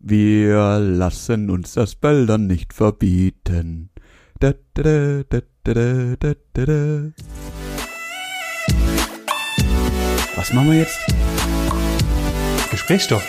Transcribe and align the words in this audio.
Wir 0.00 0.78
lassen 0.78 1.50
uns 1.50 1.74
das 1.74 1.96
Böldern 1.96 2.46
nicht 2.46 2.72
verbieten. 2.72 3.90
Da, 4.38 4.54
da, 4.74 5.24
da, 5.28 5.40
da, 5.64 5.74
da, 5.74 6.16
da, 6.16 6.34
da, 6.52 6.64
da. 6.64 7.12
Was 10.36 10.52
machen 10.52 10.70
wir 10.70 10.78
jetzt? 10.78 11.00
Gesprächsstoff. 12.70 13.24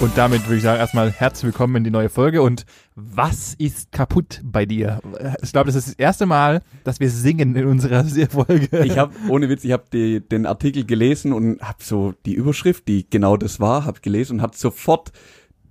Und 0.00 0.16
damit 0.16 0.44
würde 0.44 0.58
ich 0.58 0.62
sagen, 0.62 0.78
erstmal 0.78 1.10
herzlich 1.10 1.46
willkommen 1.46 1.74
in 1.76 1.84
die 1.84 1.90
neue 1.90 2.10
Folge. 2.10 2.42
Und 2.42 2.64
was 2.96 3.54
ist 3.54 3.90
kaputt 3.90 4.40
bei 4.44 4.66
dir? 4.66 5.00
Ich 5.42 5.50
glaube, 5.50 5.66
das 5.66 5.74
ist 5.74 5.88
das 5.88 5.94
erste 5.94 6.26
Mal, 6.26 6.62
dass 6.84 7.00
wir 7.00 7.10
singen 7.10 7.56
in 7.56 7.66
unserer 7.66 8.04
Folge. 8.30 8.84
Ich 8.84 8.98
habe, 8.98 9.12
ohne 9.28 9.48
Witz, 9.48 9.64
ich 9.64 9.72
habe 9.72 10.20
den 10.20 10.46
Artikel 10.46 10.84
gelesen 10.84 11.32
und 11.32 11.60
habe 11.60 11.82
so 11.82 12.14
die 12.24 12.34
Überschrift, 12.34 12.86
die 12.86 13.08
genau 13.08 13.36
das 13.36 13.58
war, 13.58 13.84
habe 13.84 14.00
gelesen 14.00 14.34
und 14.34 14.42
hat 14.42 14.56
sofort 14.56 15.12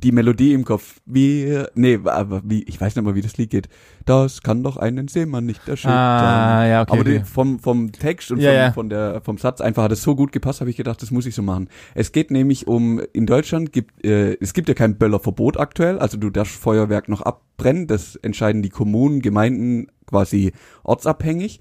die 0.04 0.12
Melodie 0.12 0.54
im 0.54 0.66
Kopf. 0.66 1.00
Wie, 1.06 1.64
nee, 1.76 2.00
aber 2.04 2.42
wie, 2.46 2.64
ich 2.64 2.80
weiß 2.80 2.96
nicht 2.96 3.06
mal, 3.06 3.16
wie 3.16 3.22
das 3.22 3.38
Lied 3.38 3.50
geht. 3.50 3.70
Das 4.06 4.42
kann 4.44 4.64
doch 4.64 4.78
einen 4.78 5.08
Seemann 5.08 5.46
nicht 5.46 5.68
erschüttern. 5.68 5.98
Ah, 5.98 6.68
ja, 6.68 6.82
okay. 6.82 6.92
Aber 6.92 7.02
okay. 7.02 7.20
Die, 7.20 7.26
vom, 7.26 7.60
vom 7.60 7.92
Text 7.92 8.32
und 8.32 8.40
Ja, 8.40 8.52
vom, 8.52 8.58
ja. 8.58 8.72
von 8.74 8.90
der, 8.90 9.22
vom 9.22 9.38
Satz 9.38 9.62
einfach 9.62 9.84
hat 9.84 9.92
es 9.94 10.04
so 10.04 10.16
gut 10.16 10.32
gepasst, 10.32 10.60
habe 10.60 10.70
ich 10.70 10.76
gedacht, 10.76 11.02
das 11.02 11.12
muss 11.12 11.26
ich 11.26 11.34
so 11.34 11.42
machen. 11.42 11.70
Es 11.96 12.12
geht 12.12 12.30
nämlich 12.30 12.68
um, 12.68 13.02
in 13.14 13.26
Deutschland 13.26 13.72
gibt, 13.72 14.06
äh, 14.06 14.38
es 14.40 14.54
gibt 14.54 14.68
ja 14.68 14.76
kein 14.76 14.98
Böllerverbot 14.98 15.58
aktuell, 15.58 15.98
also 16.00 16.18
du 16.18 16.30
darfst 16.30 16.56
Feuerwerk 16.56 17.08
noch 17.08 17.22
abbrennen, 17.22 17.88
das 17.88 18.16
entscheiden 18.18 18.62
die 18.62 18.70
Kommunen, 18.70 19.22
Gemeinden 19.22 19.88
quasi 20.06 20.52
ortsabhängig. 20.84 21.60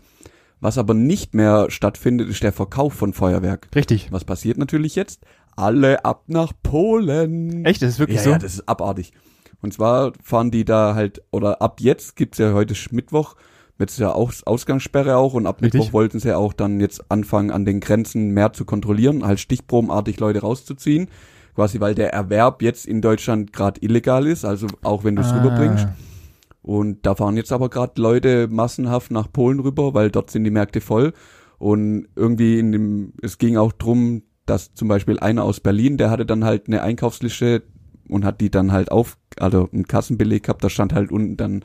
Was 0.62 0.78
aber 0.78 0.94
nicht 0.94 1.34
mehr 1.34 1.72
stattfindet, 1.72 2.28
ist 2.28 2.44
der 2.44 2.52
Verkauf 2.52 2.94
von 2.94 3.12
Feuerwerk. 3.12 3.66
Richtig. 3.74 4.12
Was 4.12 4.24
passiert 4.24 4.58
natürlich 4.58 4.94
jetzt? 4.94 5.26
Alle 5.56 6.04
ab 6.04 6.24
nach 6.28 6.52
Polen. 6.62 7.64
Echt? 7.64 7.82
Das 7.82 7.90
ist 7.90 7.98
wirklich 7.98 8.18
ja, 8.18 8.24
so? 8.24 8.30
Ja, 8.30 8.38
das 8.38 8.54
ist 8.54 8.68
abartig. 8.68 9.12
Und 9.60 9.72
zwar 9.72 10.12
fahren 10.22 10.50
die 10.50 10.64
da 10.64 10.94
halt, 10.94 11.22
oder 11.30 11.62
ab 11.62 11.80
jetzt 11.80 12.16
gibt's 12.16 12.38
ja 12.38 12.52
heute 12.52 12.74
Mittwoch, 12.90 13.36
jetzt 13.78 13.92
ist 13.92 14.00
ja 14.00 14.12
auch 14.12 14.32
Ausgangssperre 14.44 15.16
auch 15.16 15.34
und 15.34 15.46
ab 15.46 15.62
Richtig. 15.62 15.80
Mittwoch 15.80 15.92
wollten 15.92 16.18
sie 16.18 16.28
ja 16.28 16.36
auch 16.36 16.52
dann 16.52 16.80
jetzt 16.80 17.10
anfangen, 17.10 17.50
an 17.50 17.64
den 17.64 17.80
Grenzen 17.80 18.30
mehr 18.30 18.52
zu 18.52 18.64
kontrollieren, 18.64 19.24
halt 19.24 19.40
stichprobenartig 19.40 20.18
Leute 20.20 20.40
rauszuziehen. 20.40 21.08
Quasi, 21.54 21.80
weil 21.80 21.94
der 21.94 22.12
Erwerb 22.12 22.62
jetzt 22.62 22.86
in 22.86 23.02
Deutschland 23.02 23.52
gerade 23.52 23.80
illegal 23.82 24.26
ist, 24.26 24.44
also 24.44 24.68
auch 24.82 25.04
wenn 25.04 25.16
du 25.16 25.22
es 25.22 25.28
Ah. 25.28 25.36
rüberbringst. 25.42 25.86
Und 26.62 27.04
da 27.04 27.14
fahren 27.14 27.36
jetzt 27.36 27.52
aber 27.52 27.68
gerade 27.68 28.00
Leute 28.00 28.48
massenhaft 28.48 29.10
nach 29.10 29.30
Polen 29.30 29.60
rüber, 29.60 29.94
weil 29.94 30.10
dort 30.10 30.30
sind 30.30 30.44
die 30.44 30.50
Märkte 30.50 30.80
voll. 30.80 31.12
Und 31.58 32.08
irgendwie 32.16 32.58
in 32.58 32.72
dem, 32.72 33.12
es 33.20 33.36
ging 33.38 33.56
auch 33.56 33.72
drum, 33.72 34.22
dass 34.46 34.74
zum 34.74 34.88
Beispiel 34.88 35.18
einer 35.20 35.44
aus 35.44 35.60
Berlin, 35.60 35.96
der 35.98 36.10
hatte 36.10 36.26
dann 36.26 36.44
halt 36.44 36.66
eine 36.66 36.82
Einkaufsliste 36.82 37.62
und 38.08 38.24
hat 38.24 38.40
die 38.40 38.50
dann 38.50 38.72
halt 38.72 38.90
auf, 38.90 39.16
also 39.38 39.68
einen 39.72 39.86
Kassenbeleg 39.86 40.42
gehabt, 40.44 40.62
da 40.64 40.68
stand 40.70 40.92
halt 40.92 41.10
unten 41.12 41.36
dann 41.36 41.64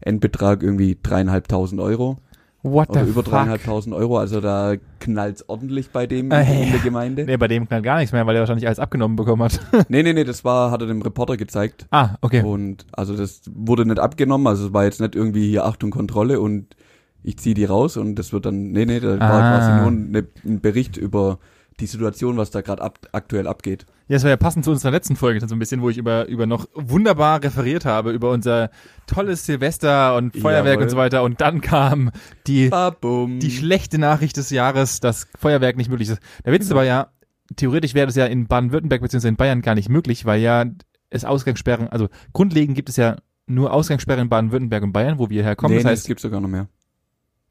Endbetrag 0.00 0.62
irgendwie 0.62 0.98
dreieinhalbtausend 1.02 1.80
Euro. 1.80 2.18
What 2.64 2.90
the 2.94 3.00
über 3.00 3.24
dreieinhalbtausend 3.24 3.92
Euro, 3.92 4.18
also 4.18 4.40
da 4.40 4.74
knallt's 5.00 5.48
ordentlich 5.48 5.90
bei 5.90 6.06
dem 6.06 6.30
Äh, 6.30 6.62
in 6.62 6.70
der 6.70 6.78
Gemeinde. 6.80 7.24
Nee, 7.24 7.36
bei 7.36 7.48
dem 7.48 7.66
knallt 7.66 7.82
gar 7.82 7.98
nichts 7.98 8.12
mehr, 8.12 8.24
weil 8.24 8.36
er 8.36 8.40
wahrscheinlich 8.42 8.66
alles 8.68 8.78
abgenommen 8.78 9.16
bekommen 9.16 9.42
hat. 9.42 9.60
Nee, 9.88 10.04
nee, 10.04 10.12
nee, 10.12 10.22
das 10.22 10.44
war, 10.44 10.70
hat 10.70 10.80
er 10.80 10.86
dem 10.86 11.02
Reporter 11.02 11.36
gezeigt. 11.36 11.86
ah, 11.90 12.10
okay. 12.20 12.42
Und 12.44 12.86
also 12.92 13.16
das 13.16 13.42
wurde 13.52 13.84
nicht 13.84 13.98
abgenommen, 13.98 14.46
also 14.46 14.66
es 14.68 14.72
war 14.72 14.84
jetzt 14.84 15.00
nicht 15.00 15.16
irgendwie 15.16 15.48
hier 15.48 15.64
Achtung 15.64 15.90
Kontrolle 15.90 16.38
und 16.38 16.76
ich 17.24 17.36
ziehe 17.36 17.56
die 17.56 17.64
raus 17.64 17.96
und 17.96 18.14
das 18.14 18.32
wird 18.32 18.46
dann, 18.46 18.70
nee, 18.70 18.84
nee, 18.86 19.00
da 19.00 19.18
war 19.18 19.30
Ah. 19.42 19.58
quasi 19.58 19.80
nur 19.80 19.90
ein, 19.90 20.28
ein 20.44 20.60
Bericht 20.60 20.96
über 20.96 21.40
die 21.80 21.86
Situation, 21.86 22.36
was 22.36 22.50
da 22.50 22.60
gerade 22.60 22.82
ab, 22.82 22.98
aktuell 23.12 23.46
abgeht. 23.46 23.86
Ja, 24.08 24.16
das 24.16 24.24
war 24.24 24.30
ja 24.30 24.36
passend 24.36 24.64
zu 24.64 24.70
unserer 24.70 24.90
letzten 24.90 25.16
Folge 25.16 25.40
so 25.46 25.54
ein 25.54 25.58
bisschen, 25.58 25.80
wo 25.80 25.88
ich 25.88 25.96
über, 25.96 26.26
über 26.26 26.46
noch 26.46 26.68
wunderbar 26.74 27.42
referiert 27.42 27.84
habe, 27.84 28.12
über 28.12 28.30
unser 28.30 28.70
tolles 29.06 29.46
Silvester 29.46 30.16
und 30.16 30.36
Feuerwerk 30.36 30.74
Jawohl. 30.74 30.82
und 30.82 30.90
so 30.90 30.96
weiter. 30.96 31.22
Und 31.22 31.40
dann 31.40 31.60
kam 31.60 32.10
die, 32.46 32.68
Babum. 32.68 33.38
die 33.38 33.50
schlechte 33.50 33.98
Nachricht 33.98 34.36
des 34.36 34.50
Jahres, 34.50 35.00
dass 35.00 35.28
Feuerwerk 35.38 35.76
nicht 35.76 35.90
möglich 35.90 36.10
ist. 36.10 36.20
Der 36.44 36.52
Witz 36.52 36.64
ist 36.64 36.72
aber 36.72 36.84
ja, 36.84 37.12
theoretisch 37.56 37.94
wäre 37.94 38.06
das 38.06 38.16
ja 38.16 38.26
in 38.26 38.46
Baden-Württemberg 38.46 39.02
bzw. 39.02 39.28
in 39.28 39.36
Bayern 39.36 39.62
gar 39.62 39.74
nicht 39.74 39.88
möglich, 39.88 40.24
weil 40.24 40.40
ja 40.40 40.66
es 41.10 41.24
Ausgangssperren, 41.24 41.88
also 41.88 42.08
grundlegend 42.32 42.74
gibt 42.74 42.88
es 42.88 42.96
ja 42.96 43.16
nur 43.46 43.72
Ausgangssperren 43.72 44.22
in 44.22 44.28
Baden-Württemberg 44.28 44.82
und 44.82 44.92
Bayern, 44.92 45.18
wo 45.18 45.30
wir 45.30 45.42
herkommen. 45.42 45.76
nee, 45.76 45.82
das 45.82 45.90
heißt, 45.90 46.02
es 46.02 46.08
gibt 46.08 46.20
sogar 46.20 46.40
noch 46.40 46.48
mehr. 46.48 46.68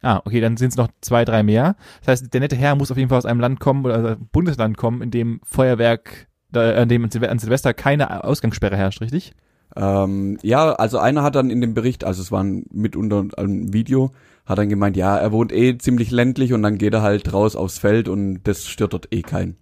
Ah, 0.01 0.21
okay, 0.25 0.41
dann 0.41 0.57
sind 0.57 0.69
es 0.69 0.77
noch 0.77 0.89
zwei, 1.01 1.25
drei 1.25 1.43
mehr. 1.43 1.75
Das 1.99 2.07
heißt, 2.21 2.33
der 2.33 2.41
nette 2.41 2.55
Herr 2.55 2.75
muss 2.75 2.91
auf 2.91 2.97
jeden 2.97 3.09
Fall 3.09 3.19
aus 3.19 3.25
einem 3.25 3.39
Land 3.39 3.59
kommen 3.59 3.85
oder 3.85 3.95
also 3.95 4.15
Bundesland 4.31 4.77
kommen, 4.77 5.01
in 5.01 5.11
dem 5.11 5.41
Feuerwerk, 5.43 6.27
äh, 6.55 6.73
an 6.81 6.89
dem 6.89 7.03
an 7.03 7.39
Silvester 7.39 7.73
keine 7.73 8.23
Ausgangssperre 8.23 8.75
herrscht, 8.77 9.01
richtig? 9.01 9.33
Ähm, 9.75 10.37
ja, 10.41 10.73
also 10.73 10.97
einer 10.97 11.23
hat 11.23 11.35
dann 11.35 11.49
in 11.49 11.61
dem 11.61 11.73
Bericht, 11.73 12.03
also 12.03 12.21
es 12.21 12.31
war 12.31 12.43
ein, 12.43 12.65
mitunter 12.71 13.25
ein 13.37 13.73
Video, 13.73 14.11
hat 14.45 14.57
dann 14.57 14.69
gemeint, 14.69 14.97
ja, 14.97 15.15
er 15.17 15.31
wohnt 15.31 15.53
eh 15.53 15.77
ziemlich 15.77 16.11
ländlich 16.11 16.51
und 16.51 16.61
dann 16.63 16.77
geht 16.77 16.93
er 16.93 17.03
halt 17.03 17.31
raus 17.31 17.55
aufs 17.55 17.77
Feld 17.79 18.09
und 18.09 18.41
das 18.43 18.67
stört 18.67 18.93
dort 18.93 19.07
eh 19.13 19.21
keinen. 19.21 19.55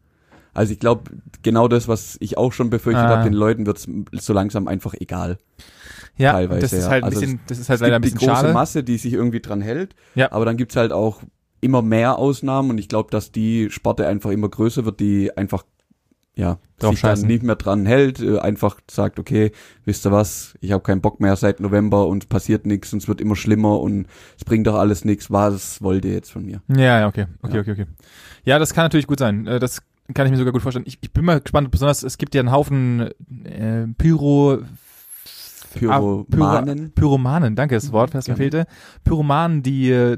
Also 0.54 0.74
ich 0.74 0.80
glaube, 0.80 1.12
genau 1.44 1.68
das, 1.68 1.88
was 1.88 2.18
ich 2.22 2.38
auch 2.38 2.54
schon 2.54 2.70
befürchtet 2.72 3.06
Ah. 3.06 3.10
habe, 3.10 3.24
den 3.24 3.34
Leuten 3.34 3.68
wird's 3.68 3.88
so 4.14 4.34
langsam 4.34 4.68
einfach 4.68 4.96
egal. 5.00 5.38
Ja, 6.20 6.34
Teilweise, 6.34 6.62
das 6.62 6.74
ist 6.74 6.84
ja. 6.84 6.90
halt 6.90 7.04
ein 7.04 7.10
Also 7.10 7.20
bisschen, 7.22 7.40
das 7.48 7.58
ist 7.60 7.70
halt 7.70 7.78
es 7.78 7.82
leider 7.82 7.96
ein 7.96 8.02
bisschen 8.02 8.20
die 8.20 8.26
große 8.26 8.42
schade. 8.42 8.54
Masse, 8.54 8.84
die 8.84 8.98
sich 8.98 9.14
irgendwie 9.14 9.40
dran 9.40 9.62
hält. 9.62 9.96
Ja. 10.16 10.32
Aber 10.32 10.46
dann 10.46 10.58
gibt's 10.58 10.76
halt 10.76 10.92
auch 10.92 11.22
immer 11.62 11.82
mehr 11.82 12.18
Ausnahmen 12.18 12.70
und 12.72 12.78
ich 12.78 12.88
glaube, 12.90 13.10
dass 13.12 13.32
die 13.32 13.70
Sparte 13.72 14.06
einfach 14.08 14.30
immer 14.32 14.50
größer 14.50 14.86
wird, 14.86 15.00
die 15.00 15.36
einfach 15.36 15.64
ja 16.36 16.58
Drauf 16.78 16.92
sich 16.92 17.02
dann 17.02 17.12
scheißen. 17.18 17.28
nicht 17.28 17.44
mehr 17.44 17.56
dran 17.58 17.86
hält, 17.86 18.22
äh, 18.22 18.40
einfach 18.40 18.80
sagt, 18.90 19.20
okay, 19.20 19.52
wisst 19.84 20.06
ihr 20.06 20.12
was, 20.14 20.56
ich 20.62 20.72
habe 20.72 20.84
keinen 20.84 21.02
Bock 21.02 21.20
mehr 21.20 21.36
seit 21.36 21.60
November 21.60 22.08
und 22.08 22.24
es 22.24 22.28
passiert 22.30 22.66
nichts 22.66 22.94
und 22.94 23.02
es 23.02 23.08
wird 23.10 23.20
immer 23.20 23.36
schlimmer 23.36 23.80
und 23.82 24.06
es 24.38 24.46
bringt 24.46 24.66
doch 24.68 24.76
alles 24.76 25.04
nichts. 25.04 25.30
Was 25.32 25.82
wollt 25.82 26.06
ihr 26.06 26.14
jetzt 26.14 26.32
von 26.32 26.46
mir? 26.46 26.62
Ja, 26.70 27.00
ja, 27.02 27.08
okay. 27.08 27.26
Okay, 27.42 27.56
Ja. 27.56 27.62
okay, 27.62 27.72
okay. 27.72 27.86
Ja, 28.46 28.60
das 28.60 28.74
kann 28.74 28.86
natürlich 28.86 29.08
gut 29.08 29.20
sein. 29.20 29.48
Äh, 29.48 29.60
Das 29.60 29.82
kann 30.14 30.26
ich 30.26 30.32
mir 30.32 30.38
sogar 30.38 30.54
gut 30.54 30.62
vorstellen. 30.62 30.86
Ich, 30.88 30.98
ich 31.02 31.12
bin 31.12 31.26
mal 31.26 31.40
gespannt, 31.42 31.70
besonders 31.72 32.04
es 32.04 32.18
gibt 32.18 32.34
ja 32.34 32.40
einen 32.42 32.52
Haufen 32.52 33.10
äh, 33.44 33.86
Pyro 33.98 34.60
Pyromanen. 35.74 36.92
Pyromanen, 36.94 37.56
danke, 37.56 37.76
das 37.76 37.92
Wort, 37.92 38.14
was 38.14 38.28
mir 38.28 38.36
fehlte. 38.36 38.66
Pyromanen, 39.04 39.64
die 39.64 39.92
äh, 39.92 40.18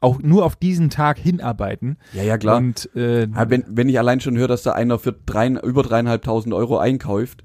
auch 0.00 0.18
nur 0.20 0.44
auf 0.44 0.56
diesen 0.56 0.90
Tag 0.90 1.18
hinarbeiten. 1.18 1.98
Ja, 2.12 2.22
ja, 2.22 2.38
klar. 2.38 2.56
Und 2.58 2.88
äh, 2.94 3.26
Ja, 3.26 3.50
wenn, 3.50 3.64
wenn 3.68 3.88
ich 3.88 3.98
allein 3.98 4.20
schon 4.20 4.36
höre, 4.36 4.48
dass 4.48 4.62
da 4.62 4.72
einer 4.72 4.98
für 4.98 5.12
drei, 5.12 5.48
über 5.48 5.82
dreieinhalbtausend 5.82 6.54
Euro 6.54 6.78
einkauft. 6.78 7.44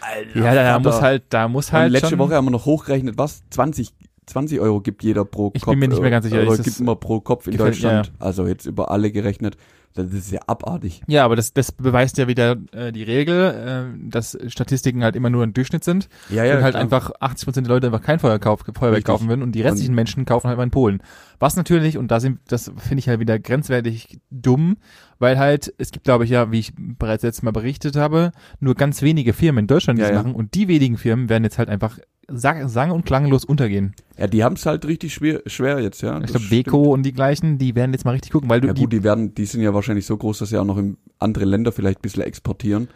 Alter, 0.00 0.38
ja, 0.38 0.54
da, 0.54 0.62
da 0.64 0.78
muss 0.80 1.00
halt, 1.00 1.22
da 1.30 1.48
muss 1.48 1.72
halt 1.72 1.92
letzte 1.92 2.10
schon, 2.10 2.18
Woche 2.18 2.34
haben 2.34 2.46
wir 2.46 2.50
noch 2.50 2.66
hochgerechnet, 2.66 3.18
was? 3.18 3.42
20, 3.50 3.92
20 4.26 4.60
Euro 4.60 4.80
gibt 4.80 5.02
jeder 5.04 5.24
pro 5.24 5.52
Ich 5.54 5.62
Kopf. 5.62 5.72
bin 5.72 5.78
mir 5.78 5.88
nicht 5.88 6.00
mehr 6.02 6.10
ganz 6.10 6.24
sicher, 6.24 6.42
ist 6.42 6.64
gibt 6.64 6.80
immer 6.80 6.96
pro 6.96 7.20
Kopf 7.20 7.46
in 7.46 7.56
Deutschland. 7.56 8.12
Also 8.18 8.46
jetzt 8.46 8.66
über 8.66 8.90
alle 8.90 9.12
gerechnet. 9.12 9.56
Das 9.94 10.12
ist 10.12 10.30
ja 10.30 10.40
abartig. 10.46 11.02
Ja, 11.06 11.24
aber 11.24 11.36
das, 11.36 11.52
das 11.52 11.72
beweist 11.72 12.18
ja 12.18 12.28
wieder 12.28 12.56
äh, 12.72 12.92
die 12.92 13.02
Regel, 13.02 13.92
äh, 13.94 14.10
dass 14.10 14.38
Statistiken 14.48 15.04
halt 15.04 15.16
immer 15.16 15.30
nur 15.30 15.42
ein 15.42 15.52
Durchschnitt 15.52 15.84
sind 15.84 16.08
Ja, 16.30 16.44
und 16.56 16.62
halt 16.62 16.76
einfach 16.76 17.10
80 17.20 17.46
Prozent 17.46 17.66
der 17.66 17.74
Leute 17.74 17.86
einfach 17.88 18.02
kein 18.02 18.18
Feuerwerk 18.18 18.44
Richtig. 18.82 19.04
kaufen 19.04 19.28
würden 19.28 19.42
und 19.42 19.52
die 19.52 19.62
restlichen 19.62 19.94
Menschen 19.94 20.24
kaufen 20.24 20.48
halt 20.48 20.56
mal 20.56 20.64
in 20.64 20.70
Polen. 20.70 21.02
Was 21.42 21.56
natürlich, 21.56 21.98
und 21.98 22.12
da 22.12 22.20
sind, 22.20 22.38
das 22.46 22.70
finde 22.78 23.00
ich 23.00 23.08
halt 23.08 23.18
wieder 23.18 23.36
grenzwertig 23.36 24.20
dumm, 24.30 24.76
weil 25.18 25.40
halt, 25.40 25.74
es 25.76 25.90
gibt 25.90 26.04
glaube 26.04 26.22
ich 26.22 26.30
ja, 26.30 26.52
wie 26.52 26.60
ich 26.60 26.72
bereits 26.76 27.24
letztes 27.24 27.42
Mal 27.42 27.50
berichtet 27.50 27.96
habe, 27.96 28.30
nur 28.60 28.76
ganz 28.76 29.02
wenige 29.02 29.32
Firmen 29.32 29.64
in 29.64 29.66
Deutschland, 29.66 29.98
die 29.98 30.02
Ja, 30.02 30.08
das 30.10 30.16
ja. 30.18 30.22
machen 30.22 30.36
und 30.36 30.54
die 30.54 30.68
wenigen 30.68 30.96
Firmen 30.98 31.28
werden 31.28 31.42
jetzt 31.42 31.58
halt 31.58 31.68
einfach 31.68 31.98
sang, 32.28 32.92
und 32.92 33.04
klanglos 33.04 33.44
untergehen. 33.44 33.92
Ja, 34.16 34.28
die 34.28 34.44
haben 34.44 34.54
es 34.54 34.64
halt 34.66 34.84
richtig 34.86 35.14
schwer, 35.14 35.42
schwer 35.46 35.80
jetzt, 35.80 36.00
ja. 36.00 36.20
Ich 36.20 36.26
glaube. 36.26 36.46
Beko 36.48 36.92
und 36.92 37.02
die 37.02 37.12
gleichen, 37.12 37.58
die 37.58 37.74
werden 37.74 37.92
jetzt 37.92 38.04
mal 38.04 38.12
richtig 38.12 38.30
gucken, 38.30 38.48
weil 38.48 38.60
du 38.60 38.68
Ja 38.68 38.74
die 38.74 38.82
gut, 38.82 38.92
die 38.92 39.02
werden, 39.02 39.34
die 39.34 39.44
sind 39.44 39.62
ja 39.62 39.74
wahrscheinlich 39.74 40.06
so 40.06 40.16
groß, 40.16 40.38
dass 40.38 40.50
sie 40.50 40.58
auch 40.58 40.64
noch 40.64 40.78
in 40.78 40.96
andere 41.18 41.44
Länder 41.44 41.72
vielleicht 41.72 41.98
ein 41.98 42.02
bisschen 42.02 42.22
exportieren. 42.22 42.86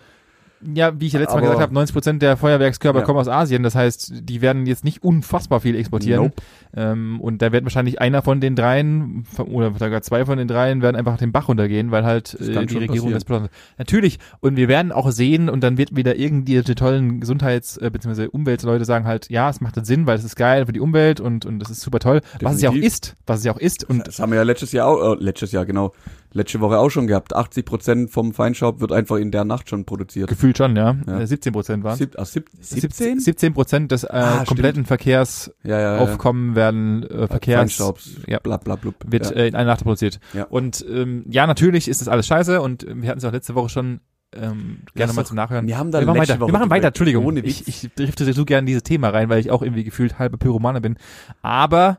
Ja, 0.75 0.99
wie 0.99 1.07
ich 1.07 1.13
ja 1.13 1.21
letztes 1.21 1.35
Mal 1.35 1.43
gesagt 1.43 1.61
habe, 1.61 1.75
90 1.75 1.93
Prozent 1.93 2.23
der 2.23 2.37
Feuerwerkskörper 2.37 3.01
Ja. 3.01 3.05
kommen 3.05 3.19
aus 3.19 3.29
Asien. 3.29 3.63
Das 3.63 3.75
heißt, 3.75 4.13
die 4.23 4.41
werden 4.41 4.67
jetzt 4.67 4.85
nicht 4.85 5.03
unfassbar 5.03 5.61
viel 5.61 5.77
exportieren. 5.77 6.23
Nope. 6.25 6.43
Ähm, 6.77 7.21
und 7.21 7.41
da 7.41 7.53
wird 7.53 7.65
wahrscheinlich 7.65 8.01
einer 8.01 8.21
von 8.23 8.41
den 8.41 8.55
dreien 8.55 9.25
oder 9.39 9.73
sogar 9.79 10.03
zwei 10.03 10.27
von 10.27 10.37
den 10.37 10.47
dreien 10.47 10.83
werden 10.83 10.95
einfach 10.95 11.17
den 11.17 11.33
Bach 11.33 11.49
runtergehen, 11.49 11.91
weil 11.91 12.05
halt 12.05 12.35
äh, 12.35 12.67
die 12.67 12.77
Regierung 12.77 13.13
passieren. 13.13 13.13
das 13.29 13.43
hat. 13.45 13.51
Natürlich. 13.79 14.19
Und 14.41 14.57
wir 14.57 14.69
werden 14.69 14.93
auch 14.93 15.11
sehen 15.11 15.49
und 15.49 15.63
dann 15.63 15.79
wird 15.79 15.97
wieder 15.97 16.17
irgendwie 16.17 16.61
die 16.61 16.75
tollen 16.75 17.21
Gesundheits- 17.21 17.79
äh, 17.79 17.91
bzw. 17.91 18.27
Umweltleute 18.27 18.85
sagen 18.85 19.07
halt, 19.07 19.31
ja, 19.31 19.49
es 19.49 19.61
macht 19.61 19.85
Sinn, 19.87 20.07
weil 20.07 20.19
es 20.19 20.25
ist 20.25 20.37
geil 20.37 20.67
für 20.67 20.73
die 20.73 20.81
Umwelt 20.81 21.21
und, 21.21 21.47
und 21.47 21.63
es 21.63 21.71
ist 21.71 21.81
super 21.81 21.99
toll. 21.99 22.21
Was 22.41 22.57
es 22.57 22.63
ja 22.63 22.69
auch 22.69 22.75
Definitiv. 22.75 22.93
ist. 22.93 23.17
Was 23.27 23.39
es 23.39 23.45
ja 23.45 23.53
auch 23.53 23.59
ist. 23.59 23.85
Und 23.89 24.07
das 24.07 24.19
haben 24.19 24.31
wir 24.33 24.37
ja 24.37 24.43
letztes 24.43 24.73
Jahr 24.73 24.87
auch, 24.89 25.15
äh, 25.15 25.23
letztes 25.23 25.53
Jahr, 25.53 25.65
genau. 25.65 25.93
letzte 26.33 26.61
Woche 26.61 26.79
auch 26.79 26.91
schon 26.91 27.07
gehabt. 27.07 27.35
80 27.35 27.65
Prozent 27.65 28.11
vom 28.11 28.35
Feinstaub 28.35 28.81
wird 28.81 28.93
einfach 28.93 29.17
in 29.17 29.31
der 29.31 29.45
Nacht 29.45 29.71
schon 29.71 29.87
produziert. 29.87 30.29
Gefühlt 30.29 30.59
schon, 30.59 30.77
ja. 30.77 30.97
Ja. 31.07 31.21
Äh, 31.21 31.27
17 31.27 31.53
Prozent 31.53 31.85
waren 31.85 31.97
Sieb, 31.97 32.15
ah, 32.19 32.25
sieb, 32.27 32.51
17? 32.61 33.21
17 33.21 33.55
Prozent 33.55 33.93
des 33.93 34.05
äh, 34.05 34.09
Ah, 34.11 34.45
kompletten 34.47 34.85
Verkehrsaufkommen 34.85 35.57
Ja, 35.65 35.79
ja, 35.79 36.51
ja. 36.51 36.55
werden 36.57 36.66
äh, 36.73 37.27
Verkehrs 37.29 37.61
Feinstaubs, 37.61 38.11
ja. 38.27 38.39
bla 38.39 38.57
bla 38.57 38.77
blub. 38.77 38.95
wird 39.07 39.31
ja. 39.31 39.37
äh, 39.37 39.49
in 39.49 39.55
einer 39.55 39.71
Nacht 39.71 39.83
produziert. 39.83 40.21
Ja. 40.33 40.45
Und 40.45 40.85
ähm, 40.89 41.25
ja, 41.29 41.47
natürlich 41.47 41.89
ist 41.89 42.01
das 42.01 42.09
alles 42.09 42.27
scheiße 42.27 42.61
und 42.61 42.85
äh, 42.85 43.03
wir 43.03 43.09
hatten 43.09 43.19
es 43.19 43.25
auch 43.25 43.33
letzte 43.33 43.55
Woche 43.55 43.69
schon 43.69 44.01
ähm, 44.35 44.83
gerne 44.95 45.09
Lass 45.09 45.15
mal 45.17 45.25
zum 45.25 45.37
Nachhören. 45.37 45.67
wir 45.67 45.79
haben 45.79 45.91
da 45.91 46.01
wir 46.01 46.07
machen 46.07 46.19
weiter. 46.21 46.41
Woche 46.41 46.49
Wir 46.49 46.59
machen 46.59 46.71
weiter, 46.71 46.89
Entschuldigung. 46.89 47.25
ohne 47.25 47.43
Witz. 47.43 47.63
ich, 47.67 47.85
ich 47.85 47.95
drifte 47.95 48.31
so 48.33 48.45
gerne 48.45 48.61
in 48.61 48.67
dieses 48.67 48.83
Thema 48.83 49.11
rein, 49.11 49.29
weil 49.29 49.41
ich 49.41 49.51
auch 49.51 49.63
irgendwie 49.63 49.85
gefühlt 49.85 50.19
halbe 50.19 50.37
Pyromane 50.37 50.81
bin. 50.81 50.97
Aber 51.43 51.99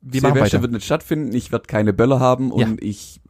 wir 0.00 0.22
machen 0.22 0.34
Silvester 0.34 0.56
weiter. 0.56 0.62
wird 0.62 0.72
nicht 0.72 0.84
stattfinden, 0.84 1.34
ich 1.34 1.52
werde 1.52 1.66
keine 1.66 1.92
Böller 1.92 2.20
haben 2.20 2.50
und 2.50 2.82
ich 2.82 3.20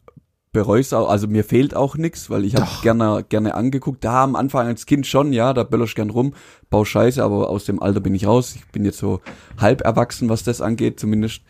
bereue 0.52 0.80
es 0.80 0.92
auch, 0.92 1.08
also 1.08 1.26
mir 1.26 1.44
fehlt 1.44 1.74
auch 1.76 1.96
nix, 1.96 2.30
weil 2.30 2.44
ich 2.44 2.56
habe 2.56 2.66
gerne 2.82 3.24
gerne 3.28 3.54
angeguckt. 3.54 4.02
Da 4.04 4.24
am 4.24 4.36
Anfang 4.36 4.66
als 4.66 4.86
Kind 4.86 5.06
schon, 5.06 5.32
ja, 5.32 5.52
da 5.52 5.64
böllerst 5.64 5.94
gern 5.96 6.10
rum, 6.10 6.34
bau 6.70 6.84
Scheiße, 6.84 7.22
aber 7.22 7.50
aus 7.50 7.64
dem 7.64 7.82
Alter 7.82 8.00
bin 8.00 8.14
ich 8.14 8.26
raus. 8.26 8.54
Ich 8.56 8.66
bin 8.68 8.84
jetzt 8.84 8.98
so 8.98 9.20
halb 9.58 9.82
erwachsen, 9.82 10.28
was 10.28 10.44
das 10.44 10.60
angeht, 10.60 10.98
zumindest. 10.98 11.42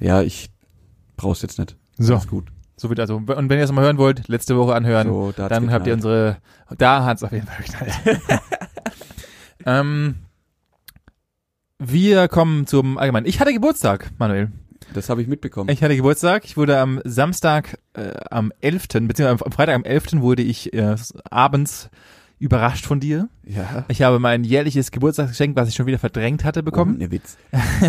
Ja, 0.00 0.22
ich 0.22 0.50
brauch's 1.16 1.42
jetzt 1.42 1.58
nicht. 1.58 1.76
So, 1.98 2.14
Ist 2.14 2.28
gut. 2.28 2.46
so 2.76 2.88
wird 2.88 3.00
also. 3.00 3.16
Und 3.16 3.28
wenn 3.28 3.50
ihr 3.50 3.60
das 3.62 3.72
mal 3.72 3.84
hören 3.84 3.98
wollt, 3.98 4.28
letzte 4.28 4.56
Woche 4.56 4.74
anhören. 4.74 5.08
So, 5.08 5.32
da 5.36 5.48
dann 5.48 5.72
habt 5.72 5.86
ihr 5.86 5.94
unsere, 5.94 6.38
da 6.76 7.04
hat's 7.04 7.22
auf 7.22 7.32
jeden 7.32 7.46
Fall 7.46 7.64
geknallt. 7.64 8.20
ähm, 9.66 10.14
wir 11.78 12.28
kommen 12.28 12.66
zum 12.66 12.98
Allgemeinen. 12.98 13.26
Ich 13.26 13.40
hatte 13.40 13.52
Geburtstag, 13.52 14.10
Manuel. 14.18 14.50
Das 14.94 15.08
habe 15.08 15.22
ich 15.22 15.28
mitbekommen. 15.28 15.70
Ich 15.70 15.82
hatte 15.82 15.96
Geburtstag. 15.96 16.44
Ich 16.44 16.56
wurde 16.56 16.78
am 16.78 17.00
Samstag, 17.04 17.78
äh, 17.94 18.12
am 18.30 18.52
11., 18.60 19.06
beziehungsweise 19.06 19.44
am 19.44 19.52
Freitag 19.52 19.74
am 19.74 19.84
11. 19.84 20.20
wurde 20.20 20.42
ich 20.42 20.72
äh, 20.72 20.96
abends 21.30 21.90
überrascht 22.40 22.86
von 22.86 23.00
dir. 23.00 23.28
Ja. 23.44 23.84
Ich 23.88 24.02
habe 24.02 24.18
mein 24.20 24.44
jährliches 24.44 24.90
Geburtstagsgeschenk, 24.92 25.56
was 25.56 25.68
ich 25.68 25.74
schon 25.74 25.86
wieder 25.86 25.98
verdrängt 25.98 26.44
hatte, 26.44 26.62
bekommen. 26.62 26.96
Ohne 26.96 27.10
Witz. 27.10 27.36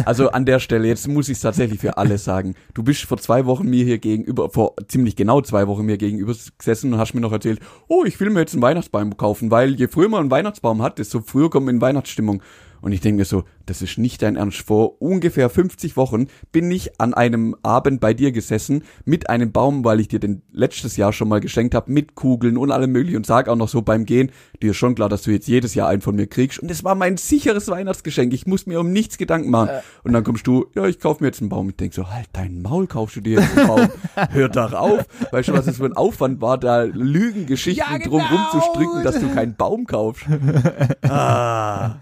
Also 0.06 0.32
an 0.32 0.46
der 0.46 0.60
Stelle, 0.60 0.88
jetzt 0.88 1.08
muss 1.08 1.30
ich 1.30 1.38
es 1.38 1.42
tatsächlich 1.42 1.80
für 1.80 1.98
alle 1.98 2.18
sagen. 2.18 2.56
Du 2.74 2.84
bist 2.84 3.04
vor 3.04 3.18
zwei 3.18 3.46
Wochen 3.46 3.70
mir 3.70 3.84
hier 3.84 4.00
gegenüber, 4.00 4.50
vor 4.50 4.74
ziemlich 4.88 5.16
genau 5.16 5.42
zwei 5.42 5.68
Wochen 5.68 5.86
mir 5.86 5.98
gegenüber 5.98 6.34
gesessen 6.58 6.94
und 6.94 7.00
hast 7.00 7.14
mir 7.14 7.22
noch 7.22 7.32
erzählt, 7.32 7.60
oh, 7.88 8.04
ich 8.06 8.20
will 8.20 8.30
mir 8.30 8.40
jetzt 8.40 8.54
einen 8.54 8.62
Weihnachtsbaum 8.62 9.18
kaufen, 9.18 9.52
weil 9.52 9.76
je 9.76 9.88
früher 9.88 10.10
man 10.10 10.22
einen 10.22 10.32
Weihnachtsbaum 10.32 10.82
hat, 10.82 10.98
desto 11.00 11.22
früher 11.22 11.50
kommt 11.50 11.68
man 11.68 11.76
in 11.76 11.82
Weihnachtsstimmung. 11.82 12.42
Und 12.82 12.92
ich 12.92 13.02
denke 13.02 13.20
mir 13.20 13.26
so, 13.26 13.44
das 13.66 13.82
ist 13.82 13.98
nicht 13.98 14.22
dein 14.22 14.36
Ernst. 14.36 14.60
Vor 14.60 15.02
ungefähr 15.02 15.50
50 15.50 15.98
Wochen 15.98 16.28
bin 16.52 16.72
ich 16.72 17.00
an 17.00 17.14
einem 17.14 17.56
Abend 17.62 18.00
bei 18.00 18.14
dir 18.14 18.32
gesessen 18.32 18.84
mit 19.06 19.30
einem 19.30 19.52
Baum, 19.52 19.84
weil 19.84 20.00
ich 20.00 20.08
dir 20.08 20.20
den 20.20 20.42
letztes 20.52 20.98
Jahr 20.98 21.14
schon 21.14 21.30
mal 21.30 21.40
geschenkt 21.40 21.76
habe, 21.76 21.92
mit 21.92 22.16
Kugeln 22.16 22.58
und 22.58 22.72
allem 22.72 22.92
möglichen 22.92 23.18
und 23.18 23.26
sag 23.26 23.48
auch 23.48 23.56
noch 23.56 23.70
so 23.70 23.82
beim 23.82 24.06
Gehen, 24.06 24.32
dir 24.62 24.72
ist 24.72 24.78
schon 24.78 24.96
klar, 24.96 25.10
dass 25.10 25.24
du 25.24 25.32
jetzt 25.32 25.48
jedes 25.48 25.76
Jahr 25.76 25.90
einen 25.90 26.02
von 26.02 26.16
mir 26.16 26.28
kriegst. 26.28 26.60
Und 26.60 26.72
es 26.72 26.84
war 26.84 26.96
mein 26.96 27.18
sicheres 27.18 27.68
Weihnachtsgeschenk. 27.68 28.34
Ich 28.34 28.48
muss 28.48 28.66
mir 28.66 28.80
um 28.80 28.92
nichts 28.92 29.18
Gedanken 29.18 29.50
machen. 29.50 29.70
Und 30.04 30.14
dann 30.14 30.24
kommst 30.24 30.48
du, 30.48 30.68
ja, 30.76 30.86
ich 30.86 31.00
kauf 31.00 31.20
mir 31.20 31.28
jetzt 31.28 31.42
einen 31.42 31.50
Baum. 31.50 31.70
Ich 31.70 31.76
denk 31.76 31.94
so, 31.94 32.10
halt 32.10 32.28
dein 32.34 32.62
Maul, 32.62 32.88
kaufst 32.88 33.18
du 33.18 33.22
dir 33.22 33.40
jetzt 33.40 33.58
einen 33.58 33.68
Baum. 33.68 33.90
Hör 34.32 34.50
doch 34.50 34.74
auf. 34.74 35.06
Weißt 35.32 35.50
du, 35.50 35.54
was 35.54 35.66
das 35.66 35.78
für 35.78 35.86
ein 35.86 35.94
Aufwand 35.94 36.42
war, 36.42 36.58
da 36.58 36.84
Lügengeschichten 36.84 37.86
Ja, 37.92 38.00
drum 38.00 38.22
genau. 38.22 38.52
rumzustricken, 38.52 39.04
dass 39.04 39.20
du 39.20 39.34
keinen 39.34 39.56
Baum 39.56 39.86
kaufst. 39.86 40.26
ah, 41.04 41.96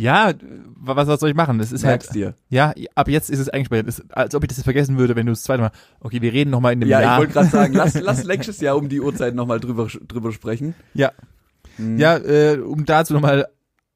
Ja, 0.00 0.32
was, 0.76 1.20
soll 1.20 1.28
ich 1.30 1.36
machen? 1.36 1.58
Das 1.58 1.72
ist 1.72 1.84
halt, 1.84 2.00
merkst 2.02 2.14
dir. 2.14 2.34
ja, 2.48 2.72
ab 2.94 3.08
jetzt 3.08 3.28
ist 3.30 3.38
es 3.38 3.48
eingespeichert. 3.48 3.86
Es 3.88 3.98
ist, 3.98 4.16
als 4.16 4.34
ob 4.34 4.42
ich 4.44 4.48
das 4.48 4.62
vergessen 4.62 4.96
würde, 4.98 5.14
wenn 5.16 5.26
du 5.26 5.32
das 5.32 5.42
zweite 5.42 5.62
Mal, 5.62 5.70
okay, 6.00 6.22
wir 6.22 6.32
reden 6.32 6.50
nochmal 6.50 6.72
in 6.72 6.80
dem 6.80 6.88
Ja, 6.88 7.00
Jahr. 7.00 7.12
ich 7.14 7.18
wollte 7.20 7.32
gerade 7.34 7.48
sagen, 7.48 7.74
lass, 7.74 8.00
lass 8.00 8.24
nächstes 8.26 8.60
Jahr 8.60 8.76
um 8.76 8.88
die 8.88 9.00
Uhrzeit 9.00 9.34
nochmal 9.34 9.60
drüber, 9.60 9.88
drüber 10.08 10.32
sprechen. 10.32 10.74
Ja. 10.94 11.12
Hm. 11.76 11.98
Ja, 11.98 12.16
äh, 12.16 12.58
um 12.58 12.84
dazu 12.86 13.12
nochmal 13.12 13.46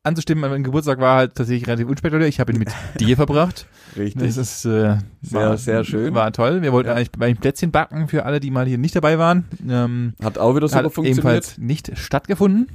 anzustimmen, 0.03 0.51
mein 0.51 0.63
Geburtstag 0.63 0.99
war 1.01 1.17
halt 1.17 1.35
tatsächlich 1.35 1.67
relativ 1.67 1.89
unspektakulär. 1.89 2.29
Ich 2.29 2.39
habe 2.39 2.53
ihn 2.53 2.59
mit 2.59 2.69
dir 3.01 3.17
verbracht. 3.17 3.67
Richtig. 3.97 4.23
Das 4.23 4.37
ist 4.37 4.67
äh, 4.67 4.99
Sehr, 5.23 5.41
war, 5.41 5.57
sehr 5.57 5.85
schön. 5.85 6.15
War 6.15 6.31
toll. 6.33 6.61
Wir 6.61 6.73
wollten 6.73 6.89
Ja. 6.91 6.97
eigentlich 6.97 7.13
bei 7.13 7.33
Plätzchen 7.33 7.71
backen 7.71 8.09
für 8.09 8.27
alle, 8.27 8.41
die 8.41 8.51
mal 8.51 8.67
hier 8.67 8.77
nicht 8.77 8.95
dabei 8.95 9.19
waren. 9.19 9.45
Ähm, 9.67 10.13
Hat 10.23 10.37
auch 10.37 10.55
wieder 10.55 10.69
super 10.69 10.85
hat 10.85 10.93
funktioniert. 10.93 11.19
ebenfalls 11.25 11.57
nicht 11.59 11.97
stattgefunden. 11.97 12.69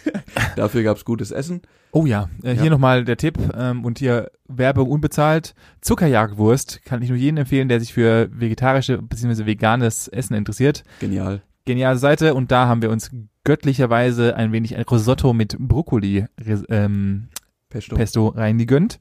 Dafür 0.56 0.82
gab's 0.82 1.04
gutes 1.04 1.30
Essen. 1.30 1.62
Oh 1.94 2.06
ja, 2.06 2.30
äh, 2.42 2.54
hier 2.54 2.64
Ja. 2.64 2.70
nochmal 2.70 3.04
der 3.04 3.18
Tipp 3.18 3.38
ähm, 3.54 3.84
und 3.84 3.98
hier 3.98 4.30
Werbung 4.48 4.88
unbezahlt. 4.90 5.54
Zuckerjagdwurst 5.82 6.84
kann 6.84 7.02
ich 7.02 7.10
nur 7.10 7.18
jedem 7.18 7.36
empfehlen, 7.36 7.68
der 7.68 7.80
sich 7.80 7.92
für 7.92 8.28
vegetarische 8.32 8.98
bzw. 9.02 9.44
veganes 9.46 10.08
Essen 10.08 10.34
interessiert. 10.34 10.84
Genial. 11.00 11.42
Geniale 11.66 11.98
Seite 11.98 12.34
und 12.34 12.50
da 12.50 12.66
haben 12.66 12.80
wir 12.82 12.90
uns 12.90 13.10
göttlicherweise 13.44 14.36
ein 14.36 14.52
wenig 14.52 14.74
ein 14.76 14.82
Risotto 14.82 15.32
mit 15.34 15.56
Brokkoli 15.58 16.26
ähm, 16.70 17.28
Pesto. 17.68 17.94
Pesto 17.96 18.28
reingegönnt. 18.28 18.98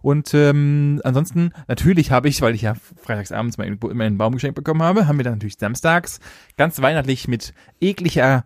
Und 0.00 0.34
ähm, 0.34 1.00
ansonsten, 1.04 1.52
natürlich 1.68 2.10
habe 2.10 2.28
ich, 2.28 2.42
weil 2.42 2.54
ich 2.54 2.62
ja 2.62 2.74
freitagsabends 3.02 3.56
meinen, 3.58 3.78
meinen 3.94 4.18
Baum 4.18 4.34
geschenkt 4.34 4.56
bekommen 4.56 4.82
habe, 4.82 5.06
haben 5.06 5.18
wir 5.18 5.24
dann 5.24 5.34
natürlich 5.34 5.58
samstags 5.58 6.20
ganz 6.56 6.80
weihnachtlich 6.82 7.28
mit 7.28 7.54
ekliger 7.80 8.44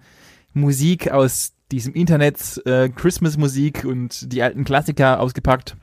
Musik 0.52 1.10
aus 1.10 1.52
diesem 1.72 1.94
Internet, 1.94 2.62
äh, 2.64 2.88
Christmas-Musik 2.88 3.84
und 3.84 4.32
die 4.32 4.42
alten 4.42 4.64
Klassiker 4.64 5.20
ausgepackt. 5.20 5.76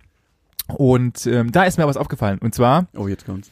Und 0.68 1.26
ähm, 1.28 1.52
da 1.52 1.64
ist 1.64 1.78
mir 1.78 1.88
was 1.88 1.98
aufgefallen. 1.98 2.40
Und 2.40 2.56
zwar, 2.56 2.88
Oh, 2.96 3.08
jetzt 3.08 3.26
kommt's. 3.26 3.52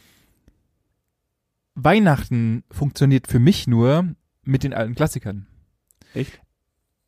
Weihnachten 1.76 2.64
funktioniert 2.72 3.28
für 3.28 3.40
mich 3.40 3.68
nur 3.68 4.06
mit 4.44 4.64
den 4.64 4.74
alten 4.74 4.96
Klassikern. 4.96 5.48
Echt? 6.14 6.42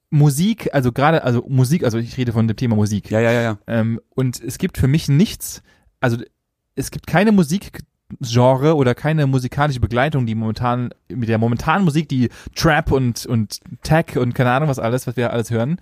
Musik, 0.09 0.69
also 0.73 0.91
gerade, 0.91 1.23
also 1.23 1.45
Musik, 1.47 1.83
also 1.83 1.97
ich 1.97 2.17
rede 2.17 2.33
von 2.33 2.47
dem 2.47 2.55
Thema 2.55 2.75
Musik. 2.75 3.09
Ja, 3.09 3.19
ja, 3.19 3.31
ja, 3.31 3.41
ja. 3.41 3.57
Ähm, 3.67 3.99
und 4.09 4.39
es 4.39 4.57
gibt 4.57 4.77
für 4.77 4.87
mich 4.87 5.09
nichts, 5.09 5.63
also 5.99 6.17
es 6.75 6.91
gibt 6.91 7.07
keine 7.07 7.31
Musikgenre 8.19 8.75
oder 8.75 8.95
keine 8.95 9.27
musikalische 9.27 9.79
Begleitung, 9.79 10.25
die 10.25 10.35
momentan, 10.35 10.89
mit 11.09 11.29
der 11.29 11.37
momentanen 11.37 11.83
Musik, 11.85 12.09
die 12.09 12.29
Trap 12.55 12.91
und, 12.91 13.25
und 13.25 13.59
Tech 13.83 14.17
und 14.17 14.33
keine 14.35 14.51
Ahnung 14.51 14.69
was 14.69 14.79
alles, 14.79 15.07
was 15.07 15.15
wir 15.17 15.31
alles 15.31 15.51
hören, 15.51 15.77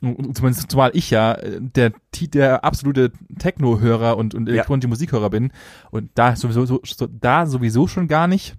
zumindest 0.00 0.70
zumal 0.70 0.90
ich 0.94 1.10
ja 1.10 1.38
der, 1.58 1.92
der 2.20 2.64
absolute 2.64 3.12
Techno-Hörer 3.38 4.16
und, 4.16 4.34
und 4.34 4.48
elektronische 4.48 4.88
Musikhörer 4.88 5.30
bin 5.30 5.52
und 5.90 6.10
da 6.14 6.36
sowieso, 6.36 6.66
so, 6.66 6.80
so, 6.84 7.06
da 7.06 7.46
sowieso 7.46 7.86
schon 7.86 8.08
gar 8.08 8.26
nicht. 8.26 8.56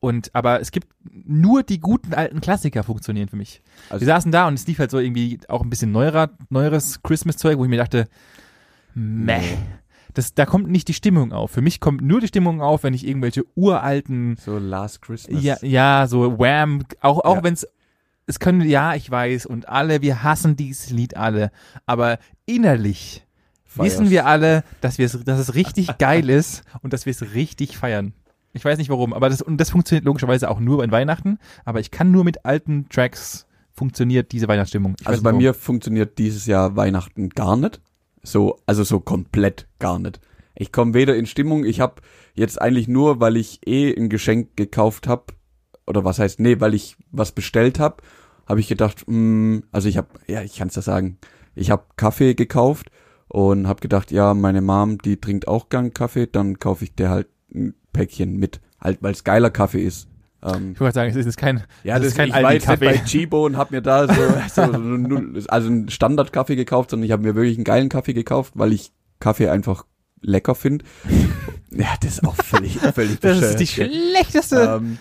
Und 0.00 0.34
aber 0.34 0.60
es 0.60 0.70
gibt 0.70 0.88
nur 1.10 1.62
die 1.62 1.80
guten 1.80 2.12
alten 2.12 2.42
Klassiker 2.42 2.82
funktionieren 2.82 3.28
für 3.28 3.36
mich. 3.36 3.62
Also- 3.88 4.02
wir 4.04 4.12
saßen 4.12 4.30
da 4.30 4.46
und 4.46 4.54
es 4.54 4.66
lief 4.66 4.78
halt 4.78 4.90
so 4.90 4.98
irgendwie 4.98 5.38
auch 5.48 5.62
ein 5.62 5.70
bisschen 5.70 5.92
neuerer, 5.92 6.30
neueres 6.50 7.02
Christmas-Zeug, 7.02 7.56
wo 7.56 7.64
ich 7.64 7.70
mir 7.70 7.78
dachte, 7.78 8.06
meh. 8.94 9.56
Das, 10.18 10.34
da 10.34 10.46
kommt 10.46 10.68
nicht 10.68 10.88
die 10.88 10.94
Stimmung 10.94 11.32
auf. 11.32 11.52
Für 11.52 11.60
mich 11.60 11.78
kommt 11.78 12.02
nur 12.02 12.20
die 12.20 12.26
Stimmung 12.26 12.60
auf, 12.60 12.82
wenn 12.82 12.92
ich 12.92 13.06
irgendwelche 13.06 13.44
uralten, 13.54 14.34
So 14.36 14.58
Last 14.58 15.00
Christmas. 15.00 15.40
ja, 15.44 15.56
ja, 15.62 16.06
so 16.08 16.40
Wham, 16.40 16.82
auch, 17.00 17.20
auch 17.24 17.36
Ja. 17.36 17.44
wenn's, 17.44 17.64
es 18.26 18.40
können, 18.40 18.62
ja, 18.62 18.96
ich 18.96 19.08
weiß, 19.08 19.46
und 19.46 19.68
alle, 19.68 20.02
wir 20.02 20.24
hassen 20.24 20.56
dieses 20.56 20.90
Lied 20.90 21.16
alle, 21.16 21.52
aber 21.86 22.18
innerlich 22.46 23.24
Feierst. 23.64 24.00
wissen 24.00 24.10
wir 24.10 24.26
alle, 24.26 24.64
dass 24.80 24.98
wir 24.98 25.06
es, 25.06 25.22
dass 25.22 25.38
es 25.38 25.54
richtig 25.54 25.86
geil 25.98 26.28
ist 26.30 26.64
und 26.82 26.92
dass 26.92 27.06
wir 27.06 27.12
es 27.12 27.34
richtig 27.34 27.76
feiern. 27.78 28.12
Ich 28.54 28.64
weiß 28.64 28.76
nicht 28.78 28.90
warum, 28.90 29.12
aber 29.12 29.28
das, 29.28 29.40
und 29.40 29.58
das 29.60 29.70
funktioniert 29.70 30.04
logischerweise 30.04 30.50
auch 30.50 30.58
nur 30.58 30.78
bei 30.78 30.90
Weihnachten, 30.90 31.38
aber 31.64 31.78
ich 31.78 31.92
kann 31.92 32.10
nur 32.10 32.24
mit 32.24 32.44
alten 32.44 32.88
Tracks 32.88 33.46
funktioniert 33.72 34.32
diese 34.32 34.48
Weihnachtsstimmung. 34.48 34.96
Ich 35.00 35.06
Also 35.06 35.22
bei 35.22 35.30
warum. 35.30 35.38
mir 35.42 35.54
funktioniert 35.54 36.18
dieses 36.18 36.46
Jahr 36.46 36.74
Weihnachten 36.74 37.28
gar 37.28 37.56
nicht. 37.56 37.80
So, 38.22 38.58
also 38.66 38.84
so 38.84 39.00
komplett 39.00 39.68
gar 39.78 39.98
nicht. 39.98 40.20
Ich 40.54 40.72
komme 40.72 40.94
weder 40.94 41.16
in 41.16 41.26
Stimmung, 41.26 41.64
ich 41.64 41.80
habe 41.80 42.02
jetzt 42.34 42.60
eigentlich 42.60 42.88
nur, 42.88 43.20
weil 43.20 43.36
ich 43.36 43.60
eh 43.66 43.94
ein 43.94 44.08
Geschenk 44.08 44.56
gekauft 44.56 45.06
habe, 45.06 45.34
oder 45.86 46.04
was 46.04 46.18
heißt, 46.18 46.40
nee, 46.40 46.60
weil 46.60 46.74
ich 46.74 46.96
was 47.10 47.32
bestellt 47.32 47.78
habe, 47.78 48.02
habe 48.46 48.60
ich 48.60 48.68
gedacht, 48.68 49.04
mh, 49.06 49.62
also 49.72 49.88
ich 49.88 49.96
habe, 49.96 50.08
ja, 50.26 50.42
ich 50.42 50.56
kann's 50.56 50.74
ja 50.74 50.82
sagen, 50.82 51.18
ich 51.54 51.70
habe 51.70 51.84
Kaffee 51.96 52.34
gekauft 52.34 52.90
und 53.28 53.68
habe 53.68 53.80
gedacht, 53.80 54.10
ja, 54.10 54.34
meine 54.34 54.62
Mom, 54.62 54.98
die 54.98 55.20
trinkt 55.20 55.48
auch 55.48 55.68
gern 55.68 55.94
Kaffee, 55.94 56.26
dann 56.26 56.58
kaufe 56.58 56.84
ich 56.84 56.94
der 56.94 57.10
halt 57.10 57.28
ein 57.54 57.74
Päckchen 57.92 58.36
mit, 58.36 58.60
halt, 58.80 59.02
weil 59.02 59.12
es 59.12 59.24
geiler 59.24 59.50
Kaffee 59.50 59.84
ist. 59.84 60.07
Ähm, 60.42 60.72
Ich 60.74 60.80
wollte 60.80 60.94
sagen, 60.94 61.10
es 61.10 61.26
ist 61.26 61.36
kein, 61.36 61.64
ja, 61.84 61.94
das 61.94 62.02
das, 62.02 62.08
ist 62.12 62.16
kein 62.16 62.28
ich 62.28 62.34
war 62.34 62.52
jetzt 62.52 62.68
nicht 62.68 62.80
bei 62.80 62.98
Chibo 62.98 63.46
und 63.46 63.56
hab 63.56 63.70
mir 63.70 63.82
da 63.82 64.06
so, 64.06 64.14
so, 64.54 64.72
so 64.72 65.48
also 65.48 65.68
einen 65.68 65.88
Standardkaffee 65.88 66.56
gekauft, 66.56 66.90
sondern 66.90 67.06
ich 67.06 67.12
habe 67.12 67.22
mir 67.22 67.34
wirklich 67.34 67.56
einen 67.56 67.64
geilen 67.64 67.88
Kaffee 67.88 68.14
gekauft, 68.14 68.52
weil 68.56 68.72
ich 68.72 68.92
Kaffee 69.20 69.48
einfach 69.48 69.84
lecker 70.20 70.54
finde. 70.54 70.84
Ja, 71.70 71.88
das 72.00 72.12
ist 72.14 72.24
auch 72.24 72.34
völlig, 72.34 72.78
völlig 72.78 73.20
Das 73.20 73.42
ist 73.42 73.60
die 73.60 73.66
schlechteste. 73.66 74.78
ähm, 74.80 74.96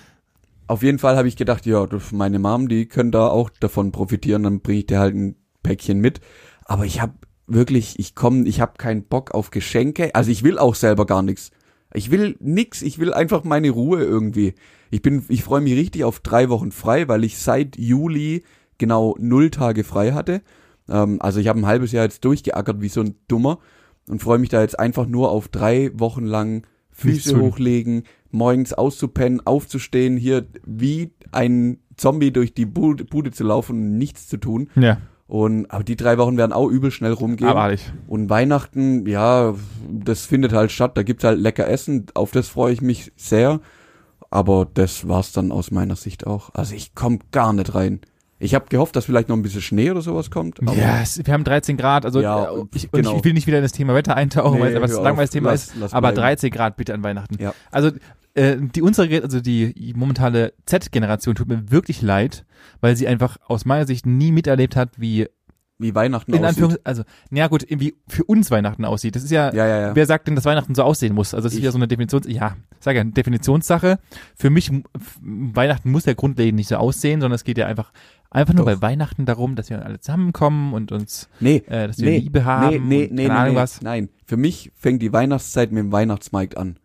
Auf 0.67 0.84
jeden 0.84 1.00
Fall 1.00 1.15
habe 1.15 1.29
ich 1.29 1.38
gedacht, 1.38 1.65
ja, 1.65 1.88
meine 2.12 2.39
Mom, 2.39 2.67
die 2.67 2.88
können 2.88 3.12
da 3.13 3.27
auch 3.29 3.50
davon 3.50 3.94
profitieren, 3.94 4.44
dann 4.44 4.60
bringe 4.60 4.79
ich 4.79 4.86
dir 4.88 5.00
halt 5.00 5.15
ein 5.15 5.38
Päckchen 5.63 6.00
mit. 6.00 6.20
Aber 6.65 6.84
ich 6.86 7.00
habe 7.01 7.13
wirklich, 7.48 7.98
ich 8.00 8.15
komme, 8.15 8.46
ich 8.48 8.60
habe 8.60 8.74
keinen 8.77 9.03
Bock 9.03 9.32
auf 9.32 9.50
Geschenke. 9.50 10.13
Also 10.13 10.29
ich 10.29 10.44
will 10.44 10.60
auch 10.60 10.75
selber 10.75 11.06
gar 11.06 11.22
nichts. 11.22 11.51
Ich 11.94 12.12
will 12.12 12.36
nix, 12.39 12.82
ich 12.82 13.00
will 13.00 13.13
einfach 13.13 13.44
meine 13.44 13.70
Ruhe 13.70 14.03
irgendwie. 14.03 14.53
Ich 14.91 15.01
bin, 15.01 15.24
ich 15.29 15.44
freue 15.44 15.62
mich 15.62 15.75
richtig 15.75 16.03
auf 16.03 16.20
drei 16.20 16.50
Wochen 16.50 16.72
frei, 16.72 17.08
weil 17.08 17.24
ich 17.24 17.38
seit 17.38 17.77
Juli 17.77 18.44
genau 18.77 19.15
null 19.20 19.50
Tage 19.50 19.84
frei 19.84 20.12
hatte. 20.12 20.41
Ähm, 20.89 21.22
also 21.22 21.39
ich 21.39 21.48
habe 21.48 21.60
ein 21.60 21.65
halbes 21.65 21.91
Jahr 21.91 22.03
jetzt 22.03 22.24
durchgeackert 22.25 22.82
wie 22.82 22.89
so 22.89 23.01
ein 23.01 23.15
Dummer 23.27 23.60
und 24.08 24.22
freue 24.22 24.38
mich 24.38 24.50
da 24.50 24.62
jetzt 24.62 24.79
einfach 24.79 25.08
nur 25.08 25.32
auf 25.32 25.48
drei 25.48 25.91
Wochen 25.94 26.25
lang 26.25 26.63
Füße 26.91 27.39
hochlegen, 27.39 28.03
morgens 28.32 28.74
auszupennen, 28.74 29.46
aufzustehen, 29.46 30.17
hier 30.17 30.48
wie 30.65 31.12
ein 31.32 31.79
Zombie 31.96 32.32
durch 32.32 32.53
die 32.53 32.65
Bude, 32.65 33.06
Bude 33.06 33.32
zu 33.32 33.44
laufen 33.44 33.75
und 33.75 33.98
nichts 33.98 34.27
zu 34.27 34.38
tun. 34.38 34.70
Ja, 34.75 34.98
Und 35.27 35.69
aber 35.72 35.84
die 35.84 35.98
drei 35.98 36.17
Wochen 36.17 36.38
werden 36.38 36.53
auch 36.53 36.69
übel 36.69 36.89
schnell 36.89 37.12
rumgehen. 37.12 37.50
abartig. 37.50 37.91
Und 38.07 38.29
Weihnachten, 38.29 39.05
ja, 39.07 39.55
das 39.89 40.25
findet 40.25 40.53
halt 40.53 40.72
statt. 40.72 40.96
Da 40.96 41.03
gibt's 41.03 41.24
halt 41.25 41.39
lecker 41.39 41.67
Essen. 41.67 42.05
Auf 42.13 42.31
das 42.31 42.48
freue 42.48 42.72
ich 42.74 42.81
mich 42.81 43.12
sehr. 43.17 43.60
Aber 44.29 44.67
das 44.74 45.07
war's 45.07 45.31
dann 45.34 45.51
aus 45.51 45.72
meiner 45.72 45.96
Sicht 45.96 46.25
auch. 46.27 46.50
Also 46.53 46.75
ich 46.75 46.96
komme 46.96 47.19
gar 47.31 47.51
nicht 47.53 47.75
rein. 47.75 48.00
Ich 48.39 48.53
habe 48.53 48.65
gehofft, 48.69 48.96
dass 48.96 49.05
vielleicht 49.05 49.29
noch 49.29 49.36
ein 49.36 49.41
bisschen 49.41 49.62
Schnee 49.62 49.89
oder 49.89 50.01
sowas 50.01 50.29
kommt. 50.29 50.62
Aber 50.62 50.74
Ja, 50.75 51.01
es, 51.01 51.25
wir 51.25 51.34
haben 51.34 51.43
13 51.43 51.75
Grad, 51.75 52.05
also 52.05 52.22
Ja, 52.22 52.51
äh, 52.51 52.63
ich, 52.75 52.91
genau. 52.91 53.17
ich 53.17 53.24
will 53.24 53.34
nicht 53.34 53.48
wieder 53.48 53.57
in 53.57 53.63
das 53.63 53.72
Thema 53.72 53.96
Wetter 53.96 54.15
eintauchen, 54.15 54.57
Nee, 54.60 54.65
weil 54.65 54.74
hör 54.75 54.84
ein 54.84 55.03
langweiliges. 55.03 55.31
Thema 55.31 55.51
Lass- 55.51 55.67
ist, 55.69 55.75
lass 55.79 55.93
aber 55.93 56.10
bleiben. 56.12 56.17
13 56.22 56.51
Grad 56.51 56.77
bitte 56.77 56.93
an 56.93 57.03
Weihnachten. 57.03 57.41
Ja. 57.41 57.53
Also 57.72 57.91
äh, 58.38 58.58
die 58.60 58.82
unsere, 58.82 59.24
also 59.24 59.41
die 59.41 59.94
momentane 59.96 60.53
Z-Generation 60.65 61.36
tut 61.36 61.48
mir 61.48 61.72
wirklich 61.72 62.01
leid, 62.01 62.46
weil 62.82 62.96
sie 62.96 63.08
einfach 63.08 63.38
aus 63.48 63.65
meiner 63.65 63.88
Sicht 63.88 64.06
nie 64.06 64.32
miterlebt 64.32 64.75
hat, 64.75 65.00
wie 65.00 65.27
wie 65.79 65.94
Weihnachten 65.94 66.34
in 66.34 66.44
aussieht. 66.44 66.79
Also 66.84 67.03
na 67.29 67.48
gut, 67.48 67.65
wie 67.70 67.96
für 68.08 68.24
uns 68.24 68.50
Weihnachten 68.50 68.84
aussieht. 68.84 69.15
Das 69.15 69.24
ist 69.24 69.29
ja, 69.29 69.53
Ja, 69.53 69.67
ja, 69.67 69.82
ja. 69.82 69.96
wer 69.96 70.06
sagt 70.08 70.27
denn, 70.27 70.36
dass 70.36 70.46
Weihnachten 70.46 70.74
so 70.74 70.82
aussehen 70.82 71.13
muss? 71.13 71.36
Also 71.36 71.46
das 71.46 71.53
ist 71.53 71.60
wieder 71.60 71.72
so 71.72 71.77
eine 71.77 71.88
Definitions, 71.88 72.25
ja, 72.27 72.56
sag 72.79 72.96
ja, 72.96 73.03
Definitionssache. 73.03 74.00
Für 74.36 74.50
mich 74.50 74.72
Weihnachten 75.22 75.91
muss 75.91 76.06
ja 76.06 76.13
grundlegend 76.13 76.56
nicht 76.56 76.67
so 76.70 76.77
aussehen, 76.77 77.22
sondern 77.22 77.36
es 77.36 77.44
geht 77.44 77.60
ja 77.60 77.67
einfach 77.67 77.91
einfach 78.32 78.56
nur 78.56 78.65
Doch. 78.65 78.79
bei 78.79 78.82
Weihnachten 78.82 79.25
darum, 79.25 79.56
dass 79.56 79.70
wir 79.70 79.84
alle 79.86 80.00
zusammenkommen 80.00 80.74
und 80.74 80.91
uns, 80.91 81.29
Nee, 81.39 81.63
äh, 81.67 81.88
dass 81.88 82.00
wir 82.00 82.10
nee, 82.10 82.20
Liebe 82.20 82.44
haben. 82.44 82.70
nee, 82.70 82.79
nee, 82.79 83.10
nee, 83.12 83.24
nee, 83.27 83.29
Ahnung 83.29 83.53
nee. 83.53 83.60
was. 83.60 83.82
Nein, 83.82 84.10
für 84.25 84.38
mich 84.38 84.72
fängt 84.75 85.01
die 85.01 85.13
Weihnachtszeit 85.13 85.72
mit 85.72 85.84
dem 85.84 85.91
Weihnachtsmarkt 85.91 86.58
an. 86.58 86.77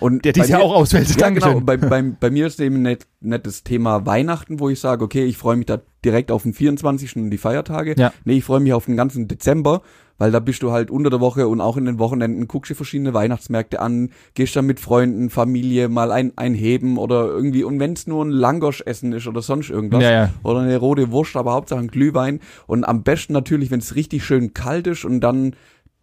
Und 0.00 0.24
Der 0.24 0.32
dies 0.32 0.48
mir- 0.48 0.60
auch 0.60 0.74
ausfällt. 0.74 1.08
Ja, 1.10 1.16
Dankeschön. 1.16 1.52
genau. 1.54 1.64
Bei, 1.64 1.76
bei, 1.76 2.02
bei 2.02 2.30
mir 2.30 2.46
ist 2.46 2.60
eben 2.60 2.82
nicht 2.82 3.06
das 3.20 3.62
Thema 3.64 4.06
Weihnachten, 4.06 4.60
wo 4.60 4.68
ich 4.68 4.80
sage, 4.80 5.04
okay, 5.04 5.24
ich 5.24 5.36
freue 5.36 5.56
mich 5.56 5.66
da 5.66 5.80
direkt 6.04 6.30
auf 6.30 6.42
den 6.44 6.52
24. 6.54 7.16
und 7.16 7.30
die 7.30 7.38
Feiertage. 7.38 7.94
Ja. 7.98 8.12
Nee, 8.24 8.38
ich 8.38 8.44
freue 8.44 8.60
mich 8.60 8.72
auf 8.72 8.86
den 8.86 8.96
ganzen 8.96 9.26
Dezember, 9.28 9.82
weil 10.16 10.30
da 10.32 10.40
bist 10.40 10.62
du 10.62 10.70
halt 10.72 10.90
unter 10.90 11.10
der 11.10 11.20
Woche 11.20 11.46
und 11.48 11.60
auch 11.60 11.76
in 11.76 11.84
den 11.84 11.98
Wochenenden, 11.98 12.48
guckst 12.48 12.70
dir 12.70 12.74
verschiedene 12.76 13.14
Weihnachtsmärkte 13.14 13.80
an, 13.80 14.10
gehst 14.34 14.54
dann 14.56 14.66
mit 14.66 14.80
Freunden, 14.80 15.30
Familie 15.30 15.88
mal 15.88 16.10
ein, 16.12 16.32
einheben 16.36 16.96
oder 16.98 17.26
irgendwie, 17.26 17.62
und 17.64 17.78
wenn 17.80 17.92
es 17.92 18.06
nur 18.06 18.24
ein 18.24 18.30
Langosch-Essen 18.30 19.12
ist 19.12 19.26
oder 19.26 19.42
sonst 19.42 19.70
irgendwas, 19.70 20.02
Ja, 20.02 20.10
ja. 20.10 20.30
oder 20.42 20.60
eine 20.60 20.76
rote 20.76 21.10
Wurst, 21.12 21.36
aber 21.36 21.52
Hauptsache 21.52 21.80
ein 21.80 21.88
Glühwein. 21.88 22.40
Und 22.66 22.84
am 22.84 23.02
besten 23.02 23.32
natürlich, 23.32 23.70
wenn 23.70 23.80
es 23.80 23.94
richtig 23.96 24.24
schön 24.24 24.54
kalt 24.54 24.86
ist 24.86 25.04
und 25.04 25.20
dann 25.20 25.54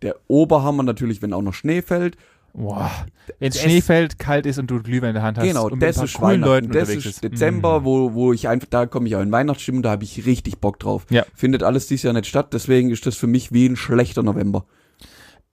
der 0.01 0.15
Oberhammer 0.27 0.83
natürlich, 0.83 1.21
wenn 1.21 1.33
auch 1.33 1.41
noch 1.41 1.53
Schnee 1.53 1.81
fällt. 1.81 2.17
Boah. 2.57 2.89
Wenn 3.39 3.49
es 3.49 3.59
Schnee 3.61 3.81
fällt, 3.81 4.17
kalt 4.17 4.45
ist 4.45 4.57
und 4.59 4.67
du 4.71 4.81
Glühwein 4.81 5.09
in 5.09 5.15
der 5.15 5.23
Hand 5.23 5.37
hast 5.37 5.45
Genau, 5.45 5.65
und 5.65 5.73
mit 5.73 5.81
das 5.83 5.97
ein 5.99 6.05
ist 6.05 6.17
paar 6.17 6.31
Leuten 6.35 6.43
Weihnachten. 6.43 6.71
Das 6.71 6.81
unterwegs 6.89 7.05
ist. 7.05 7.23
Dezember, 7.23 7.81
Mm. 7.81 7.83
wo, 7.85 8.13
wo 8.13 8.33
ich 8.33 8.47
einfach, 8.47 8.67
da 8.69 8.85
komme 8.85 9.07
ich 9.07 9.15
auch 9.15 9.21
in 9.21 9.31
Weihnachtsstimmung, 9.31 9.81
da 9.83 9.89
habe 9.91 10.03
ich 10.03 10.25
richtig 10.25 10.59
Bock 10.59 10.79
drauf. 10.79 11.05
Ja. 11.09 11.25
Findet 11.33 11.63
alles 11.63 11.87
dieses 11.87 12.03
Jahr 12.03 12.13
nicht 12.13 12.27
statt, 12.27 12.53
deswegen 12.53 12.91
ist 12.91 13.05
das 13.05 13.15
für 13.17 13.27
mich 13.27 13.51
wie 13.51 13.67
ein 13.67 13.75
schlechter 13.75 14.23
November. 14.23 14.65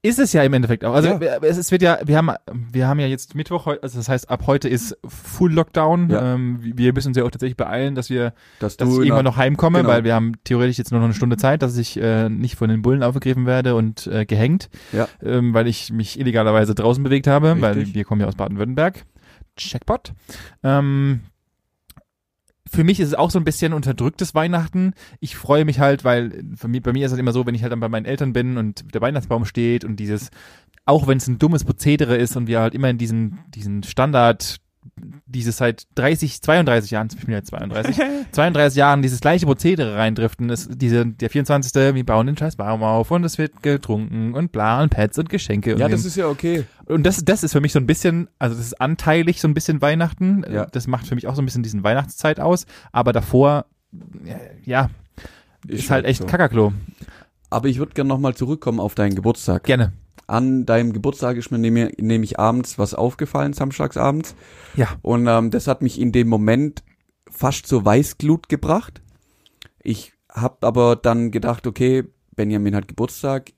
Ist 0.04 0.18
es 0.18 0.32
ja 0.32 0.42
im 0.42 0.52
Endeffekt 0.52 0.84
auch. 0.84 0.94
Also 0.94 1.10
Ja. 1.20 1.38
es, 1.42 1.70
wird 1.70 1.80
ja, 1.80 1.98
wir 2.04 2.16
haben, 2.16 2.30
wir 2.72 2.88
haben 2.88 2.98
ja 2.98 3.06
jetzt 3.06 3.36
Mittwoch, 3.36 3.68
also 3.68 3.98
das 3.98 4.08
heißt, 4.08 4.28
ab 4.30 4.48
heute 4.48 4.68
ist 4.68 4.98
Full 5.06 5.52
Lockdown. 5.52 6.10
Ja. 6.10 6.34
Ähm, 6.34 6.58
wir 6.60 6.92
müssen 6.92 7.08
uns 7.08 7.16
ja 7.16 7.22
auch 7.22 7.30
tatsächlich 7.30 7.56
beeilen, 7.56 7.94
dass 7.94 8.10
wir, 8.10 8.34
Dass, 8.58 8.76
dass 8.76 8.88
ich 8.88 8.94
irgendwann 8.96 9.18
der- 9.18 9.22
noch 9.32 9.36
heimkomme, 9.36 9.78
genau. 9.78 9.90
weil 9.90 10.02
wir 10.02 10.14
haben 10.14 10.32
theoretisch 10.42 10.78
jetzt 10.78 10.90
nur 10.90 10.98
noch 10.98 11.04
eine 11.06 11.14
Stunde 11.14 11.36
Zeit, 11.36 11.62
dass 11.62 11.76
ich 11.76 11.96
äh, 12.00 12.28
nicht 12.28 12.56
von 12.56 12.68
den 12.68 12.82
Bullen 12.82 13.04
aufgegriffen 13.04 13.46
werde 13.46 13.76
und 13.76 14.08
äh, 14.08 14.26
gehängt, 14.26 14.70
Ja. 14.92 15.06
ähm, 15.22 15.54
weil 15.54 15.68
ich 15.68 15.92
mich 15.92 16.18
illegalerweise 16.18 16.74
draußen 16.74 17.04
bewegt 17.04 17.28
habe, 17.28 17.60
weil 17.60 17.74
Richtig. 17.74 17.94
wir 17.94 18.04
kommen 18.04 18.20
ja 18.20 18.26
aus 18.26 18.34
Baden-Württemberg. 18.34 19.04
Checkpot. 19.56 20.14
Ähm, 20.64 21.20
für 22.72 22.84
mich 22.84 23.00
ist 23.00 23.08
es 23.08 23.14
auch 23.14 23.30
so 23.30 23.38
ein 23.38 23.44
bisschen 23.44 23.74
unterdrücktes 23.74 24.34
Weihnachten. 24.34 24.94
Ich 25.20 25.36
freue 25.36 25.66
mich 25.66 25.78
halt, 25.78 26.04
weil 26.04 26.42
bei 26.42 26.92
mir 26.92 27.04
ist 27.04 27.12
es 27.12 27.18
immer 27.18 27.32
so, 27.32 27.44
wenn 27.44 27.54
ich 27.54 27.62
halt 27.62 27.72
dann 27.72 27.80
bei 27.80 27.90
meinen 27.90 28.06
Eltern 28.06 28.32
bin 28.32 28.56
und 28.56 28.94
der 28.94 29.02
Weihnachtsbaum 29.02 29.44
steht 29.44 29.84
und 29.84 29.96
dieses, 29.96 30.30
auch 30.86 31.06
wenn 31.06 31.18
es 31.18 31.28
ein 31.28 31.38
dummes 31.38 31.64
Prozedere 31.64 32.16
ist 32.16 32.34
und 32.34 32.46
wir 32.46 32.60
halt 32.60 32.74
immer 32.74 32.88
in 32.88 32.96
diesen, 32.96 33.40
diesen 33.48 33.82
Standard, 33.82 34.61
dieses 35.26 35.56
seit 35.56 35.86
30, 35.94 36.42
32 36.42 36.90
Jahren, 36.90 37.08
ich 37.16 37.24
bin 37.24 37.34
jetzt 37.34 37.48
32, 37.48 37.96
32 38.32 38.76
Jahren 38.78 39.02
dieses 39.02 39.20
gleiche 39.20 39.46
Prozedere 39.46 39.96
reindriften, 39.96 40.50
ist 40.50 40.70
diese, 40.74 41.06
der 41.06 41.30
24. 41.30 41.94
wir 41.94 42.06
bauen 42.06 42.26
den 42.26 42.36
scheiß 42.36 42.56
Baum 42.56 42.82
auf 42.82 43.10
und 43.10 43.24
es 43.24 43.38
wird 43.38 43.62
getrunken 43.62 44.34
und 44.34 44.52
bla 44.52 44.82
und 44.82 44.90
Pets 44.90 45.18
und 45.18 45.28
Geschenke. 45.28 45.76
Ja, 45.78 45.86
und 45.86 45.92
das 45.92 46.04
ist 46.04 46.16
ja 46.16 46.28
okay. 46.28 46.64
und 46.86 47.04
das, 47.04 47.24
das 47.24 47.42
ist 47.42 47.52
für 47.52 47.60
mich 47.60 47.72
so 47.72 47.78
ein 47.78 47.86
bisschen, 47.86 48.28
also 48.38 48.54
das 48.56 48.66
ist 48.66 48.80
anteilig 48.80 49.40
so 49.40 49.48
ein 49.48 49.54
bisschen 49.54 49.80
Weihnachten. 49.80 50.44
Ja. 50.50 50.66
Das 50.66 50.86
macht 50.86 51.06
für 51.06 51.14
mich 51.14 51.26
auch 51.26 51.34
so 51.34 51.42
ein 51.42 51.46
bisschen 51.46 51.62
diesen 51.62 51.82
Weihnachtszeit 51.82 52.38
aus. 52.38 52.66
Aber 52.92 53.12
davor, 53.12 53.66
ja, 54.64 54.90
ist, 55.66 55.90
halt 55.90 56.04
echt 56.04 56.20
so. 56.20 56.26
Kakaklo. 56.26 56.72
Aber 57.50 57.68
ich 57.68 57.78
würde 57.78 57.92
gerne 57.92 58.08
nochmal 58.08 58.34
zurückkommen 58.34 58.80
auf 58.80 58.94
deinen 58.94 59.14
Geburtstag. 59.14 59.64
Gerne. 59.64 59.92
An 60.26 60.66
deinem 60.66 60.92
Geburtstag 60.92 61.36
ist 61.36 61.50
mir 61.50 61.58
nämlich, 61.58 62.38
abends 62.38 62.78
was 62.78 62.94
aufgefallen, 62.94 63.52
samstagsabends. 63.52 64.34
Ja. 64.76 64.88
Und 65.02 65.26
ähm, 65.26 65.50
das 65.50 65.66
hat 65.66 65.82
mich 65.82 66.00
in 66.00 66.12
dem 66.12 66.28
Moment 66.28 66.82
fast 67.30 67.66
zur 67.66 67.84
Weißglut 67.84 68.48
gebracht. 68.48 69.02
Ich 69.82 70.12
habe 70.30 70.66
aber 70.66 70.96
dann 70.96 71.30
gedacht, 71.30 71.66
okay, 71.66 72.04
Benjamin 72.34 72.74
hat 72.74 72.88
Geburtstag, 72.88 73.52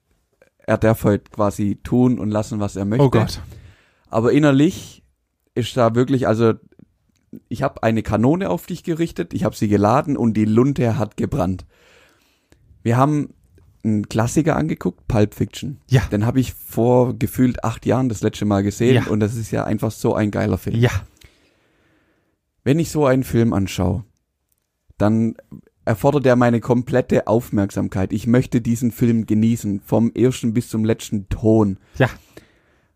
er 0.59 0.79
darf 0.79 1.05
heute 1.05 1.31
quasi 1.31 1.79
tun 1.83 2.19
und 2.19 2.31
lassen, 2.31 2.61
was 2.61 2.77
er 2.77 2.85
möchte. 2.85 3.05
Oh 3.05 3.11
Gott. 3.11 3.41
Aber 4.09 4.33
innerlich 4.33 5.03
ist 5.55 5.77
da 5.77 5.95
wirklich, 5.95 6.27
also 6.27 6.55
ich 7.49 7.63
habe 7.63 7.83
eine 7.83 8.03
Kanone 8.03 8.51
auf 8.51 8.67
dich 8.67 8.85
gerichtet, 8.85 9.35
ich 9.35 9.45
habe 9.45 9.57
sie 9.57 9.69
geladen 9.69 10.17
und 10.17 10.35
die 10.35 10.45
Lunte 10.45 10.99
hat 10.99 11.17
gebrannt. 11.17 11.67
Wir 12.83 12.97
haben 12.97 13.35
einen 13.85 14.09
Klassiker 14.09 14.57
angeguckt, 14.57 15.07
Pulp 15.09 15.35
Fiction. 15.35 15.79
Ja. 15.91 16.03
Den 16.11 16.25
habe 16.27 16.41
ich 16.41 16.53
vor 16.55 17.19
gefühlt 17.19 17.63
acht 17.65 17.85
Jahren 17.87 18.09
das 18.09 18.23
letzte 18.23 18.45
Mal 18.45 18.63
gesehen 18.63 18.95
Ja. 18.95 19.07
und 19.11 19.21
das 19.21 19.37
ist 19.37 19.51
ja 19.51 19.65
einfach 19.65 19.91
so 19.91 20.15
ein 20.15 20.31
geiler 20.31 20.59
Film. 20.59 20.77
Ja. 20.77 20.91
Wenn 22.63 22.79
ich 22.79 22.91
so 22.91 23.05
einen 23.07 23.25
Film 23.25 23.53
anschaue, 23.53 24.05
dann 24.97 25.35
erfordert 25.85 26.25
er 26.25 26.37
meine 26.37 26.61
komplette 26.61 27.27
Aufmerksamkeit. 27.27 28.13
Ich 28.13 28.27
möchte 28.27 28.61
diesen 28.63 28.91
Film 28.91 29.27
genießen, 29.27 29.81
vom 29.85 30.13
ersten 30.15 30.55
bis 30.55 30.69
zum 30.71 30.85
letzten 30.85 31.29
Ton. 31.29 31.79
Ja. 31.99 32.09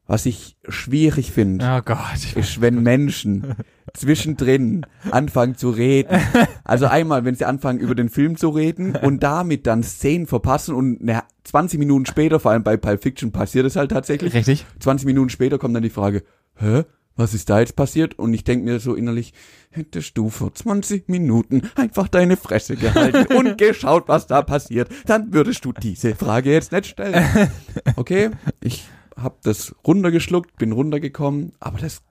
Was 0.06 0.24
ich 0.24 0.56
schwierig 0.66 1.32
finde, 1.32 1.66
Oh 1.68 1.82
Gott. 1.84 1.98
Ich 2.16 2.34
ist, 2.34 2.60
wenn 2.62 2.82
Menschen 2.82 3.54
zwischendrin 3.94 4.86
anfangen 5.10 5.56
zu 5.56 5.70
reden. 5.70 6.18
Also 6.64 6.86
einmal, 6.86 7.24
wenn 7.24 7.34
sie 7.34 7.44
anfangen, 7.44 7.78
über 7.78 7.94
den 7.94 8.08
Film 8.08 8.36
zu 8.36 8.50
reden 8.50 8.96
und 8.96 9.22
damit 9.22 9.66
dann 9.66 9.82
Szenen 9.82 10.26
verpassen 10.26 10.74
und 10.74 11.02
ne, 11.02 11.22
20 11.44 11.78
Minuten 11.78 12.06
später, 12.06 12.40
vor 12.40 12.50
allem 12.50 12.62
bei 12.62 12.76
Pulp 12.76 13.02
Fiction, 13.02 13.32
passiert 13.32 13.66
es 13.66 13.76
halt 13.76 13.90
tatsächlich. 13.90 14.34
Richtig. 14.34 14.66
20 14.80 15.06
Minuten 15.06 15.30
später 15.30 15.58
kommt 15.58 15.74
dann 15.74 15.82
die 15.82 15.90
Frage, 15.90 16.22
hä? 16.56 16.84
Was 17.18 17.34
ist 17.34 17.50
da 17.50 17.58
jetzt 17.58 17.74
passiert? 17.74 18.16
Und 18.16 18.32
ich 18.32 18.44
denke 18.44 18.64
mir 18.64 18.78
so 18.78 18.94
innerlich, 18.94 19.32
hättest 19.70 20.16
du 20.16 20.30
vor 20.30 20.54
20 20.54 21.08
Minuten 21.08 21.62
einfach 21.74 22.06
deine 22.06 22.36
Fresse 22.36 22.76
gehalten 22.76 23.34
und 23.36 23.58
geschaut, 23.58 24.04
was 24.06 24.28
da 24.28 24.42
passiert, 24.42 24.88
dann 25.04 25.34
würdest 25.34 25.64
du 25.64 25.72
diese 25.72 26.14
Frage 26.14 26.52
jetzt 26.52 26.70
nicht 26.70 26.86
stellen. 26.86 27.26
Okay, 27.96 28.30
ich 28.60 28.84
hab 29.16 29.42
das 29.42 29.74
runtergeschluckt, 29.84 30.56
bin 30.58 30.70
runtergekommen, 30.70 31.52
aber 31.58 31.78
das, 31.78 32.02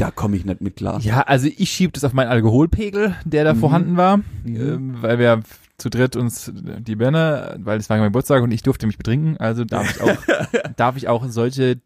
da 0.00 0.10
komme 0.10 0.36
ich 0.36 0.44
nicht 0.44 0.60
mit 0.60 0.76
klar. 0.76 1.00
Ja, 1.00 1.22
also 1.22 1.48
ich 1.54 1.70
schiebe 1.70 1.92
das 1.92 2.04
auf 2.04 2.12
meinen 2.12 2.28
Alkoholpegel, 2.28 3.14
der 3.24 3.44
da 3.44 3.54
Mhm. 3.54 3.58
vorhanden 3.58 3.96
war, 3.96 4.18
Mhm. 4.18 4.56
ähm, 4.60 4.96
weil 5.02 5.18
wir 5.18 5.40
zu 5.78 5.88
dritt 5.90 6.14
uns 6.16 6.50
die 6.54 6.96
Birne, 6.96 7.56
weil 7.62 7.78
es 7.78 7.88
war 7.88 7.96
mein 7.96 8.06
Geburtstag 8.08 8.42
und 8.42 8.50
ich 8.52 8.62
durfte 8.62 8.86
mich 8.86 8.98
betrinken, 8.98 9.36
also 9.38 9.64
darf 9.64 9.90
ich 9.96 10.00
auch, 10.02 10.16
darf 10.76 10.96
ich 10.96 11.08
auch 11.08 11.24
solche 11.28 11.80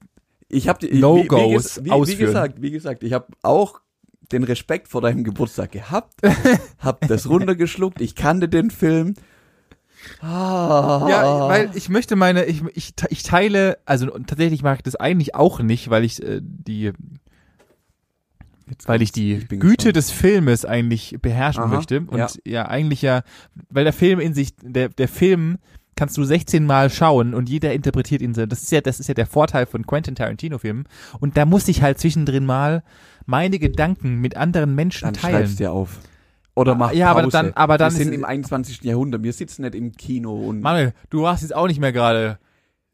Ich 0.49 0.69
habe 0.69 0.87
die 0.87 0.99
No-Gos 0.99 1.77
wie, 1.77 1.81
wie, 1.81 1.85
wie, 1.85 1.89
wie 1.89 1.93
ausführen. 1.93 2.27
gesagt, 2.27 2.63
wie 2.63 2.71
gesagt, 2.71 3.03
ich 3.05 3.13
habe 3.13 3.27
auch 3.43 3.81
den 4.33 4.43
Respekt 4.45 4.89
vor 4.89 5.01
deinem 5.01 5.23
Geburtstag 5.23 5.71
gehabt, 5.73 6.15
hab 6.79 7.07
das 7.07 7.29
runtergeschluckt, 7.29 8.01
ich 8.01 8.15
kannte 8.15 8.49
den 8.49 8.71
Film. 8.71 9.15
Ah. 10.21 11.07
Ja, 11.09 11.49
weil 11.49 11.71
ich 11.75 11.89
möchte 11.89 12.17
meine, 12.17 12.45
ich, 12.45 12.63
ich, 12.75 12.93
ich 13.09 13.23
teile, 13.23 13.79
also 13.87 14.07
tatsächlich 14.27 14.63
mag 14.63 14.79
ich 14.79 14.83
das 14.83 14.97
eigentlich 14.97 15.35
auch 15.35 15.61
nicht, 15.61 15.89
weil 15.91 16.05
ich 16.05 16.23
äh, 16.23 16.41
die, 16.43 16.93
Jetzt 18.69 18.89
weil 18.89 19.03
ich 19.03 19.13
die 19.13 19.35
bin 19.35 19.61
Güte 19.61 19.77
gespannt. 19.93 19.97
des 19.97 20.11
Filmes 20.11 20.65
eigentlich 20.65 21.17
beherrschen 21.21 21.65
Aha, 21.65 21.75
möchte 21.75 22.01
und 22.01 22.19
ja. 22.19 22.29
ja. 22.45 22.69
eigentlich 22.69 23.03
ja, 23.03 23.23
weil 23.69 23.85
der 23.85 23.93
Film 23.93 24.21
in 24.21 24.33
sich, 24.35 24.55
der, 24.63 24.89
der 24.89 25.09
Film 25.09 25.59
kannst 25.97 26.17
du 26.17 26.25
16 26.25 26.65
Mal 26.67 26.91
schauen 26.91 27.35
und 27.35 27.49
jeder 27.49 27.73
interpretiert 27.73 28.21
ihn 28.23 28.35
so. 28.35 28.47
Das 28.47 28.63
ist 28.63 28.73
ja, 28.73 28.81
das 28.81 28.99
ist 29.01 29.07
ja 29.09 29.15
der 29.15 29.27
Vorteil 29.27 29.67
von 29.67 29.87
Quentin 29.87 30.15
Tarantino-Filmen. 30.17 30.87
Und 31.21 31.37
da 31.37 31.45
muss 31.45 31.69
ich 31.69 31.83
halt 31.83 31.99
zwischendrin 32.01 32.47
mal 32.47 32.83
meine 33.27 33.59
Gedanken 33.59 34.21
mit 34.21 34.37
anderen 34.37 34.75
Menschen 34.75 35.05
Dann 35.05 35.15
teilen. 35.15 35.37
schreib's 35.37 35.57
dir 35.57 35.71
auf. 35.71 36.01
Oder 36.57 36.75
mach 36.75 36.93
Ja, 36.93 37.11
aber 37.11 37.21
Pause. 37.23 37.33
dann- 37.33 37.53
aber 37.55 37.79
dann 37.79 37.93
Wir 37.93 38.05
sind 38.05 38.13
im 38.13 38.25
21. 38.25 38.83
Jahrhundert. 38.83 39.23
Wir 39.23 39.33
sitzen 39.33 39.63
nicht 39.63 39.75
im 39.75 39.93
Kino 39.93 40.33
und 40.35 40.61
Manuel, 40.63 40.95
du 41.11 41.23
warst 41.23 41.43
jetzt 41.43 41.55
auch 41.55 41.67
nicht 41.69 41.81
mehr 41.81 41.93
gerade 41.93 42.39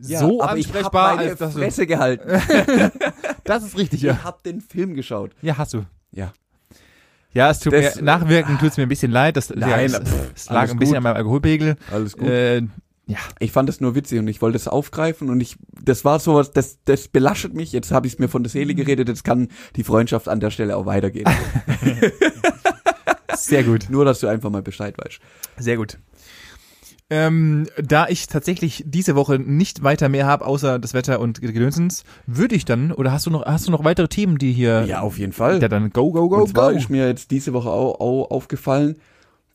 ja, 0.03 0.19
so 0.21 0.43
aber 0.43 0.57
ich 0.57 0.67
hab 0.69 0.77
ansprechbar, 0.77 1.17
meine 1.17 1.31
als 1.31 1.39
dass 1.39 1.53
Fresse 1.55 1.87
gehalten. 1.87 2.29
das 3.50 3.64
ist 3.64 3.76
richtig, 3.76 4.00
Ich 4.00 4.07
ja. 4.09 4.25
hab 4.25 4.42
den 4.42 4.61
Film 4.61 4.95
geschaut. 4.95 5.33
Ja, 5.42 5.59
hast 5.59 5.75
du. 5.75 5.85
Ja. 6.12 6.33
Ja, 7.33 7.50
es 7.50 7.61
tut 7.61 7.73
Das- 7.73 7.97
mir, 7.97 8.02
nachwirken 8.02 8.59
tut's 8.59 8.76
mir 8.76 8.85
ein 8.85 8.88
bisschen 8.88 9.12
leid. 9.12 9.37
Das, 9.37 9.50
Nein, 9.50 9.69
ja, 9.69 9.80
es, 9.80 9.95
pff, 9.99 10.33
es 10.35 10.50
lag 10.50 10.71
ein 10.71 10.78
bisschen 10.78 10.95
gut. 10.95 10.97
an 10.97 11.02
meinem 11.04 11.16
Alkoholpegel. 11.16 11.76
Alles 11.92 12.16
gut. 12.16 12.28
Äh, 12.28 12.62
Ich 13.40 13.50
fand 13.52 13.69
es 13.69 13.80
nur 13.80 13.95
witzig 13.97 14.19
und 14.21 14.28
ich 14.28 14.40
wollte 14.40 14.57
es 14.57 14.69
aufgreifen 14.69 15.30
und 15.30 15.40
ich, 15.40 15.57
das 15.83 16.04
war 16.04 16.19
sowas, 16.21 16.52
das, 16.52 16.78
das 16.85 17.09
belastet 17.09 17.54
mich. 17.54 17.73
Jetzt 17.73 17.90
habe 17.92 18.07
ich 18.07 18.14
es 18.14 18.19
mir 18.21 18.28
von 18.28 18.42
der 18.45 18.50
Seele 18.50 18.75
geredet. 18.75 19.09
Jetzt 19.09 19.25
kann 19.25 19.49
die 19.76 19.83
Freundschaft 19.85 20.28
an 20.28 20.38
der 20.40 20.50
Stelle 20.50 20.76
auch 20.76 20.87
weitergehen. 20.87 21.26
sehr 23.35 23.64
gut. 23.64 23.87
nur, 23.90 24.04
dass 24.04 24.21
du 24.21 24.26
einfach 24.28 24.50
mal 24.50 24.62
Bescheid 24.62 24.97
weißt. 24.99 25.19
Sehr 25.59 25.76
gut. 25.76 25.99
Ähm, 27.12 27.67
da 27.76 28.07
ich 28.09 28.29
tatsächlich 28.29 28.85
diese 28.87 29.17
Woche 29.17 29.40
nicht 29.40 29.83
weiter 29.83 30.09
mehr 30.09 30.26
habe, 30.26 30.47
außer 30.47 30.79
das 30.79 30.95
Wetter 30.95 31.19
und 31.19 31.40
Gedönsens, 31.40 32.05
würde 32.26 32.55
ich 32.55 32.64
dann, 32.64 32.93
oder 32.93 33.11
hast 33.11 33.26
du 33.26 33.31
noch, 33.31 33.45
hast 33.45 33.67
du 33.67 33.73
noch 33.73 33.83
weitere 33.83 34.07
Themen, 34.07 34.38
die 34.38 34.52
hier, 34.52 34.85
Ja, 34.85 35.00
auf 35.00 35.19
jeden 35.19 35.33
Fall. 35.33 35.61
ja 35.61 35.67
dann 35.69 35.90
go, 35.90 36.12
go, 36.12 36.29
go, 36.29 36.37
und 36.43 36.50
zwar 36.50 36.71
go. 36.71 36.79
ist 36.79 36.88
mir 36.88 37.09
jetzt 37.09 37.33
diese 37.33 37.52
Woche 37.52 37.71
auch, 37.71 37.99
auch 38.00 38.31
aufgefallen, 38.31 38.97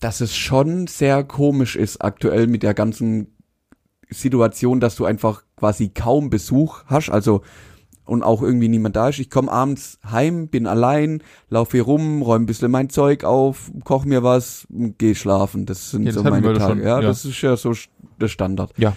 dass 0.02 0.20
es 0.20 0.36
schon 0.36 0.88
sehr 0.88 1.24
komisch 1.24 1.78
ist 1.78 2.02
aktuell 2.02 2.48
mit 2.48 2.62
der 2.62 2.74
ganzen 2.74 3.28
Situation, 4.10 4.82
dass 4.82 4.96
du 4.96 5.06
einfach 5.06 5.44
quasi 5.56 5.90
kaum 5.90 6.30
Besuch 6.30 6.84
hast, 6.88 7.10
also 7.10 7.42
und 8.06 8.24
auch 8.24 8.42
irgendwie 8.42 8.68
niemand 8.70 8.96
da 8.96 9.10
ist. 9.10 9.20
Ich 9.20 9.30
komme 9.30 9.52
abends 9.52 10.00
heim, 10.10 10.48
bin 10.48 10.68
allein, 10.68 11.22
laufe 11.50 11.78
hier 11.78 11.84
rum, 11.84 12.22
räume 12.22 12.44
ein 12.44 12.46
bisschen 12.46 12.72
mein 12.72 12.90
Zeug 12.90 13.24
auf, 13.24 13.72
koch 13.84 14.06
mir 14.06 14.24
was, 14.24 14.68
geh 14.70 15.16
schlafen. 15.16 15.66
Das 15.66 15.92
sind 15.92 16.04
Ja, 16.04 16.12
das 16.12 16.16
so 16.16 16.24
meine 16.24 16.54
Tage. 16.54 16.60
schon, 16.60 16.80
ja, 16.80 17.00
ja. 17.00 17.02
das 17.02 17.26
ist 17.26 17.42
ja 17.42 17.58
so 17.58 17.74
der 18.20 18.28
Standard. 18.28 18.72
Ja. 18.78 18.96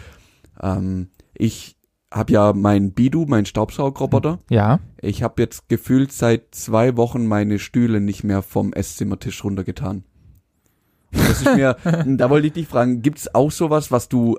Ähm, 0.62 1.08
ich 1.34 1.76
habe 2.12 2.32
ja 2.32 2.52
mein 2.54 2.92
Bidu, 2.92 3.26
mein 3.28 3.44
Staubsaugerroboter. 3.46 4.38
Ja. 4.50 4.80
Ich 5.00 5.22
habe 5.22 5.42
jetzt 5.42 5.68
gefühlt 5.68 6.12
seit 6.12 6.54
zwei 6.54 6.96
Wochen 6.96 7.26
meine 7.26 7.58
Stühle 7.58 8.00
nicht 8.00 8.24
mehr 8.24 8.42
vom 8.42 8.72
Esszimmertisch 8.72 9.44
runtergetan. 9.44 10.04
Das 11.12 11.42
ist 11.42 11.54
mir, 11.54 11.76
da 12.06 12.30
wollte 12.30 12.48
ich 12.48 12.52
dich 12.54 12.66
fragen, 12.68 13.02
gibt's 13.02 13.34
auch 13.34 13.50
sowas, 13.50 13.90
was 13.90 14.08
du, 14.08 14.38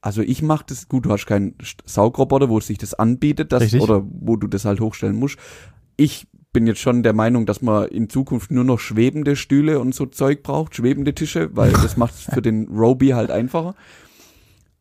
also 0.00 0.22
ich 0.22 0.42
mach 0.42 0.62
das, 0.62 0.88
gut, 0.88 1.04
du 1.06 1.10
hast 1.10 1.26
keinen 1.26 1.54
Saugroboter, 1.84 2.48
wo 2.48 2.58
es 2.58 2.66
sich 2.66 2.78
das 2.78 2.94
anbietet, 2.94 3.52
das, 3.52 3.64
Richtig. 3.64 3.82
oder 3.82 4.02
wo 4.04 4.36
du 4.36 4.46
das 4.46 4.64
halt 4.64 4.80
hochstellen 4.80 5.16
musst. 5.16 5.38
Ich 5.96 6.26
bin 6.52 6.66
jetzt 6.66 6.80
schon 6.80 7.02
der 7.02 7.12
Meinung, 7.12 7.46
dass 7.46 7.62
man 7.62 7.88
in 7.88 8.08
Zukunft 8.08 8.50
nur 8.50 8.64
noch 8.64 8.80
schwebende 8.80 9.36
Stühle 9.36 9.78
und 9.78 9.94
so 9.94 10.06
Zeug 10.06 10.42
braucht, 10.42 10.74
schwebende 10.74 11.14
Tische, 11.14 11.50
weil 11.54 11.72
das 11.72 11.96
macht 11.96 12.14
es 12.14 12.22
für 12.24 12.42
den 12.42 12.68
Roby 12.68 13.08
halt 13.08 13.30
einfacher. 13.30 13.74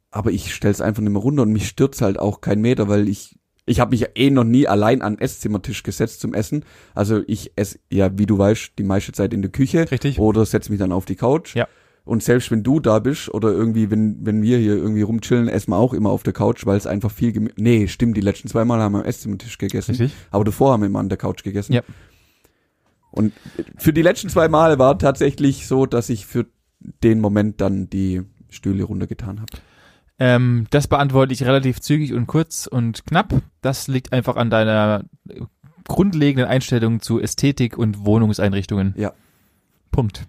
Aber 0.10 0.32
ich 0.32 0.56
stell's 0.56 0.82
einfach 0.82 1.04
nicht 1.04 1.12
mehr 1.12 1.22
runter 1.22 1.44
und 1.44 1.52
mich 1.52 1.68
stürzt 1.68 2.02
halt 2.02 2.18
auch 2.18 2.42
kein 2.42 2.62
Meter, 2.62 2.88
weil 2.88 3.08
ich 3.08 3.36
ich 3.70 3.80
habe 3.80 3.92
mich 3.92 4.00
ja 4.00 4.08
eh 4.16 4.32
noch 4.32 4.46
nie 4.46 4.68
allein 4.68 5.04
an 5.04 5.20
Esszimmertisch 5.20 5.84
gesetzt 5.84 6.22
zum 6.22 6.34
Essen. 6.34 6.66
Also 6.96 7.22
ich 7.28 7.52
esse 7.56 7.78
ja, 7.92 8.18
wie 8.18 8.26
du 8.26 8.36
weißt, 8.36 8.72
die 8.80 8.84
meiste 8.84 9.12
Zeit 9.12 9.32
in 9.32 9.44
der 9.44 9.52
Küche 9.52 9.92
Richtig. 9.92 10.18
oder 10.18 10.44
setz 10.44 10.70
mich 10.70 10.80
dann 10.80 10.92
auf 10.92 11.06
die 11.06 11.16
Couch. 11.16 11.56
Ja. 11.56 11.68
Und 12.06 12.24
selbst 12.24 12.50
wenn 12.50 12.64
du 12.64 12.80
da 12.80 13.00
bist 13.00 13.30
oder 13.34 13.52
irgendwie, 13.52 13.92
wenn, 13.92 14.26
wenn 14.26 14.42
wir 14.42 14.58
hier 14.58 14.76
irgendwie 14.76 15.04
rumchillen, 15.04 15.48
essen 15.48 15.72
wir 15.72 15.78
auch 15.78 15.94
immer 15.94 16.10
auf 16.10 16.24
der 16.24 16.34
Couch, 16.34 16.66
weil 16.66 16.78
es 16.78 16.88
einfach 16.88 17.12
viel 17.12 17.32
gem 17.32 17.50
Nee, 17.56 17.88
stimmt, 17.88 18.18
die 18.18 18.22
letzten 18.22 18.48
zwei 18.48 18.66
Mal 18.66 18.80
haben 18.80 18.94
wir 18.94 19.00
am 19.00 19.06
Esszimmertisch 19.06 19.58
gegessen. 19.58 19.92
Richtig. 19.92 20.14
Aber 20.32 20.44
davor 20.44 20.74
haben 20.74 20.82
wir 20.82 20.88
immer 20.88 21.00
an 21.00 21.10
der 21.10 21.18
Couch 21.18 21.44
gegessen. 21.44 21.74
Ja. 21.74 21.82
Und 23.12 23.34
für 23.78 23.94
die 23.94 24.02
letzten 24.02 24.30
zwei 24.30 24.48
Male 24.48 24.80
war 24.80 24.98
tatsächlich 24.98 25.68
so, 25.68 25.86
dass 25.86 26.10
ich 26.10 26.26
für 26.26 26.46
den 27.04 27.20
Moment 27.20 27.62
dann 27.62 27.90
die 27.90 28.24
Stühle 28.50 28.84
runtergetan 28.84 29.42
habe. 29.42 29.52
Ähm, 30.20 30.68
das 30.70 30.88
beantworte 30.88 31.34
ich 31.34 31.44
relativ 31.44 31.80
zügig 31.80 32.14
und 32.14 32.28
kurz 32.28 32.68
und 32.68 33.06
knapp. 33.06 33.42
Das 33.62 33.88
liegt 33.88 34.14
einfach 34.14 34.36
an 34.36 34.50
deiner 34.50 35.06
grundlegenden 35.88 36.50
Einstellung 36.50 37.02
zu 37.02 37.20
Ästhetik 37.20 37.78
und 37.78 38.06
Wohnungseinrichtungen. 38.06 38.94
Ja. 38.98 39.14
Punkt. 39.92 40.28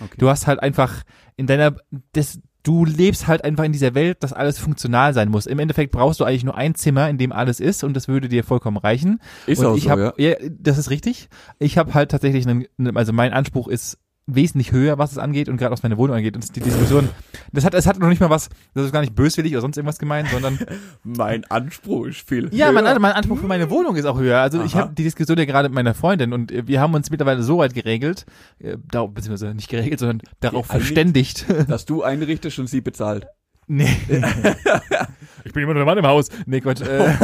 Okay. 0.00 0.16
Du 0.18 0.28
hast 0.28 0.46
halt 0.46 0.60
einfach 0.60 1.02
in 1.36 1.46
deiner, 1.46 1.76
das, 2.12 2.40
du 2.62 2.84
lebst 2.84 3.26
halt 3.26 3.44
einfach 3.44 3.64
in 3.64 3.72
dieser 3.72 3.94
Welt, 3.94 4.22
dass 4.22 4.32
alles 4.32 4.58
funktional 4.58 5.14
sein 5.14 5.28
muss. 5.28 5.46
Im 5.46 5.58
Endeffekt 5.58 5.92
brauchst 5.92 6.20
du 6.20 6.24
eigentlich 6.24 6.44
nur 6.44 6.56
ein 6.56 6.74
Zimmer, 6.74 7.08
in 7.08 7.18
dem 7.18 7.32
alles 7.32 7.60
ist 7.60 7.84
und 7.84 7.94
das 7.94 8.08
würde 8.08 8.28
dir 8.28 8.44
vollkommen 8.44 8.76
reichen. 8.76 9.20
Ist 9.46 9.60
und 9.60 9.66
auch 9.66 9.76
ich 9.76 9.84
so, 9.84 9.90
hab, 9.90 10.18
ja. 10.18 10.34
Das 10.50 10.78
ist 10.78 10.90
richtig. 10.90 11.28
Ich 11.58 11.78
habe 11.78 11.94
halt 11.94 12.10
tatsächlich, 12.10 12.46
einen, 12.46 12.66
also 12.96 13.12
mein 13.12 13.32
Anspruch 13.32 13.68
ist 13.68 13.98
wesentlich 14.26 14.72
höher, 14.72 14.98
was 14.98 15.12
es 15.12 15.18
angeht 15.18 15.48
und 15.48 15.56
gerade 15.56 15.70
was 15.70 15.84
meine 15.84 15.96
Wohnung 15.96 16.16
angeht. 16.16 16.34
Und 16.34 16.56
die 16.56 16.60
Diskussion, 16.60 17.08
das 17.52 17.64
hat, 17.64 17.74
es 17.74 17.86
hat 17.86 17.98
noch 17.98 18.08
nicht 18.08 18.20
mal 18.20 18.28
was, 18.28 18.48
das 18.74 18.86
ist 18.86 18.92
gar 18.92 19.00
nicht 19.00 19.14
böswillig 19.14 19.52
oder 19.52 19.60
sonst 19.60 19.76
irgendwas 19.76 19.98
gemeint, 19.98 20.28
sondern 20.28 20.58
Mein 21.04 21.44
Anspruch 21.44 22.06
ist 22.06 22.28
viel 22.28 22.48
ja, 22.52 22.72
mein, 22.72 22.84
mein 23.00 23.12
Anspruch 23.12 23.38
für 23.38 23.46
meine 23.46 23.70
Wohnung 23.70 23.94
ist 23.94 24.04
auch 24.04 24.18
höher. 24.18 24.40
Also 24.40 24.62
ich 24.64 24.74
Aha. 24.74 24.82
habe 24.82 24.94
die 24.94 25.04
Diskussion 25.04 25.38
ja 25.38 25.44
gerade 25.44 25.68
mit 25.68 25.76
meiner 25.76 25.94
Freundin 25.94 26.32
und 26.32 26.50
äh, 26.50 26.66
wir 26.66 26.80
haben 26.80 26.94
uns 26.94 27.10
mittlerweile 27.10 27.42
so 27.42 27.58
weit 27.58 27.74
geregelt, 27.74 28.26
äh, 28.58 28.76
da, 28.90 29.06
beziehungsweise 29.06 29.54
nicht 29.54 29.68
geregelt, 29.68 30.00
sondern 30.00 30.22
darauf 30.40 30.66
verständigt. 30.66 31.46
dass 31.68 31.84
du 31.84 32.02
einrichtest 32.02 32.58
und 32.58 32.66
sie 32.66 32.80
bezahlt. 32.80 33.26
nee. 33.68 33.96
ich 35.44 35.52
bin 35.52 35.62
immer 35.62 35.74
nur 35.74 35.84
der 35.84 35.86
Mann 35.86 35.98
im 35.98 36.06
Haus. 36.06 36.28
Nee, 36.46 36.60
Quatsch. 36.60 36.82
Äh, 36.82 37.14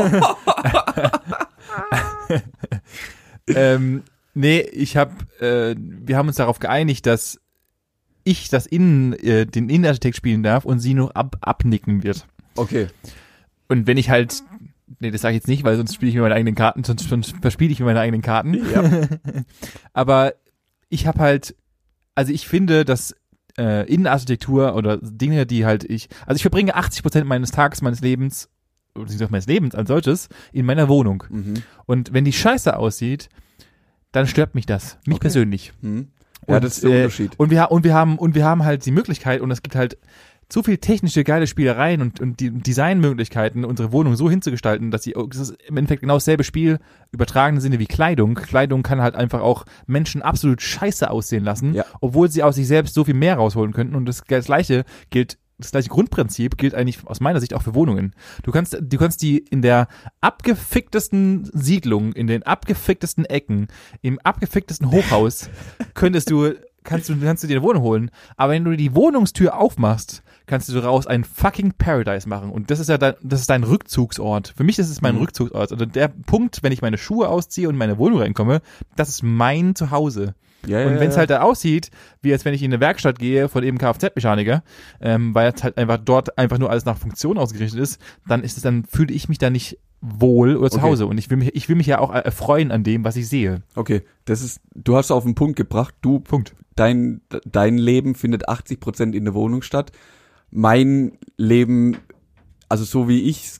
ähm, 3.48 4.02
nee, 4.34 4.60
ich 4.60 4.96
habe, 4.96 5.12
äh, 5.40 5.74
wir 5.78 6.16
haben 6.16 6.28
uns 6.28 6.36
darauf 6.36 6.58
geeinigt, 6.58 7.06
dass 7.06 7.40
ich 8.24 8.48
das 8.48 8.66
Innen, 8.66 9.12
äh, 9.14 9.46
den 9.46 9.68
Innenarchitekt 9.68 10.16
spielen 10.16 10.42
darf 10.42 10.64
und 10.64 10.78
sie 10.80 10.94
nur 10.94 11.16
ab, 11.16 11.36
abnicken 11.40 12.02
wird. 12.02 12.26
Okay. 12.54 12.88
Und 13.68 13.86
wenn 13.86 13.96
ich 13.96 14.10
halt, 14.10 14.42
nee, 15.00 15.10
das 15.10 15.22
sage 15.22 15.34
ich 15.34 15.40
jetzt 15.40 15.48
nicht, 15.48 15.64
weil 15.64 15.76
sonst 15.76 15.94
spiele 15.94 16.10
ich 16.10 16.14
mir 16.14 16.22
meine 16.22 16.34
eigenen 16.34 16.54
Karten, 16.54 16.84
sonst, 16.84 17.08
sonst 17.08 17.34
verspiele 17.40 17.72
ich 17.72 17.80
mir 17.80 17.86
meine 17.86 18.00
eigenen 18.00 18.22
Karten. 18.22 18.54
Ja. 18.54 19.08
Aber 19.92 20.34
ich 20.88 21.06
habe 21.06 21.18
halt, 21.20 21.56
also 22.14 22.32
ich 22.32 22.46
finde, 22.46 22.84
dass 22.84 23.16
äh, 23.58 23.86
Innenarchitektur 23.92 24.74
oder 24.76 24.98
Dinge, 24.98 25.46
die 25.46 25.66
halt 25.66 25.84
ich, 25.84 26.08
also 26.26 26.36
ich 26.36 26.42
verbringe 26.42 26.74
80 26.74 27.02
Prozent 27.02 27.26
meines 27.26 27.50
Tages, 27.50 27.82
meines 27.82 28.00
Lebens, 28.00 28.48
beziehungsweise 28.94 29.32
meines 29.32 29.46
Lebens 29.46 29.74
als 29.74 29.88
solches, 29.88 30.28
in 30.52 30.66
meiner 30.66 30.88
Wohnung. 30.88 31.24
Mhm. 31.28 31.54
Und 31.86 32.12
wenn 32.12 32.24
die 32.24 32.32
scheiße 32.32 32.76
aussieht, 32.76 33.28
dann 34.12 34.26
stört 34.26 34.54
mich 34.54 34.66
das, 34.66 34.98
mich 35.06 35.16
Okay. 35.16 35.22
persönlich. 35.22 35.72
Mhm. 35.80 36.08
Ja, 36.48 36.56
Und, 36.56 36.64
das 36.64 36.74
ist 36.74 36.84
der 36.84 36.90
äh, 36.90 36.96
Unterschied. 37.04 37.32
Und 37.38 37.50
wir, 37.50 37.70
und 37.70 37.84
wir 37.84 37.94
haben, 37.94 38.18
und 38.18 38.34
wir 38.34 38.44
haben 38.44 38.64
halt 38.64 38.84
die 38.86 38.90
Möglichkeit, 38.90 39.40
und 39.40 39.50
es 39.50 39.62
gibt 39.62 39.74
halt 39.76 39.96
so 40.52 40.62
viel 40.62 40.76
technische 40.76 41.24
geile 41.24 41.46
Spielereien 41.46 42.02
und, 42.02 42.20
und 42.20 42.38
die 42.40 42.50
Designmöglichkeiten, 42.50 43.64
unsere 43.64 43.90
Wohnung 43.92 44.16
so 44.16 44.28
hinzugestalten, 44.28 44.90
dass 44.90 45.02
sie, 45.02 45.14
das 45.30 45.38
ist 45.40 45.54
im 45.66 45.76
Endeffekt 45.78 46.02
genau 46.02 46.14
dasselbe 46.14 46.44
Spiel, 46.44 46.78
übertragenen 47.10 47.60
Sinne 47.62 47.78
wie 47.78 47.86
Kleidung. 47.86 48.34
Kleidung 48.34 48.82
kann 48.82 49.00
halt 49.00 49.14
einfach 49.14 49.40
auch 49.40 49.64
Menschen 49.86 50.20
absolut 50.20 50.60
scheiße 50.60 51.10
aussehen 51.10 51.44
lassen, 51.44 51.74
Ja. 51.74 51.84
obwohl 52.00 52.30
sie 52.30 52.42
aus 52.42 52.56
sich 52.56 52.66
selbst 52.66 52.92
so 52.94 53.04
viel 53.04 53.14
mehr 53.14 53.36
rausholen 53.36 53.72
könnten. 53.72 53.94
Und 53.94 54.04
das, 54.06 54.22
das 54.28 54.44
gleiche 54.44 54.84
gilt, 55.10 55.38
das 55.58 55.70
gleiche 55.70 55.88
Grundprinzip 55.88 56.56
gilt 56.56 56.74
eigentlich 56.74 57.06
aus 57.06 57.20
meiner 57.20 57.40
Sicht 57.40 57.54
auch 57.54 57.62
für 57.62 57.74
Wohnungen. 57.74 58.14
Du 58.42 58.50
kannst, 58.50 58.76
du 58.80 58.98
kannst 58.98 59.22
die 59.22 59.38
in 59.38 59.62
der 59.62 59.88
abgeficktesten 60.20 61.48
Siedlung, 61.52 62.12
in 62.12 62.26
den 62.26 62.42
abgeficktesten 62.42 63.24
Ecken, 63.24 63.68
im 64.00 64.18
abgeficktesten 64.20 64.90
Hochhaus, 64.90 65.50
könntest 65.94 66.30
du, 66.30 66.54
kannst 66.84 67.08
du, 67.08 67.16
kannst 67.18 67.44
du 67.44 67.48
dir 67.48 67.56
eine 67.56 67.62
Wohnung 67.64 67.82
holen. 67.82 68.10
Aber 68.36 68.52
wenn 68.52 68.64
du 68.64 68.76
die 68.76 68.94
Wohnungstür 68.94 69.56
aufmachst, 69.56 70.22
kannst 70.46 70.68
du 70.68 70.72
daraus 70.74 71.06
ein 71.06 71.24
fucking 71.24 71.72
Paradise 71.78 72.28
machen. 72.28 72.50
Und 72.50 72.70
das 72.70 72.78
ist 72.80 72.88
ja 72.88 72.98
dein, 72.98 73.14
das 73.22 73.40
ist 73.40 73.50
dein 73.50 73.64
Rückzugsort. 73.64 74.52
Für 74.56 74.64
mich 74.64 74.78
ist 74.78 74.88
es 74.90 75.00
mein 75.00 75.14
Mhm. 75.16 75.22
Rückzugsort. 75.22 75.72
Also 75.72 75.86
der 75.86 76.08
Punkt, 76.08 76.62
wenn 76.62 76.72
ich 76.72 76.82
meine 76.82 76.98
Schuhe 76.98 77.28
ausziehe 77.28 77.68
und 77.68 77.74
in 77.74 77.78
meine 77.78 77.98
Wohnung 77.98 78.20
reinkomme, 78.20 78.60
das 78.96 79.08
ist 79.08 79.22
mein 79.22 79.74
Zuhause. 79.74 80.34
Ja, 80.64 80.86
Und 80.86 80.94
ja, 80.94 81.00
wenn 81.00 81.08
es 81.08 81.16
halt 81.16 81.30
da 81.30 81.42
aussieht, 81.42 81.90
wie 82.20 82.32
als 82.32 82.44
wenn 82.44 82.54
ich 82.54 82.62
in 82.62 82.72
eine 82.72 82.80
Werkstatt 82.80 83.18
gehe 83.18 83.48
von 83.48 83.64
eben 83.64 83.78
Kfz-Mechaniker, 83.78 84.62
ähm, 85.00 85.34
weil 85.34 85.48
jetzt 85.48 85.64
halt 85.64 85.76
einfach 85.76 85.98
dort 85.98 86.38
einfach 86.38 86.58
nur 86.58 86.70
alles 86.70 86.84
nach 86.84 86.96
Funktion 86.96 87.36
ausgerichtet 87.36 87.80
ist, 87.80 88.00
dann 88.28 88.44
ist 88.44 88.56
es, 88.56 88.62
dann 88.62 88.84
fühle 88.84 89.12
ich 89.12 89.28
mich 89.28 89.38
da 89.38 89.50
nicht 89.50 89.78
wohl 90.00 90.56
oder 90.56 90.70
zu 90.70 90.78
Okay. 90.78 90.86
Hause. 90.86 91.06
Und 91.06 91.18
ich 91.18 91.30
will 91.30 91.36
mich, 91.38 91.56
ich 91.56 91.68
will 91.68 91.74
mich 91.74 91.86
ja 91.88 91.98
auch 91.98 92.12
erfreuen 92.14 92.70
an 92.70 92.84
dem, 92.84 93.04
was 93.04 93.16
ich 93.16 93.28
sehe. 93.28 93.62
Okay, 93.74 94.02
das 94.24 94.40
ist, 94.42 94.60
du 94.74 94.96
hast 94.96 95.10
auf 95.10 95.24
den 95.24 95.34
Punkt 95.34 95.56
gebracht, 95.56 95.94
du, 96.00 96.20
Punkt. 96.20 96.54
dein, 96.76 97.22
dein 97.44 97.76
Leben 97.76 98.14
findet 98.14 98.48
80 98.48 98.78
Prozent 98.78 99.14
in 99.16 99.24
der 99.24 99.34
Wohnung 99.34 99.62
statt. 99.62 99.90
Mein 100.52 101.18
Leben, 101.36 101.96
also 102.68 102.84
so 102.84 103.08
wie 103.08 103.22
ich 103.22 103.52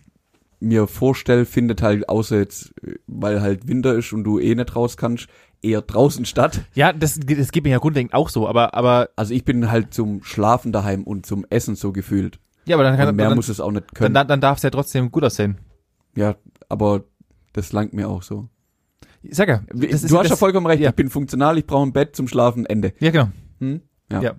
mir 0.61 0.87
vorstelle, 0.87 1.45
findet 1.45 1.83
halt 1.83 2.09
außer 2.09 2.39
jetzt, 2.39 2.73
weil 3.09 3.41
halt 3.41 3.67
Winter 3.67 3.95
ist 3.95 4.13
und 4.13 4.23
du 4.25 4.39
eh 4.39 4.55
nicht 4.55 4.77
raus 4.77 4.97
kannst, 4.97 5.27
eher 5.63 5.81
draußen 5.83 6.25
statt. 6.25 6.61
Ja, 6.75 6.93
das, 6.93 7.19
das 7.19 7.51
geht 7.51 7.65
mir 7.65 7.71
ja 7.71 7.79
grundlegend 7.79 8.15
auch 8.15 8.29
so, 8.29 8.47
aber, 8.49 8.75
aber 8.75 9.09
Also 9.17 9.35
ich 9.35 9.45
bin 9.45 9.71
halt 9.71 9.93
zum 9.95 10.23
Schlafen 10.23 10.71
daheim 10.71 11.03
und 11.05 11.27
zum 11.27 11.45
Essen 11.51 11.75
so 11.75 11.93
gefühlt. 11.93 12.39
Ja, 12.67 12.77
aber 12.77 12.85
dann, 12.85 12.97
kann, 12.97 13.09
Und 13.09 13.17
mehr 13.17 13.29
dann, 13.29 13.37
muss 13.37 13.49
es 13.49 13.59
auch 13.59 13.73
nicht 13.73 13.93
können. 13.95 14.15
dann, 14.15 14.29
dann 14.29 14.41
darf 14.41 14.59
es 14.59 14.63
ja 14.63 14.71
trotzdem 14.71 15.11
gut 15.11 15.25
aussehen. 15.25 15.59
ja, 16.15 16.37
aber 16.69 17.05
das 17.55 17.73
langt 17.73 17.93
mir 17.93 18.09
auch 18.09 18.23
so. 18.23 18.49
Ich 19.23 19.37
sag 19.37 19.49
ja. 19.49 19.63
Du 19.73 20.19
hast 20.19 20.31
ja 20.31 20.37
vollkommen 20.37 20.67
recht. 20.67 20.81
ja. 20.83 20.91
Ich 20.91 20.97
bin 20.97 21.11
funktional, 21.11 21.59
ich 21.59 21.67
brauche 21.67 21.87
ein 21.87 21.93
Bett 21.93 22.15
zum 22.17 22.29
Schlafen, 22.29 22.67
Ende. 22.67 22.93
Ja, 22.99 23.11
genau. 23.11 23.29
Hm? 23.61 23.83
Ja. 24.11 24.21
Ja. 24.21 24.35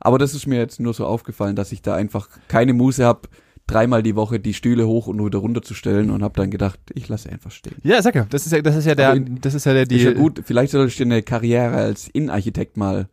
Aber 0.00 0.18
das 0.18 0.34
ist 0.34 0.46
mir 0.46 0.58
jetzt 0.58 0.80
nur 0.80 0.94
so 0.94 1.06
aufgefallen, 1.06 1.56
dass 1.56 1.72
ich 1.72 1.82
da 1.82 1.94
einfach 1.94 2.28
keine 2.48 2.72
Muße 2.72 3.04
habe, 3.04 3.28
dreimal 3.66 4.02
die 4.02 4.16
Woche 4.16 4.40
die 4.40 4.54
Stühle 4.54 4.86
hoch 4.86 5.08
und 5.08 5.22
wieder 5.24 5.38
runter 5.40 5.60
zu 5.62 5.74
stellen 5.74 6.10
und 6.10 6.22
habe 6.22 6.34
dann 6.40 6.50
gedacht, 6.50 6.78
ich 6.94 7.08
lasse 7.08 7.28
einfach 7.30 7.50
stehen. 7.50 7.76
Ja, 7.82 8.00
sag 8.00 8.14
ja. 8.14 8.26
Das 8.30 8.46
ist 8.46 8.52
ja, 8.52 8.62
das 8.62 8.76
ist 8.76 8.86
ja 8.86 8.94
der, 8.94 9.14
in- 9.14 9.40
das 9.40 9.54
ist 9.54 9.66
ja 9.66 9.74
der, 9.74 9.84
die, 9.86 9.96
ist 9.96 10.04
ja 10.04 10.12
gut, 10.12 10.40
vielleicht 10.44 10.72
soll 10.72 10.86
ich 10.86 10.96
dir 10.96 11.04
eine 11.04 11.22
Karriere 11.22 11.76
als 11.76 12.08
Innenarchitekt 12.08 12.76
mal 12.76 13.08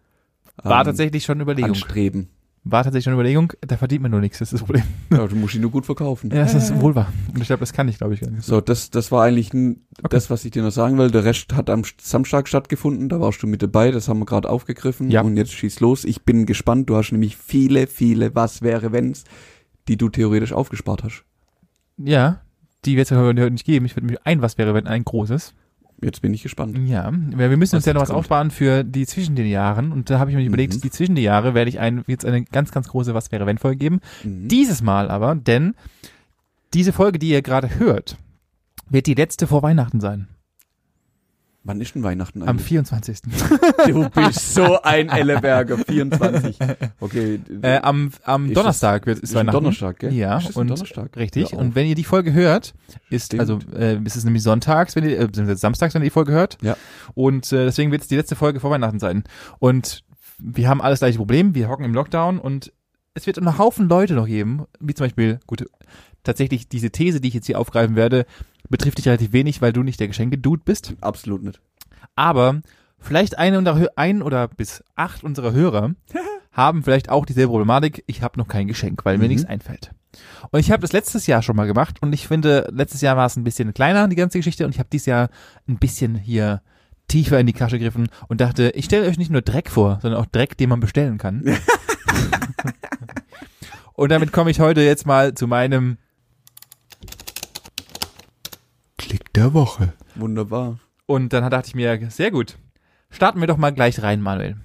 ähm, 0.63 0.69
war 0.69 0.85
tatsächlich 0.85 1.23
schon 1.25 1.41
Überlegung. 1.41 1.71
anstreben. 1.71 2.29
War 2.67 2.83
tatsächlich 2.83 3.07
eine 3.07 3.13
Überlegung. 3.15 3.53
Da 3.61 3.77
verdient 3.77 4.01
man 4.01 4.09
nur 4.09 4.21
nichts. 4.21 4.39
Das 4.39 4.51
ist 4.51 4.53
das 4.61 4.65
Problem. 4.65 4.83
Ja, 5.11 5.27
du 5.27 5.35
musst 5.35 5.53
ihn 5.53 5.61
nur 5.61 5.69
gut 5.69 5.85
verkaufen. 5.85 6.31
Ja, 6.31 6.37
das 6.37 6.55
ist 6.55 6.81
wohl 6.81 6.95
wahr. 6.95 7.13
Und 7.31 7.39
ich 7.39 7.45
glaube, 7.45 7.59
das 7.59 7.73
kann 7.73 7.87
ich, 7.87 7.99
glaube 7.99 8.15
ich, 8.15 8.21
gar 8.21 8.31
nicht. 8.31 8.43
So, 8.43 8.59
das, 8.59 8.89
das 8.89 9.11
war 9.11 9.23
eigentlich 9.23 9.53
Okay. 9.53 9.77
das, 10.09 10.31
was 10.31 10.43
ich 10.45 10.51
dir 10.51 10.63
noch 10.63 10.71
sagen 10.71 10.97
will. 10.97 11.11
Der 11.11 11.23
Rest 11.23 11.53
hat 11.53 11.69
am 11.69 11.83
Samstag 12.01 12.47
stattgefunden, 12.47 13.07
da 13.07 13.21
warst 13.21 13.43
du 13.43 13.47
mit 13.47 13.61
dabei, 13.61 13.91
das 13.91 14.07
haben 14.09 14.17
wir 14.19 14.25
gerade 14.25 14.49
aufgegriffen. 14.49 15.11
Ja. 15.11 15.21
Und 15.21 15.37
jetzt 15.37 15.53
schieß 15.53 15.79
los. 15.79 16.03
Ich 16.05 16.23
bin 16.23 16.47
gespannt. 16.47 16.89
Du 16.89 16.95
hast 16.95 17.11
nämlich 17.11 17.37
viele, 17.37 17.85
viele 17.85 18.33
Was 18.33 18.63
wäre 18.63 18.91
wenn's, 18.91 19.25
die 19.87 19.97
du 19.97 20.09
theoretisch 20.09 20.51
aufgespart 20.51 21.03
hast. 21.03 21.23
Ja, 21.97 22.41
die 22.83 22.97
wird 22.97 23.11
es 23.11 23.15
heute 23.17 23.51
nicht 23.51 23.65
geben. 23.65 23.85
Ich 23.85 23.95
würde 23.95 24.07
mir 24.07 24.19
ein, 24.23 24.41
was 24.41 24.57
wäre, 24.57 24.73
wenn 24.73 24.87
ein 24.87 25.05
großes. 25.05 25.53
Jetzt 26.01 26.21
bin 26.21 26.33
ich 26.33 26.43
gespannt. 26.43 26.77
Ja, 26.87 27.09
wir 27.11 27.49
wir 27.49 27.57
müssen 27.57 27.75
uns 27.77 27.83
Was 27.83 27.87
ja 27.87 27.93
noch 27.93 28.01
was 28.01 28.09
kommt. 28.09 28.19
aufsparen 28.19 28.51
für 28.51 28.83
die 28.83 29.05
zwischen 29.07 29.35
den 29.35 29.47
Jahren. 29.47 29.91
Und 29.91 30.09
da 30.09 30.19
habe 30.19 30.29
ich 30.29 30.35
mir 30.35 30.43
überlegt, 30.45 30.75
Mhm. 30.75 30.81
die 30.81 30.91
zwischen 30.91 31.15
den 31.15 31.23
Jahre 31.23 31.53
werde 31.53 31.69
ich 31.69 31.79
ein, 31.79 32.03
jetzt 32.07 32.25
eine 32.25 32.43
ganz, 32.43 32.71
ganz 32.71 32.89
große 32.89 33.13
Was 33.13 33.31
wäre, 33.31 33.45
wenn 33.45 33.57
Folge 33.57 33.77
geben. 33.77 33.99
Mhm. 34.23 34.47
Dieses 34.49 34.81
Mal 34.81 35.09
aber, 35.09 35.35
denn 35.35 35.73
diese 36.73 36.91
Folge, 36.91 37.17
die 37.19 37.29
ihr 37.29 37.41
gerade 37.41 37.79
hört, 37.79 38.17
wird 38.89 39.07
die 39.07 39.13
letzte 39.13 39.47
vor 39.47 39.63
Weihnachten 39.63 40.01
sein. 40.01 40.27
Wann 41.67 41.81
ist 41.81 41.95
denn 41.95 42.03
Weihnachten 42.03 42.43
Am 42.43 42.49
eigentlich? 42.49 42.67
24. 42.67 43.19
Du 43.87 44.07
bist 44.09 44.53
so 44.53 44.81
ein 44.83 45.09
Elleberger, 45.09 45.79
24. 45.79 46.57
Okay. 46.99 47.39
äh, 47.63 47.77
am 47.77 48.11
am 48.23 48.45
Ist 48.47 48.55
Donnerstag 48.55 49.07
wird, 49.07 49.17
ist, 49.17 49.31
ist 49.31 49.35
Weihnachten. 49.35 49.55
Donnerstag, 49.55 49.97
gell? 49.97 50.13
Ja, 50.13 50.37
Ist 50.37 50.55
und 50.55 50.67
Donnerstag? 50.67 51.17
Richtig. 51.17 51.45
Auf. 51.45 51.59
Und 51.59 51.73
wenn 51.73 51.87
ihr 51.87 51.95
die 51.95 52.03
Folge 52.03 52.33
hört, 52.33 52.75
ist 53.09 53.27
Stimmt. 53.27 53.39
also 53.41 53.59
äh, 53.75 53.99
ist 54.03 54.15
es 54.15 54.23
nämlich 54.23 54.43
sonntags, 54.43 54.95
wenn 54.95 55.09
ihr 55.09 55.19
äh, 55.19 55.55
samstags, 55.55 55.95
wenn 55.95 56.03
ihr 56.03 56.07
die 56.07 56.11
Folge 56.11 56.33
hört. 56.33 56.59
Ja. 56.61 56.77
Und 57.15 57.51
äh, 57.51 57.65
deswegen 57.65 57.91
wird 57.91 58.03
es 58.03 58.07
die 58.07 58.15
letzte 58.15 58.35
Folge 58.35 58.59
vor 58.59 58.69
Weihnachten 58.69 58.99
sein. 58.99 59.23
Und 59.57 60.03
wir 60.37 60.69
haben 60.69 60.81
alles 60.81 60.99
gleiche 60.99 61.17
Problem. 61.17 61.55
Wir 61.55 61.67
hocken 61.67 61.83
im 61.83 61.95
Lockdown 61.95 62.37
und 62.37 62.71
es 63.15 63.25
wird 63.25 63.39
einen 63.39 63.57
Haufen 63.57 63.89
Leute 63.89 64.13
noch 64.13 64.27
geben, 64.27 64.65
wie 64.79 64.93
zum 64.93 65.05
Beispiel, 65.05 65.39
gut, 65.47 65.65
tatsächlich 66.25 66.67
diese 66.67 66.89
These, 66.91 67.21
die 67.21 67.29
ich 67.29 67.33
jetzt 67.33 67.45
hier 67.47 67.59
aufgreifen 67.59 67.95
werde, 67.95 68.25
betrifft 68.69 68.97
dich 68.97 69.07
relativ 69.07 69.31
wenig, 69.31 69.61
weil 69.61 69.71
du 69.73 69.83
nicht 69.83 69.99
der 69.99 70.07
Geschenke-Dude 70.07 70.63
bist. 70.65 70.95
Absolut 71.01 71.43
nicht. 71.43 71.61
Aber 72.15 72.61
vielleicht 72.99 73.37
eine 73.37 73.59
Hö- 73.61 73.87
ein 73.95 74.21
oder 74.21 74.47
bis 74.47 74.83
acht 74.95 75.23
unserer 75.23 75.53
Hörer 75.53 75.91
haben 76.51 76.83
vielleicht 76.83 77.09
auch 77.09 77.25
dieselbe 77.25 77.49
Problematik. 77.51 78.03
Ich 78.07 78.21
habe 78.21 78.39
noch 78.39 78.47
kein 78.47 78.67
Geschenk, 78.67 79.05
weil 79.05 79.17
mir 79.17 79.25
Mhm. 79.25 79.29
nichts 79.29 79.45
einfällt. 79.45 79.91
Und 80.51 80.59
ich 80.61 80.71
habe 80.71 80.81
das 80.81 80.93
letztes 80.93 81.27
Jahr 81.27 81.41
schon 81.41 81.57
mal 81.57 81.67
gemacht 81.67 82.01
und 82.01 82.13
ich 82.13 82.27
finde, 82.27 82.69
letztes 82.71 83.01
Jahr 83.01 83.17
war 83.17 83.25
es 83.25 83.35
ein 83.35 83.43
bisschen 83.43 83.73
kleiner, 83.73 84.07
die 84.07 84.15
ganze 84.15 84.39
Geschichte, 84.39 84.65
und 84.65 84.71
ich 84.73 84.79
habe 84.79 84.87
dieses 84.91 85.07
Jahr 85.07 85.29
ein 85.67 85.77
bisschen 85.77 86.15
hier 86.15 86.61
tiefer 87.09 87.37
in 87.39 87.45
die 87.47 87.53
Tasche 87.53 87.77
gegriffen 87.77 88.07
und 88.29 88.39
dachte, 88.41 88.71
ich 88.75 88.85
stelle 88.85 89.07
euch 89.07 89.17
nicht 89.17 89.29
nur 89.29 89.41
Dreck 89.41 89.69
vor, 89.69 89.99
sondern 90.01 90.19
auch 90.21 90.25
Dreck, 90.25 90.57
den 90.57 90.69
man 90.69 90.79
bestellen 90.79 91.17
kann. 91.17 91.43
und 93.93 94.09
damit 94.11 94.31
komme 94.31 94.51
ich 94.51 94.59
heute 94.59 94.81
jetzt 94.81 95.05
mal 95.05 95.33
zu 95.35 95.47
meinem 95.47 95.97
Klick 99.07 99.31
der 99.33 99.53
Woche. 99.53 99.93
Wunderbar. 100.15 100.79
Und 101.05 101.31
dann 101.31 101.47
dachte 101.51 101.67
ich 101.67 101.75
mir, 101.75 102.09
sehr 102.09 102.31
gut. 102.31 102.57
Starten 103.11 103.39
wir 103.39 103.45
doch 103.47 103.57
mal 103.57 103.69
gleich 103.69 104.01
rein, 104.01 104.19
Manuel. 104.19 104.55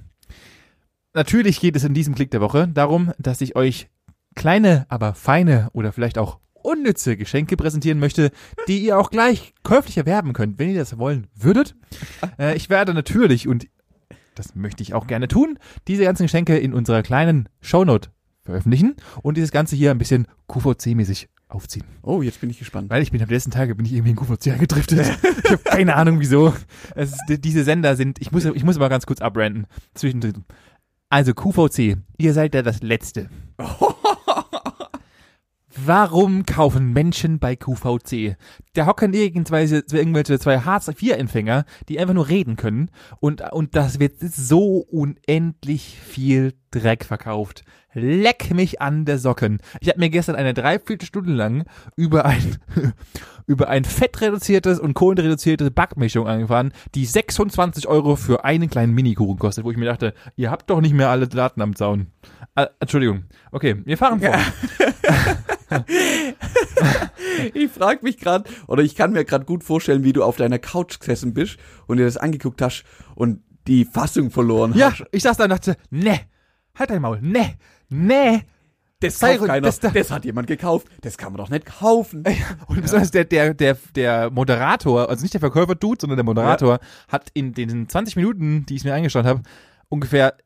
Natürlich 1.12 1.60
geht 1.60 1.76
es 1.76 1.84
in 1.84 1.92
diesem 1.92 2.14
Klick 2.14 2.30
der 2.30 2.40
Woche 2.40 2.66
darum, 2.66 3.12
dass 3.18 3.42
ich 3.42 3.54
euch 3.54 3.90
kleine, 4.34 4.86
aber 4.88 5.12
feine 5.12 5.68
oder 5.74 5.92
vielleicht 5.92 6.16
auch 6.16 6.38
unnütze 6.54 7.18
Geschenke 7.18 7.58
präsentieren 7.58 7.98
möchte, 7.98 8.30
die 8.66 8.78
ihr 8.78 8.98
auch 8.98 9.10
gleich 9.10 9.52
käuflich 9.62 9.98
erwerben 9.98 10.32
könnt, 10.32 10.58
wenn 10.58 10.70
ihr 10.70 10.78
das 10.78 10.96
wollen 10.96 11.26
würdet. 11.34 11.74
Äh, 12.38 12.56
ich 12.56 12.70
werde 12.70 12.94
natürlich, 12.94 13.46
und 13.46 13.68
das 14.36 14.54
möchte 14.54 14.82
ich 14.82 14.94
auch 14.94 15.06
gerne 15.06 15.28
tun, 15.28 15.58
diese 15.86 16.04
ganzen 16.04 16.24
Geschenke 16.24 16.56
in 16.56 16.72
unserer 16.72 17.02
kleinen 17.02 17.50
Shownote 17.60 18.08
veröffentlichen 18.42 18.96
und 19.20 19.36
dieses 19.36 19.52
Ganze 19.52 19.76
hier 19.76 19.90
ein 19.90 19.98
bisschen 19.98 20.26
QVC-mäßig 20.48 21.28
aufziehen. 21.50 21.84
Oh, 22.02 22.22
jetzt 22.22 22.40
bin 22.40 22.50
ich 22.50 22.58
gespannt. 22.58 22.90
Weil 22.90 23.02
ich 23.02 23.10
bin 23.12 23.22
am 23.22 23.28
letzten 23.28 23.50
Tage 23.50 23.74
bin 23.74 23.84
ich 23.86 23.92
irgendwie 23.92 24.10
in 24.10 24.16
QVC 24.16 24.58
gedriftet. 24.58 25.00
ich 25.44 25.50
habe 25.50 25.62
keine 25.64 25.96
Ahnung 25.96 26.20
wieso. 26.20 26.54
Es 26.94 27.10
ist, 27.12 27.20
die- 27.28 27.40
diese 27.40 27.64
Sender 27.64 27.96
sind, 27.96 28.20
ich 28.20 28.32
muss, 28.32 28.44
ich 28.44 28.64
muss 28.64 28.78
mal 28.78 28.88
ganz 28.88 29.06
kurz 29.06 29.20
abranden. 29.20 29.66
Zwischendrin. 29.94 30.44
Also 31.08 31.34
QVC, 31.34 31.96
ihr 32.18 32.32
seid 32.34 32.54
ja 32.54 32.62
das 32.62 32.82
Letzte. 32.82 33.28
Warum 35.76 36.46
kaufen 36.46 36.92
Menschen 36.92 37.38
bei 37.38 37.54
QVC? 37.54 38.36
Da 38.72 38.86
hocken 38.86 39.14
irgendwelche, 39.14 39.84
irgendwelche 39.92 40.38
zwei 40.40 40.58
Hartz-IV-Empfänger, 40.58 41.64
die 41.88 42.00
einfach 42.00 42.14
nur 42.14 42.28
reden 42.28 42.56
können 42.56 42.90
und, 43.20 43.42
und 43.52 43.76
das 43.76 44.00
wird 44.00 44.14
so 44.20 44.78
unendlich 44.90 45.96
viel 46.00 46.54
Dreck 46.72 47.04
verkauft. 47.04 47.64
Leck 47.92 48.52
mich 48.52 48.80
an 48.80 49.04
der 49.04 49.18
Socken. 49.18 49.58
Ich 49.80 49.88
habe 49.88 49.98
mir 49.98 50.10
gestern 50.10 50.36
eine 50.36 50.54
Dreiviertelstunde 50.54 51.32
lang 51.32 51.64
über 51.96 52.24
ein, 52.24 52.58
über 53.46 53.68
ein 53.68 53.84
fettreduziertes 53.84 54.78
und 54.78 54.94
kohlenreduzierte 54.94 55.70
Backmischung 55.70 56.26
angefahren, 56.26 56.72
die 56.94 57.06
26 57.06 57.86
Euro 57.88 58.16
für 58.16 58.44
einen 58.44 58.70
kleinen 58.70 58.94
Minikuchen 58.94 59.38
kostet, 59.38 59.64
wo 59.64 59.70
ich 59.70 59.76
mir 59.76 59.86
dachte, 59.86 60.14
ihr 60.36 60.50
habt 60.50 60.70
doch 60.70 60.80
nicht 60.80 60.94
mehr 60.94 61.10
alle 61.10 61.28
Daten 61.28 61.62
am 61.62 61.74
Zaun. 61.76 62.08
Ah, 62.54 62.68
Entschuldigung. 62.78 63.24
Okay, 63.50 63.82
wir 63.84 63.98
fahren 63.98 64.20
fort. 64.20 64.38
Ich 67.54 67.70
frag 67.70 68.02
mich 68.02 68.18
gerade, 68.18 68.50
oder 68.66 68.82
ich 68.82 68.94
kann 68.94 69.12
mir 69.12 69.24
gerade 69.24 69.44
gut 69.44 69.64
vorstellen, 69.64 70.04
wie 70.04 70.12
du 70.12 70.22
auf 70.24 70.36
deiner 70.36 70.58
Couch 70.58 70.98
gesessen 71.00 71.32
bist 71.34 71.56
und 71.86 71.96
dir 71.98 72.04
das 72.04 72.16
angeguckt 72.16 72.60
hast 72.62 72.84
und 73.14 73.42
die 73.66 73.84
Fassung 73.84 74.30
verloren 74.30 74.72
Ja, 74.74 74.90
hast. 74.92 75.04
ich 75.12 75.22
saß 75.22 75.36
da 75.36 75.44
und 75.44 75.50
dachte, 75.50 75.76
ne, 75.90 76.20
halt 76.78 76.90
dein 76.90 77.02
Maul, 77.02 77.20
ne, 77.22 77.54
ne. 77.88 78.42
Das 79.02 79.18
Sei 79.18 79.36
kauft 79.38 79.48
keiner. 79.48 79.62
das 79.62 79.80
Das, 79.80 80.08
da- 80.08 80.14
hat 80.16 80.26
jemand 80.26 80.46
gekauft. 80.46 80.86
Das 81.00 81.16
kann 81.16 81.32
man 81.32 81.38
doch 81.38 81.48
nicht 81.48 81.64
kaufen. 81.64 82.22
Und 82.66 82.82
besonders 82.82 83.10
der, 83.10 83.24
der, 83.24 83.54
der, 83.54 83.78
der 83.94 84.28
Moderator, 84.30 85.08
also 85.08 85.22
nicht 85.22 85.32
der 85.32 85.40
Verkäufer-Dude, 85.40 85.98
sondern 86.02 86.18
der 86.18 86.24
Moderator, 86.24 86.80
hat 87.08 87.30
in 87.32 87.54
den 87.54 87.88
20 87.88 88.16
Minuten, 88.16 88.66
die 88.66 88.74
ich 88.76 88.84
mir 88.84 88.92
eingeschaut 88.92 89.24
habe, 89.24 89.40
ungefähr 89.90 90.36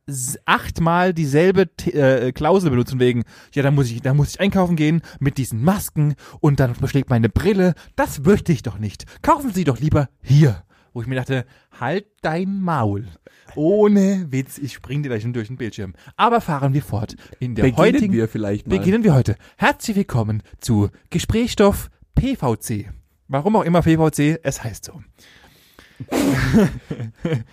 achtmal 0.46 1.14
dieselbe 1.14 1.68
äh, 1.86 2.32
Klausel 2.32 2.70
benutzt 2.70 2.92
und 2.92 2.98
wegen, 2.98 3.22
ja, 3.52 3.62
da 3.62 3.70
muss 3.70 3.90
ich, 3.90 4.02
da 4.02 4.12
muss 4.12 4.30
ich 4.30 4.40
einkaufen 4.40 4.74
gehen 4.74 5.02
mit 5.20 5.38
diesen 5.38 5.62
Masken 5.62 6.14
und 6.40 6.58
dann 6.58 6.72
beschlägt 6.80 7.10
meine 7.10 7.28
Brille. 7.28 7.74
Das 7.94 8.20
möchte 8.20 8.50
ich 8.50 8.62
doch 8.62 8.78
nicht. 8.78 9.04
Kaufen 9.22 9.52
Sie 9.52 9.62
doch 9.62 9.78
lieber 9.78 10.08
hier. 10.20 10.64
Wo 10.92 11.02
ich 11.02 11.08
mir 11.08 11.16
dachte, 11.16 11.44
halt 11.80 12.06
dein 12.22 12.60
Maul. 12.62 13.06
Ohne 13.56 14.26
Witz, 14.30 14.58
ich 14.58 14.74
spring 14.74 15.02
dir 15.02 15.08
gleich 15.08 15.22
schon 15.22 15.32
durch 15.32 15.48
den 15.48 15.56
Bildschirm. 15.56 15.94
Aber 16.16 16.40
fahren 16.40 16.72
wir 16.72 16.82
fort. 16.82 17.16
In 17.40 17.54
der 17.54 17.64
Beginnen 17.64 17.78
heutigen 17.78 18.12
wir 18.12 18.28
vielleicht 18.28 18.66
mal. 18.66 18.78
Beginnen 18.78 19.04
wir 19.04 19.12
heute. 19.12 19.36
Herzlich 19.56 19.96
willkommen 19.96 20.42
zu 20.60 20.90
Gesprächsstoff 21.10 21.90
PVC. 22.14 22.92
Warum 23.26 23.56
auch 23.56 23.64
immer 23.64 23.82
PVC, 23.82 24.38
es 24.42 24.62
heißt 24.62 24.84
so. 24.84 25.02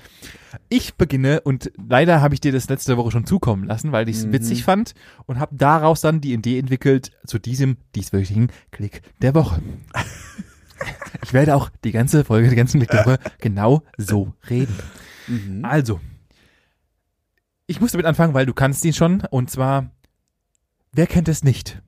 ich 0.69 0.95
beginne 0.95 1.41
und 1.41 1.71
leider 1.87 2.21
habe 2.21 2.33
ich 2.33 2.41
dir 2.41 2.51
das 2.51 2.69
letzte 2.69 2.97
Woche 2.97 3.11
schon 3.11 3.25
zukommen 3.25 3.63
lassen, 3.65 3.91
weil 3.91 4.09
ich 4.09 4.17
es 4.17 4.25
Mhm. 4.25 4.33
witzig 4.33 4.63
fand 4.63 4.93
und 5.25 5.39
habe 5.39 5.55
daraus 5.55 6.01
dann 6.01 6.21
die 6.21 6.33
Idee 6.33 6.59
entwickelt 6.59 7.11
zu 7.25 7.39
diesem 7.39 7.77
dieswöchigen 7.95 8.51
Klick 8.71 9.01
der 9.21 9.35
Woche. 9.35 9.61
ich 11.23 11.33
werde 11.33 11.55
auch 11.55 11.69
die 11.83 11.91
ganze 11.91 12.23
Folge, 12.25 12.49
die 12.49 12.55
ganzen 12.55 12.79
Klick 12.79 12.91
der 12.91 13.05
Woche 13.05 13.19
genau 13.39 13.83
so 13.97 14.33
reden. 14.49 14.75
Mhm. 15.27 15.63
Also, 15.65 15.99
ich 17.67 17.79
muss 17.79 17.91
damit 17.91 18.05
anfangen, 18.05 18.33
weil 18.33 18.45
du 18.45 18.53
kannst 18.53 18.83
ihn 18.85 18.93
schon. 18.93 19.21
Und 19.29 19.49
zwar, 19.49 19.91
wer 20.91 21.07
kennt 21.07 21.27
es 21.29 21.43
nicht? 21.43 21.81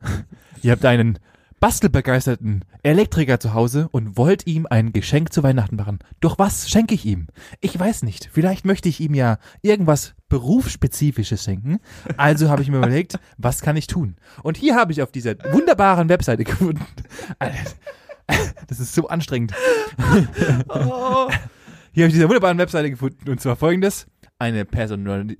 Ihr 0.62 0.72
habt 0.72 0.84
einen 0.84 1.18
bastelbegeisterten 1.60 2.64
Elektriker 2.82 3.38
zu 3.38 3.52
Hause 3.54 3.88
und 3.92 4.16
wollt 4.16 4.46
ihm 4.46 4.66
ein 4.68 4.92
Geschenk 4.92 5.32
zu 5.32 5.42
Weihnachten 5.42 5.76
machen. 5.76 5.98
Doch 6.20 6.38
was 6.38 6.70
schenke 6.70 6.94
ich 6.94 7.04
ihm? 7.04 7.28
Ich 7.60 7.78
weiß 7.78 8.02
nicht. 8.02 8.30
Vielleicht 8.32 8.64
möchte 8.64 8.88
ich 8.88 9.00
ihm 9.00 9.14
ja 9.14 9.38
irgendwas 9.62 10.14
berufsspezifisches 10.30 11.44
schenken. 11.44 11.78
Also 12.16 12.48
habe 12.48 12.62
ich 12.62 12.70
mir 12.70 12.78
überlegt, 12.78 13.18
was 13.38 13.60
kann 13.60 13.76
ich 13.76 13.86
tun? 13.86 14.16
Und 14.42 14.56
hier 14.56 14.74
habe 14.74 14.92
ich 14.92 15.02
auf 15.02 15.12
dieser 15.12 15.34
wunderbaren 15.52 16.08
Webseite 16.08 16.44
gefunden. 16.44 16.84
Das 18.66 18.80
ist 18.80 18.94
so 18.94 19.08
anstrengend. 19.08 19.52
Oh. 20.68 21.28
Hier 21.92 22.04
habe 22.04 22.10
ich 22.10 22.14
diese 22.14 22.28
wunderbaren 22.28 22.58
Webseite 22.58 22.88
gefunden 22.88 23.28
und 23.28 23.40
zwar 23.40 23.56
folgendes. 23.56 24.06
Eine, 24.38 24.64
personali 24.64 25.36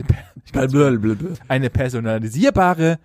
Blablabla. 0.52 1.14
eine 1.46 1.70
personalisierbare 1.70 2.98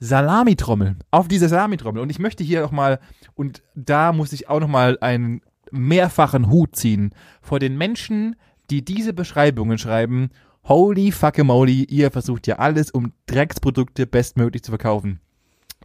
Salamitrommel. 0.00 0.96
Auf 1.10 1.28
diese 1.28 1.48
Salamitrommel. 1.48 2.02
Und 2.02 2.10
ich 2.10 2.18
möchte 2.18 2.44
hier 2.44 2.62
noch 2.62 2.72
mal, 2.72 3.00
und 3.34 3.62
da 3.74 4.12
muss 4.12 4.32
ich 4.32 4.48
auch 4.48 4.60
noch 4.60 4.68
mal 4.68 4.98
einen 5.00 5.40
mehrfachen 5.70 6.50
Hut 6.50 6.76
ziehen 6.76 7.14
vor 7.42 7.58
den 7.58 7.76
Menschen, 7.76 8.36
die 8.70 8.84
diese 8.84 9.12
Beschreibungen 9.12 9.78
schreiben. 9.78 10.30
Holy 10.64 11.12
fucking 11.12 11.46
moly, 11.46 11.84
ihr 11.84 12.10
versucht 12.10 12.46
ja 12.46 12.56
alles, 12.56 12.90
um 12.90 13.12
Drecksprodukte 13.26 14.06
bestmöglich 14.06 14.62
zu 14.62 14.70
verkaufen. 14.70 15.20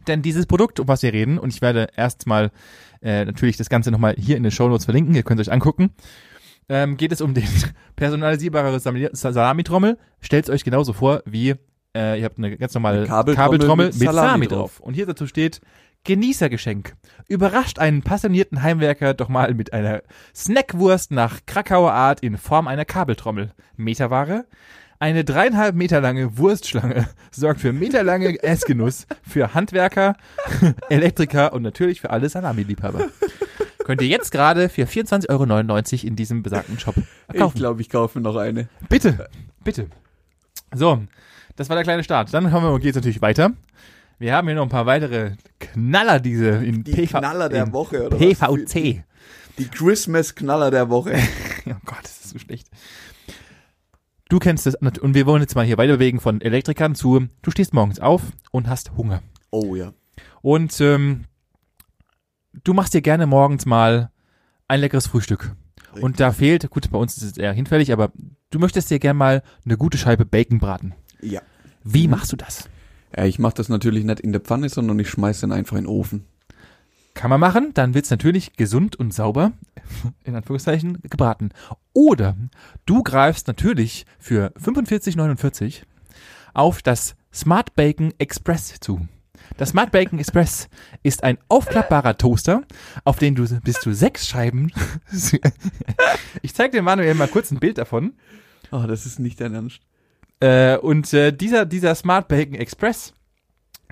Denn 0.06 0.22
dieses 0.22 0.46
Produkt, 0.46 0.80
um 0.80 0.88
was 0.88 1.02
wir 1.02 1.12
reden, 1.12 1.38
und 1.38 1.52
ich 1.52 1.60
werde 1.60 1.88
erstmal 1.94 2.50
äh, 3.02 3.24
natürlich 3.26 3.58
das 3.58 3.68
Ganze 3.68 3.90
nochmal 3.90 4.14
hier 4.16 4.36
in 4.36 4.42
den 4.42 4.52
Show 4.52 4.68
Notes 4.68 4.86
verlinken, 4.86 5.14
ihr 5.14 5.22
könnt 5.22 5.40
es 5.40 5.48
euch 5.48 5.52
angucken, 5.52 5.90
ähm, 6.70 6.96
geht 6.96 7.12
es 7.12 7.20
um 7.20 7.34
den 7.34 7.48
personalisierbare 7.96 8.78
Salami- 8.78 9.10
Salamitrommel. 9.12 9.98
Stellt 10.20 10.44
es 10.44 10.50
euch 10.50 10.64
genauso 10.64 10.92
vor, 10.92 11.22
wie 11.26 11.56
äh, 11.96 12.18
ihr 12.18 12.24
habt 12.24 12.38
eine 12.38 12.56
ganz 12.56 12.74
normale 12.74 12.98
Eine 12.98 13.06
Kabeltrommel 13.06 13.58
Kabeltrommel 13.58 13.86
mit 13.86 13.94
mit, 13.94 14.02
Salami, 14.08 14.26
Salami 14.26 14.46
drauf. 14.48 14.80
Und 14.80 14.94
hier 14.94 15.06
dazu 15.06 15.26
steht 15.26 15.60
Genießergeschenk. 16.04 16.94
Überrascht 17.28 17.78
einen 17.78 18.02
passionierten 18.02 18.62
Heimwerker 18.62 19.12
doch 19.14 19.28
mal 19.28 19.52
mit 19.54 19.72
einer 19.72 20.02
Snackwurst 20.34 21.10
nach 21.10 21.40
Krakauer 21.46 21.92
Art 21.92 22.20
in 22.20 22.38
Form 22.38 22.68
einer 22.68 22.84
Kabeltrommel. 22.84 23.52
Meterware. 23.76 24.46
Eine 24.98 25.24
dreieinhalb 25.24 25.74
Meter 25.74 26.00
lange 26.00 26.36
Wurstschlange 26.36 27.08
sorgt 27.30 27.60
für 27.60 27.72
meterlange 27.72 28.42
Essgenuss 28.42 29.06
für 29.22 29.54
Handwerker, 29.54 30.14
Elektriker 30.90 31.52
und 31.54 31.62
natürlich 31.62 32.00
für 32.02 32.10
alle 32.10 32.28
Salami-Liebhaber. 32.28 33.06
Könnt 33.84 34.02
ihr 34.02 34.08
jetzt 34.08 34.30
gerade 34.30 34.68
für 34.68 34.82
24,99 34.84 35.28
Euro 35.30 36.06
in 36.06 36.16
diesem 36.16 36.42
besagten 36.42 36.78
Shop 36.78 36.94
Ich 37.32 37.38
kaufen. 37.38 37.56
glaube, 37.58 37.80
ich 37.80 37.88
kaufe 37.88 38.20
noch 38.20 38.36
eine. 38.36 38.68
Bitte, 38.88 39.28
bitte. 39.64 39.88
So, 40.74 41.02
das 41.56 41.68
war 41.68 41.76
der 41.76 41.84
kleine 41.84 42.04
Start. 42.04 42.32
Dann 42.32 42.52
haben 42.52 42.64
wir, 42.64 42.78
geht's 42.78 42.96
natürlich 42.96 43.22
weiter. 43.22 43.52
Wir 44.18 44.34
haben 44.34 44.48
hier 44.48 44.54
noch 44.54 44.64
ein 44.64 44.68
paar 44.68 44.86
weitere 44.86 45.32
Knaller, 45.58 46.20
diese 46.20 46.48
in 46.48 46.84
Die 46.84 46.92
PV 46.92 47.18
Knaller 47.18 47.48
der 47.48 47.72
Woche, 47.72 48.06
oder? 48.06 48.18
PVC. 48.18 49.02
Die 49.58 49.68
Christmas-Knaller 49.68 50.70
der 50.70 50.88
Woche. 50.90 51.14
Oh 51.66 51.74
Gott, 51.84 52.02
das 52.02 52.24
ist 52.24 52.30
so 52.30 52.38
schlecht. 52.38 52.68
Du 54.28 54.38
kennst 54.38 54.66
das, 54.66 54.74
und 54.74 55.14
wir 55.14 55.26
wollen 55.26 55.42
jetzt 55.42 55.54
mal 55.54 55.64
hier 55.64 55.76
weiter 55.76 55.94
bewegen 55.94 56.18
von 56.18 56.40
Elektrikern 56.40 56.94
zu, 56.94 57.28
du 57.42 57.50
stehst 57.50 57.74
morgens 57.74 58.00
auf 58.00 58.22
und 58.50 58.68
hast 58.68 58.96
Hunger. 58.96 59.22
Oh 59.50 59.76
ja. 59.76 59.92
Und 60.40 60.80
ähm, 60.80 61.26
du 62.64 62.72
machst 62.72 62.94
dir 62.94 63.02
gerne 63.02 63.26
morgens 63.26 63.66
mal 63.66 64.10
ein 64.68 64.80
leckeres 64.80 65.06
Frühstück. 65.06 65.54
Und 66.00 66.20
da 66.20 66.32
fehlt, 66.32 66.70
gut, 66.70 66.90
bei 66.90 66.98
uns 66.98 67.16
ist 67.16 67.22
es 67.24 67.36
eher 67.36 67.52
hinfällig, 67.52 67.92
aber 67.92 68.10
du 68.50 68.58
möchtest 68.58 68.90
dir 68.90 68.98
gerne 68.98 69.18
mal 69.18 69.42
eine 69.64 69.76
gute 69.76 69.98
Scheibe 69.98 70.24
Bacon 70.24 70.58
braten. 70.58 70.94
Ja. 71.22 71.40
Wie 71.84 72.06
Mhm. 72.06 72.10
machst 72.12 72.32
du 72.32 72.36
das? 72.36 72.68
Ja, 73.16 73.24
ich 73.24 73.38
mache 73.38 73.54
das 73.54 73.68
natürlich 73.68 74.04
nicht 74.04 74.20
in 74.20 74.32
der 74.32 74.40
Pfanne, 74.40 74.68
sondern 74.68 74.98
ich 74.98 75.10
schmeiß 75.10 75.40
den 75.40 75.52
einfach 75.52 75.76
in 75.76 75.84
den 75.84 75.90
Ofen. 75.90 76.24
Kann 77.14 77.28
man 77.30 77.40
machen, 77.40 77.72
dann 77.74 77.92
wird's 77.94 78.10
natürlich 78.10 78.52
gesund 78.56 78.94
und 78.96 79.12
sauber, 79.12 79.52
in 80.24 80.36
Anführungszeichen, 80.36 80.98
gebraten. 81.02 81.50
Oder 81.92 82.36
du 82.86 83.02
greifst 83.02 83.48
natürlich 83.48 84.06
für 84.18 84.52
45,49 84.56 85.82
auf 86.54 86.82
das 86.82 87.16
Smart 87.32 87.74
Bacon 87.74 88.14
Express 88.18 88.78
zu. 88.80 89.06
Das 89.56 89.70
Smart 89.70 89.90
Bacon 89.90 90.18
Express 90.20 90.68
ist 91.02 91.24
ein 91.24 91.38
aufklappbarer 91.48 92.16
Toaster, 92.16 92.62
auf 93.04 93.18
den 93.18 93.34
du 93.34 93.44
bis 93.60 93.80
zu 93.80 93.92
sechs 93.92 94.28
Scheiben. 94.28 94.70
ich 96.42 96.54
zeige 96.54 96.76
dir 96.76 96.82
Manuel 96.82 97.14
mal 97.14 97.28
kurz 97.28 97.50
ein 97.50 97.58
Bild 97.58 97.78
davon. 97.78 98.14
Oh, 98.70 98.84
das 98.86 99.06
ist 99.06 99.18
nicht 99.18 99.40
dein 99.40 99.54
Ernst. 99.54 99.80
Äh, 100.40 100.76
und 100.78 101.12
äh, 101.12 101.32
dieser, 101.32 101.66
dieser 101.66 101.94
Smart 101.94 102.28
Bacon 102.28 102.54
Express 102.54 103.12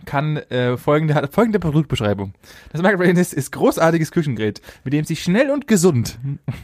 kann 0.05 0.37
äh, 0.37 0.77
folgende, 0.77 1.15
hat 1.15 1.33
folgende 1.33 1.59
Produktbeschreibung. 1.59 2.35
Das 2.73 2.81
Smart 2.81 2.99
Bacon 2.99 3.17
ist, 3.17 3.35
ist 3.35 3.53
großartiges 3.53 4.11
Küchengerät, 4.11 4.61
mit 4.85 4.93
dem 4.95 5.05
Sie 5.05 5.17
schnell 5.17 5.51
und 5.51 5.67
gesund 5.67 6.19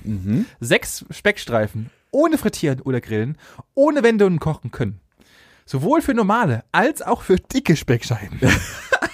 Mhm. 0.05 0.47
sechs 0.61 1.05
Speckstreifen 1.11 1.90
ohne 2.11 2.38
Frittieren 2.38 2.81
oder 2.81 3.01
Grillen, 3.01 3.37
ohne 3.75 4.03
Wendungen 4.03 4.38
kochen 4.38 4.70
können. 4.70 5.01
Sowohl 5.66 6.03
für 6.03 6.14
normale 6.14 6.64
als 6.72 7.00
auch 7.03 7.22
für 7.22 7.37
dicke 7.37 7.77
Speckscheiben. 7.77 8.38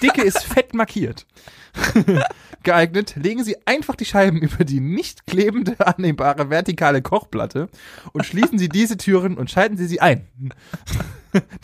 Dicke 0.01 0.21
ist 0.23 0.43
fett 0.43 0.73
markiert. 0.73 1.25
Geeignet 2.63 3.15
legen 3.15 3.43
Sie 3.43 3.55
einfach 3.65 3.95
die 3.95 4.05
Scheiben 4.05 4.39
über 4.39 4.63
die 4.65 4.79
nicht 4.79 5.25
klebende 5.25 5.79
annehmbare 5.85 6.49
vertikale 6.49 7.01
Kochplatte 7.01 7.69
und 8.11 8.25
schließen 8.25 8.59
Sie 8.59 8.67
diese 8.69 8.97
Türen 8.97 9.37
und 9.37 9.49
schalten 9.49 9.77
Sie 9.77 9.85
sie 9.87 10.01
ein. 10.01 10.27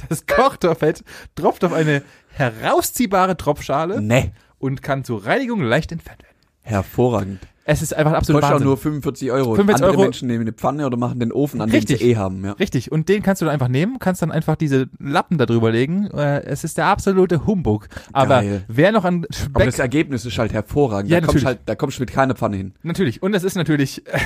Das 0.07 0.25
Kochtorfett 0.25 1.03
tropft 1.35 1.63
auf 1.65 1.73
eine 1.73 2.01
herausziehbare 2.31 3.35
Tropfschale 3.35 4.01
Ne. 4.01 4.31
und 4.59 4.81
kann 4.81 5.03
zur 5.03 5.25
Reinigung 5.25 5.61
leicht 5.61 5.91
entfernt 5.91 6.23
werden. 6.23 6.37
Hervorragend. 6.61 7.41
Es 7.69 7.81
ist 7.81 7.93
einfach 7.93 8.13
absolut 8.13 8.41
Kostet 8.43 8.61
auch 8.61 8.63
nur 8.63 8.77
45 8.77 9.29
Euro. 9.29 9.55
45 9.55 9.75
Andere 9.83 9.91
Euro. 9.91 10.01
Menschen 10.03 10.27
nehmen 10.29 10.41
eine 10.41 10.53
Pfanne 10.53 10.85
oder 10.85 10.95
machen 10.95 11.19
den 11.19 11.33
Ofen 11.33 11.59
an, 11.59 11.69
Richtig. 11.69 11.99
den 11.99 12.07
sie 12.07 12.11
eh 12.13 12.15
haben. 12.15 12.45
Ja. 12.45 12.53
Richtig, 12.53 12.93
und 12.93 13.09
den 13.09 13.21
kannst 13.21 13.41
du 13.41 13.45
dann 13.45 13.53
einfach 13.53 13.67
nehmen, 13.67 13.99
kannst 13.99 14.21
dann 14.21 14.31
einfach 14.31 14.55
diese 14.55 14.87
Lappen 14.99 15.37
da 15.37 15.45
drüber 15.45 15.69
legen. 15.69 16.07
Äh, 16.11 16.43
es 16.45 16.63
ist 16.63 16.77
der 16.77 16.85
absolute 16.85 17.45
Humbug. 17.45 17.89
Aber 18.13 18.35
Geil. 18.41 18.63
wer 18.69 18.93
noch 18.93 19.03
an 19.03 19.25
Aber 19.25 19.33
Speck... 19.33 19.65
das 19.65 19.79
Ergebnis 19.79 20.23
ist 20.25 20.37
halt 20.37 20.53
hervorragend. 20.53 21.11
Ja, 21.11 21.19
da 21.19 21.25
kommst 21.27 21.43
natürlich. 21.43 21.45
halt, 21.59 21.59
da 21.65 21.75
kommst 21.75 21.97
du 21.97 22.03
mit 22.03 22.11
keiner 22.11 22.35
Pfanne 22.35 22.55
hin. 22.55 22.73
natürlich, 22.83 23.21
und 23.21 23.33
es 23.33 23.43
ist 23.43 23.55
natürlich 23.55 24.07
äh, 24.07 24.17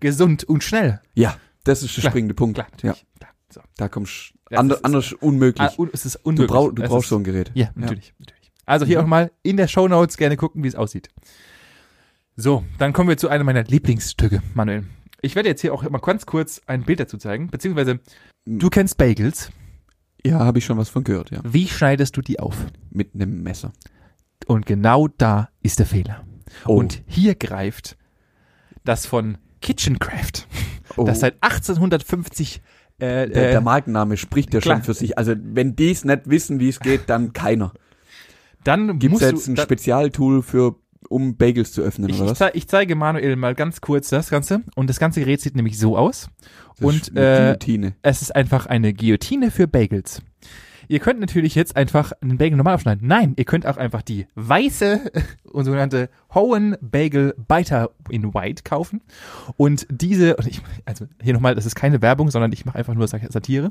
gesund 0.00 0.42
und 0.42 0.64
schnell. 0.64 1.00
Ja, 1.14 1.36
das 1.62 1.84
ist 1.84 1.96
der 1.96 2.00
Klar. 2.02 2.10
springende 2.10 2.34
Punkt. 2.34 2.56
Klar, 2.56 2.66
ja. 2.82 2.94
Klar. 3.18 3.30
So. 3.52 3.60
da 3.76 3.86
kommst 3.88 4.32
Das 4.48 4.58
ander, 4.58 4.74
ist- 4.74 4.84
anders 4.84 5.12
unmöglich. 5.12 5.68
Ah, 5.68 5.74
und 5.76 5.94
es 5.94 6.04
ist 6.06 6.16
du, 6.16 6.20
unmöglich. 6.30 6.50
brauch, 6.50 6.72
du 6.72 6.82
brauchst 6.82 7.04
ist, 7.04 7.10
so 7.10 7.16
ein 7.18 7.22
Gerät. 7.24 7.52
Ja, 7.54 7.68
natürlich, 7.76 8.14
natürlich. 8.18 8.50
Also 8.66 8.84
hier 8.84 9.00
auch 9.00 9.06
mal 9.06 9.30
in 9.44 9.56
der 9.56 9.68
Show 9.68 9.86
Notes 9.86 10.16
gerne 10.16 10.36
gucken, 10.36 10.64
wie 10.64 10.68
es 10.68 10.74
aussieht. 10.74 11.08
So, 12.40 12.64
dann 12.78 12.94
kommen 12.94 13.10
wir 13.10 13.18
zu 13.18 13.28
einem 13.28 13.44
meiner 13.44 13.64
Lieblingsstücke, 13.64 14.42
Manuel. 14.54 14.84
Ich 15.20 15.34
werde 15.34 15.50
jetzt 15.50 15.60
hier 15.60 15.74
auch 15.74 15.82
mal 15.90 15.98
ganz 15.98 16.24
kurz 16.24 16.62
ein 16.66 16.84
Bild 16.84 16.98
dazu 16.98 17.18
zeigen, 17.18 17.50
beziehungsweise 17.50 18.00
du 18.46 18.70
kennst 18.70 18.96
Bagels. 18.96 19.50
Ja, 20.24 20.38
habe 20.38 20.56
ich 20.56 20.64
schon 20.64 20.78
was 20.78 20.88
von 20.88 21.04
gehört, 21.04 21.30
ja. 21.30 21.40
Wie 21.44 21.68
schneidest 21.68 22.16
du 22.16 22.22
die 22.22 22.40
auf? 22.40 22.56
Mit 22.90 23.14
einem 23.14 23.42
Messer. 23.42 23.72
Und 24.46 24.64
genau 24.64 25.06
da 25.06 25.50
ist 25.62 25.80
der 25.80 25.86
Fehler. 25.86 26.24
Oh. 26.64 26.76
Und 26.76 27.02
hier 27.06 27.34
greift 27.34 27.98
das 28.84 29.04
von 29.04 29.36
Kitchencraft, 29.60 30.46
Oh. 30.96 31.04
das 31.04 31.20
seit 31.20 31.34
1850 31.42 32.62
äh, 33.00 33.00
der, 33.00 33.26
der 33.28 33.52
äh, 33.52 33.60
Markenname 33.60 34.16
spricht 34.16 34.54
ja 34.54 34.60
klar. 34.60 34.76
schon 34.76 34.84
für 34.84 34.94
sich. 34.94 35.18
Also 35.18 35.34
wenn 35.36 35.76
die 35.76 35.90
es 35.90 36.06
nicht 36.06 36.22
wissen, 36.24 36.58
wie 36.58 36.70
es 36.70 36.80
geht, 36.80 37.02
dann 37.10 37.34
keiner. 37.34 37.74
dann 38.64 38.98
Gibt 38.98 39.16
es 39.16 39.20
jetzt 39.20 39.46
ein 39.46 39.56
da, 39.56 39.62
Spezialtool 39.62 40.42
für, 40.42 40.76
um 41.10 41.36
Bagels 41.36 41.72
zu 41.72 41.82
öffnen, 41.82 42.08
ich, 42.08 42.16
oder 42.16 42.24
ich, 42.26 42.30
was? 42.30 42.38
zei- 42.38 42.52
ich 42.54 42.68
zeige 42.68 42.94
Manuel 42.94 43.34
mal 43.36 43.54
ganz 43.54 43.80
kurz 43.80 44.08
das 44.10 44.30
Ganze 44.30 44.62
und 44.76 44.88
das 44.88 44.98
ganze 44.98 45.20
Gerät 45.20 45.40
sieht 45.40 45.56
nämlich 45.56 45.76
so 45.78 45.98
aus 45.98 46.28
Das 46.78 46.86
und 46.88 46.94
ist 47.08 47.16
eine 47.16 47.20
äh, 47.26 47.38
Guillotine. 47.42 47.94
es 48.02 48.22
ist 48.22 48.34
einfach 48.34 48.66
eine 48.66 48.94
Guillotine 48.94 49.50
für 49.50 49.66
Bagels. 49.66 50.22
Ihr 50.90 50.98
könnt 50.98 51.20
natürlich 51.20 51.54
jetzt 51.54 51.76
einfach 51.76 52.10
einen 52.20 52.36
Bagel 52.36 52.56
normal 52.56 52.74
aufschneiden. 52.74 53.06
Nein, 53.06 53.34
ihr 53.36 53.44
könnt 53.44 53.64
auch 53.64 53.76
einfach 53.76 54.02
die 54.02 54.26
weiße 54.34 55.12
und 55.44 55.64
sogenannte 55.64 56.08
Hohen 56.34 56.76
Bagel 56.80 57.32
Biter 57.46 57.90
in 58.08 58.34
White 58.34 58.64
kaufen. 58.64 59.00
Und 59.56 59.86
diese, 59.88 60.34
und 60.34 60.48
ich, 60.48 60.60
also 60.86 61.06
hier 61.22 61.32
nochmal, 61.32 61.54
das 61.54 61.64
ist 61.64 61.76
keine 61.76 62.02
Werbung, 62.02 62.32
sondern 62.32 62.52
ich 62.52 62.64
mache 62.64 62.76
einfach 62.76 62.94
nur 62.94 63.06
Sa- 63.06 63.20
Satire. 63.28 63.68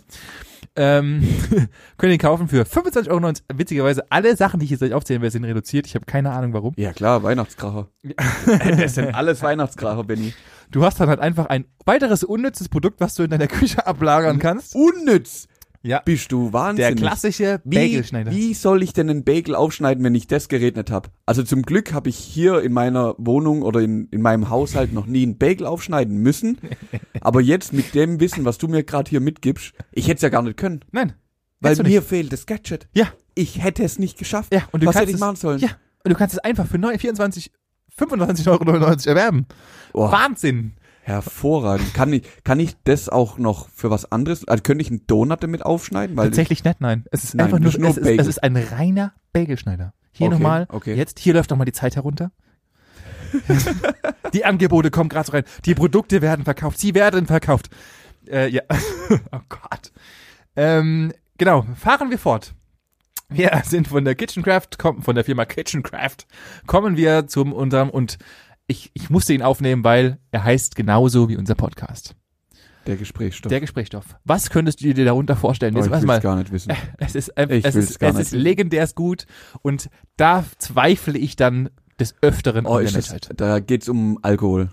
Ähm, 0.77 1.27
könnt 1.97 2.13
ihr 2.13 2.17
kaufen 2.19 2.47
für 2.47 2.63
25,90 2.63 3.09
Euro. 3.09 3.33
Witzigerweise, 3.53 4.09
alle 4.09 4.37
Sachen, 4.37 4.61
die 4.61 4.63
ich 4.63 4.69
jetzt 4.71 4.79
gleich 4.79 4.93
aufzählen 4.93 5.21
werde, 5.21 5.31
sind 5.31 5.43
reduziert. 5.43 5.87
Ich 5.87 5.95
habe 5.95 6.05
keine 6.05 6.31
Ahnung 6.31 6.53
warum. 6.53 6.71
Ja 6.77 6.93
klar, 6.93 7.21
Weihnachtskracher. 7.21 7.89
das 8.77 8.95
sind 8.95 9.13
alles 9.13 9.41
Weihnachtskracher, 9.41 10.05
Benny. 10.05 10.33
Du 10.71 10.85
hast 10.85 11.01
dann 11.01 11.09
halt 11.09 11.19
einfach 11.19 11.47
ein 11.47 11.65
weiteres 11.83 12.23
unnützes 12.23 12.69
Produkt, 12.69 13.01
was 13.01 13.15
du 13.15 13.23
in 13.23 13.29
deiner 13.29 13.47
Küche 13.47 13.85
ablagern 13.85 14.39
kannst. 14.39 14.73
Unnütz. 14.73 15.49
Ja. 15.81 16.01
Bist 16.03 16.31
du 16.33 16.45
Der 16.45 16.53
wahnsinnig. 16.53 16.95
klassische 16.97 17.61
Wie, 17.63 17.75
Bagelschneider. 17.77 18.31
wie 18.31 18.53
soll 18.53 18.83
ich 18.83 18.91
denn 18.91 19.09
einen 19.09 19.23
Bagel 19.23 19.55
aufschneiden, 19.55 20.03
wenn 20.03 20.13
ich 20.13 20.27
das 20.27 20.49
Gerät 20.49 20.75
nicht 20.75 20.91
hab? 20.91 21.09
Also 21.25 21.41
zum 21.43 21.61
Glück 21.61 21.93
habe 21.93 22.09
ich 22.09 22.17
hier 22.17 22.61
in 22.61 22.73
meiner 22.73 23.15
Wohnung 23.17 23.61
oder 23.61 23.79
in, 23.79 24.07
in 24.11 24.21
meinem 24.21 24.49
Haushalt 24.49 24.91
noch 24.91 25.05
nie 25.05 25.23
einen 25.23 25.37
Bagel 25.37 25.65
aufschneiden 25.65 26.17
müssen. 26.17 26.57
Aber 27.21 27.39
jetzt 27.39 27.71
mit 27.71 27.95
dem 27.95 28.19
Wissen, 28.19 28.43
was 28.43 28.57
du 28.57 28.67
mir 28.67 28.83
gerade 28.83 29.09
hier 29.09 29.21
mitgibst, 29.21 29.73
ich 29.93 30.07
hätte 30.07 30.15
es 30.17 30.21
ja 30.21 30.29
gar 30.29 30.41
nicht 30.41 30.57
können. 30.57 30.81
Nein. 30.91 31.13
Weil 31.61 31.75
mir 31.83 32.01
fehlt 32.01 32.31
das 32.33 32.45
Gadget. 32.45 32.87
Ja. 32.93 33.07
Ich 33.35 33.63
hätte 33.63 33.83
es 33.83 33.99
nicht 33.99 34.17
geschafft. 34.17 34.53
Ja, 34.53 34.63
und 34.71 34.83
du 34.83 34.87
was 34.87 34.93
kannst 34.95 35.01
hätte 35.03 35.11
ich 35.11 35.15
es- 35.15 35.19
machen 35.21 35.35
sollen? 35.37 35.59
Ja, 35.59 35.69
und 36.03 36.11
du 36.11 36.15
kannst 36.17 36.33
es 36.35 36.39
einfach 36.39 36.67
für 36.67 36.77
neu 36.77 36.97
24, 36.97 37.51
25,99 37.97 38.47
Euro 38.49 39.09
erwerben. 39.09 39.45
Oh, 39.93 40.11
Wahnsinn. 40.11 40.73
Hervorragend. 41.09 41.93
Kann 41.93 42.13
ich, 42.13 42.23
kann 42.43 42.59
ich 42.59 42.75
das 42.83 43.09
auch 43.09 43.37
noch 43.37 43.69
für 43.69 43.89
was 43.89 44.11
anderes? 44.11 44.47
Also 44.47 44.63
könnte 44.63 44.81
ich 44.81 44.89
einen 44.89 45.05
Donut 45.07 45.43
damit 45.43 45.65
aufschneiden? 45.65 46.15
Weil 46.15 46.27
Tatsächlich 46.27 46.63
nicht, 46.63 46.81
nein. 46.81 47.05
Es 47.11 47.23
ist 47.23 47.35
Nein, 47.35 47.45
einfach 47.45 47.59
nur, 47.59 47.69
ist 47.69 47.79
nur 47.79 47.89
es, 47.89 47.97
ist, 47.97 48.03
Bagel. 48.03 48.19
es 48.19 48.27
ist 48.27 48.43
ein 48.43 48.55
reiner 48.55 49.13
Bagelschneider. 49.33 49.93
Hier 50.11 50.27
Okay, 50.27 50.35
nochmal, 50.35 50.67
okay. 50.69 50.95
jetzt, 50.95 51.19
hier 51.19 51.33
läuft 51.33 51.49
nochmal 51.49 51.65
die 51.65 51.73
Zeit 51.73 51.95
herunter. 51.95 52.31
die 54.33 54.45
Angebote 54.45 54.91
kommen 54.91 55.09
gerade 55.09 55.27
so 55.27 55.33
rein. 55.33 55.43
Die 55.65 55.75
Produkte 55.75 56.21
werden 56.21 56.45
verkauft. 56.45 56.79
Sie 56.79 56.95
werden 56.95 57.27
verkauft. 57.27 57.69
Äh, 58.27 58.49
ja. 58.49 58.61
oh 59.31 59.39
Gott. 59.49 59.91
Ähm, 60.55 61.13
genau, 61.37 61.65
fahren 61.75 62.09
wir 62.09 62.19
fort. 62.19 62.53
Wir 63.31 63.61
sind 63.63 63.87
von 63.87 64.05
der 64.05 64.15
Kitchencraft, 64.15 64.79
kommen 64.79 65.03
von 65.03 65.13
der 65.13 65.23
Firma 65.23 65.45
Kitchencraft, 65.45 66.25
kommen 66.65 66.97
wir 66.97 67.27
zum 67.27 67.53
unserem 67.53 67.91
und 67.91 68.17
ich, 68.69 68.91
ich 68.93 69.09
musste 69.09 69.33
ihn 69.33 69.41
aufnehmen, 69.41 69.83
weil 69.83 70.19
er 70.31 70.43
heißt 70.43 70.75
genauso 70.75 71.27
wie 71.27 71.35
unser 71.37 71.55
Podcast. 71.55 72.15
Der 72.87 72.95
Gesprächsstoff. 72.95 73.49
Der 73.49 73.59
Gesprächsstoff. 73.59 74.15
Was 74.23 74.49
könntest 74.49 74.81
du 74.81 74.93
dir 74.93 75.05
darunter 75.05 75.35
vorstellen? 75.35 75.75
oh, 75.75 75.77
Jetzt 75.79 75.87
ich 75.87 75.91
will's 75.91 76.05
mal, 76.05 76.19
gar 76.21 76.35
nicht 76.37 76.51
wissen. 76.51 76.73
es 76.97 77.15
ist, 77.15 77.29
äh, 77.29 77.57
Ich 77.57 77.65
es 77.65 77.75
ist, 77.75 77.99
gar 77.99 78.11
es 78.11 78.15
nicht 78.15 78.21
ist 78.27 78.31
wissen. 78.33 78.41
legendär 78.43 78.87
gut 78.95 79.25
und 79.61 79.89
da 80.17 80.45
zweifle 80.57 81.17
ich 81.17 81.35
dann 81.35 81.69
des 81.99 82.15
Öfteren 82.21 82.65
Oh, 82.65 82.75
an 82.77 82.83
der 82.85 82.93
Nettheit. 82.93 83.29
da 83.35 83.59
geht's 83.59 83.89
um 83.89 84.17
Alkohol. 84.21 84.69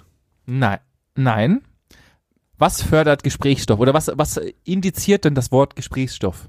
Nein. 0.47 0.79
Nein. 1.17 1.63
Was 2.59 2.81
fördert 2.83 3.23
Gesprächsstoff? 3.23 3.81
Oder 3.81 3.93
was, 3.95 4.11
was 4.15 4.41
indiziert 4.65 5.25
denn 5.25 5.35
das 5.35 5.51
Wort 5.51 5.75
Gesprächsstoff? 5.77 6.49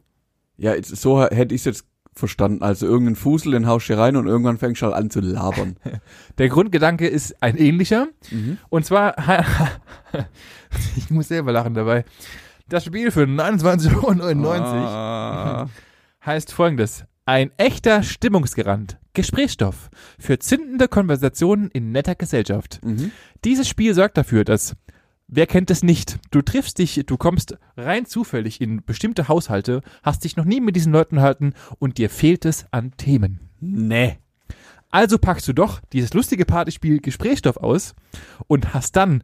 Ja, 0.58 0.74
so 0.82 1.24
hätte 1.24 1.54
ich 1.56 1.66
jetzt 1.66 1.86
verstanden. 2.20 2.62
Also 2.64 2.86
irgendein 2.86 3.16
Fusel, 3.16 3.52
den 3.54 3.68
haust 3.68 3.90
du 3.90 3.98
rein 3.98 4.16
und 4.16 4.28
irgendwann 4.28 4.58
fängst 4.58 4.82
du 4.82 4.88
halt 4.88 4.96
an 4.96 5.10
zu 5.10 5.20
labern. 5.22 5.78
Der 6.38 6.50
Grundgedanke 6.50 7.08
ist 7.08 7.42
ein 7.42 7.58
ähnlicher. 7.58 8.08
mhm. 8.32 8.58
Und 8.70 8.86
zwar, 8.86 9.16
ich 10.96 11.10
muss 11.10 11.28
selber 11.28 11.52
lachen 11.52 11.74
dabei. 11.74 12.06
Das 12.70 12.84
Spiel 12.86 13.12
für 13.12 13.24
29,99 13.24 14.44
Euro 14.44 14.54
Ah. 14.54 15.68
heißt 16.26 16.52
folgendes. 16.52 17.06
Ein 17.26 17.52
echter 17.58 18.04
Stimmungsgarant. 18.04 18.98
Gesprächsstoff. 19.14 19.90
Für 20.20 20.38
zündende 20.40 20.88
Konversationen 20.88 21.70
in 21.72 21.92
netter 21.92 22.16
Gesellschaft. 22.16 22.80
Mhm. 22.84 23.12
Dieses 23.44 23.68
Spiel 23.68 23.94
sorgt 23.94 24.18
dafür, 24.18 24.44
dass 24.44 24.76
Wer 25.30 25.46
kennt 25.46 25.70
es 25.72 25.84
nicht? 25.84 26.20
Du 26.32 26.42
triffst 26.42 26.80
dich, 26.80 27.04
du 27.06 27.18
kommst 27.18 27.58
rein 27.76 28.06
zufällig 28.06 28.62
in 28.62 28.84
bestimmte 28.86 29.28
Haushalte, 29.28 29.82
hast 30.02 30.24
dich 30.24 30.38
noch 30.38 30.46
nie 30.46 30.62
mit 30.62 30.78
diesen 30.78 30.94
Leuten 30.94 31.20
halten 31.20 31.54
und 31.80 31.98
dir 31.98 32.10
fehlt 32.10 32.46
es 32.46 32.66
an 32.72 32.96
Themen. 32.96 33.42
Nee. 33.60 34.18
Also 34.90 35.18
packst 35.18 35.46
du 35.50 35.54
doch 35.54 35.82
dieses 35.92 36.14
lustige 36.14 36.46
Partyspiel 36.46 37.02
Gesprächsstoff 37.02 37.58
aus 37.58 37.94
und 38.48 38.74
hast 38.74 38.96
dann 38.96 39.22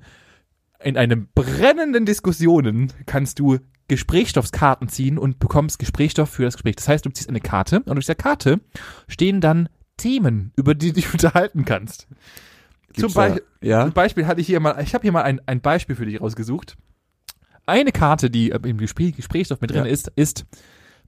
in 0.84 0.98
einem 0.98 1.30
brennenden 1.34 2.06
Diskussionen 2.06 2.92
kannst 3.06 3.40
du 3.40 3.60
Gesprächsstoffskarten 3.88 4.90
ziehen 4.90 5.18
und 5.18 5.40
bekommst 5.40 5.80
Gesprächsstoff 5.80 6.30
für 6.30 6.44
das 6.44 6.56
Gespräch. 6.56 6.76
Das 6.76 6.90
heißt, 6.90 7.06
du 7.06 7.12
ziehst 7.12 7.30
eine 7.30 7.40
Karte 7.40 7.78
und 7.78 7.92
auf 7.92 8.00
dieser 8.00 8.16
Karte 8.16 8.60
stehen 9.08 9.40
dann 9.40 9.70
Themen, 9.96 10.52
über 10.58 10.76
die 10.76 10.88
du 10.88 10.94
dich 10.96 11.14
unterhalten 11.14 11.64
kannst. 11.64 12.08
Zum, 12.94 13.02
Gibt's 13.04 13.14
da- 13.16 13.22
Beispiel 13.28 13.44
Ja. 13.62 13.82
zum 13.84 13.94
Beispiel 13.94 14.28
hatte 14.28 14.42
ich 14.42 14.48
hier 14.48 14.60
mal, 14.60 14.82
ich 14.82 14.94
habe 14.94 15.02
hier 15.02 15.12
mal 15.12 15.24
ein, 15.24 15.42
ein 15.46 15.62
Beispiel 15.62 15.96
für 15.96 16.06
dich 16.06 16.20
rausgesucht. 16.22 16.76
Eine 17.66 17.92
Karte, 17.92 18.30
die 18.30 18.52
äh, 18.52 18.60
im 18.68 18.78
Gespräch, 18.78 19.16
Gesprächsstoff 19.16 19.62
mit 19.62 19.72
drin 19.72 19.86
Ja. 19.86 19.92
ist, 19.92 20.12
ist, 20.16 20.46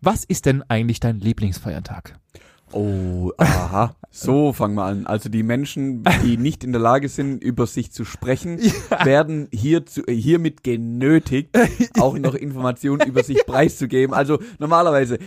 was 0.01 0.23
ist 0.23 0.45
denn 0.45 0.63
eigentlich 0.69 0.99
dein 0.99 1.19
Lieblingsfeiertag? 1.19 2.17
Oh, 2.75 3.31
aha. 3.37 3.95
So 4.11 4.51
fangen 4.53 4.75
wir 4.75 4.83
an. 4.83 5.07
Also 5.07 5.29
die 5.29 5.43
Menschen, 5.43 6.03
die 6.23 6.35
nicht 6.37 6.63
in 6.63 6.71
der 6.73 6.81
Lage 6.81 7.07
sind, 7.09 7.41
über 7.43 7.67
sich 7.67 7.91
zu 7.91 8.03
sprechen, 8.05 8.59
werden 9.03 9.47
hier 9.51 9.85
zu, 9.85 10.05
äh, 10.07 10.13
hiermit 10.13 10.63
genötigt, 10.63 11.49
auch 11.99 12.17
noch 12.17 12.33
Informationen 12.33 13.07
über 13.07 13.23
sich 13.23 13.39
preiszugeben. 13.45 14.13
Also 14.13 14.39
normalerweise, 14.59 15.19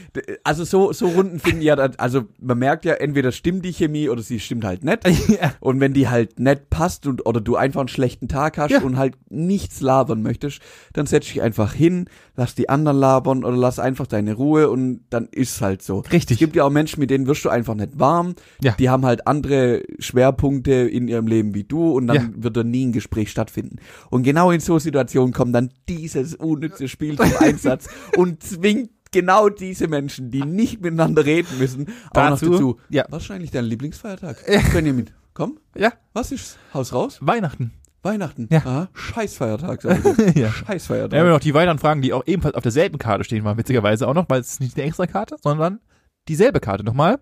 also 0.45 0.65
so, 0.65 0.93
so 0.93 1.09
Runden 1.09 1.39
finden 1.39 1.63
ja, 1.63 1.75
also 1.75 2.25
man 2.39 2.59
merkt 2.59 2.85
ja, 2.85 2.95
entweder 2.95 3.33
stimmt 3.33 3.65
die 3.65 3.73
Chemie 3.73 4.09
oder 4.11 4.23
sie 4.23 4.41
stimmt 4.41 4.65
halt 4.65 4.85
nicht. 4.85 5.05
ja. 5.29 5.55
Und 5.61 5.81
wenn 5.81 5.95
die 5.95 6.09
halt 6.09 6.39
nicht 6.39 6.69
passt 6.71 7.07
und 7.07 7.25
oder 7.27 7.41
du 7.41 7.57
einfach 7.57 7.81
einen 7.81 7.89
schlechten 7.89 8.29
Tag 8.29 8.59
hast 8.59 8.71
Ja. 8.71 8.83
und 8.83 8.97
halt 8.99 9.15
nichts 9.31 9.81
labern 9.81 10.23
möchtest, 10.23 10.61
dann 10.93 11.07
setz 11.07 11.27
dich 11.27 11.41
einfach 11.43 11.73
hin, 11.73 12.07
lass 12.37 12.55
die 12.55 12.69
anderen 12.69 12.99
labern 12.99 13.45
oder 13.45 13.57
lass 13.57 13.79
einfach 13.79 14.07
deine 14.07 14.35
Ruhe 14.35 14.69
und 14.71 15.01
dann 15.11 15.29
ist 15.31 15.61
halt 15.63 15.83
so. 15.83 16.01
Richtig. 16.13 16.37
Es 16.37 16.39
gibt 16.39 16.57
ja 16.57 16.65
auch 16.65 16.71
Menschen, 16.71 17.01
mit 17.01 17.11
denen 17.11 17.27
wirst 17.27 17.38
du 17.45 17.49
einfach 17.51 17.75
nicht 17.75 17.99
warm. 17.99 18.35
Ja. 18.63 18.73
Die 18.79 18.89
haben 18.91 19.05
halt 19.07 19.27
andere 19.27 19.83
Schwerpunkte 19.99 20.73
in 20.73 21.09
ihrem 21.09 21.27
Leben 21.27 21.55
wie 21.55 21.65
du 21.65 21.93
und 21.93 22.07
dann 22.07 22.17
Ja. 22.17 22.29
wird 22.37 22.57
da 22.57 22.65
nie 22.65 22.87
ein 22.87 22.93
Gespräch 22.93 23.31
stattfinden. 23.31 23.77
Und 24.11 24.23
genau 24.25 24.51
in 24.51 24.61
so 24.61 24.79
Situationen 24.79 25.33
kommt 25.33 25.55
dann 25.55 25.71
dieses 25.89 26.35
unnütze 26.35 26.89
Spiel 26.89 27.17
zum 27.17 27.31
Einsatz 27.39 27.89
und 28.17 28.43
zwingt 28.43 28.91
genau 29.11 29.49
diese 29.49 29.89
Menschen, 29.89 30.31
die 30.31 30.43
nicht 30.45 30.81
miteinander 30.83 31.25
reden 31.25 31.59
müssen, 31.59 31.87
auch 32.11 32.15
noch 32.31 32.39
Dazu- 32.39 32.51
dazu. 32.51 32.79
ja. 32.91 33.05
Was 33.11 33.25
ist 33.25 33.31
eigentlich 33.31 33.51
dein 33.51 33.65
Lieblingsfeiertag? 33.65 34.45
Können 34.73 34.87
ihr 34.87 34.93
mit? 34.93 35.13
Komm, 35.35 35.59
Ja, 35.77 35.93
was 36.13 36.33
ist? 36.33 36.59
Haus 36.75 36.93
raus? 36.93 37.19
Weihnachten. 37.21 37.73
Weihnachten. 38.03 38.49
Ja. 38.51 38.59
Aha. 38.59 38.89
Scheißfeiertag, 38.93 39.83
sag 39.83 39.99
ich. 40.19 40.35
Ja. 40.37 40.51
Scheißfeiertag. 40.51 41.19
Haben 41.19 41.27
wir 41.27 41.33
noch 41.33 41.41
die 41.41 41.55
weiteren 41.55 41.79
Fragen, 41.79 42.01
die 42.03 42.13
auch 42.13 42.23
ebenfalls 42.27 42.55
auf 42.55 42.63
derselben 42.63 42.99
Karte 42.99 43.25
stehen, 43.25 43.45
waren 43.45 43.57
witzigerweise 43.59 44.07
auch 44.09 44.15
noch, 44.15 44.27
weil 44.29 44.41
es 44.41 44.61
nicht 44.61 44.77
eine 44.77 44.87
extra 44.87 45.07
Karte, 45.07 45.37
sondern 45.43 45.81
dieselbe 46.29 46.61
Karte 46.61 46.85
nochmal. 46.85 47.19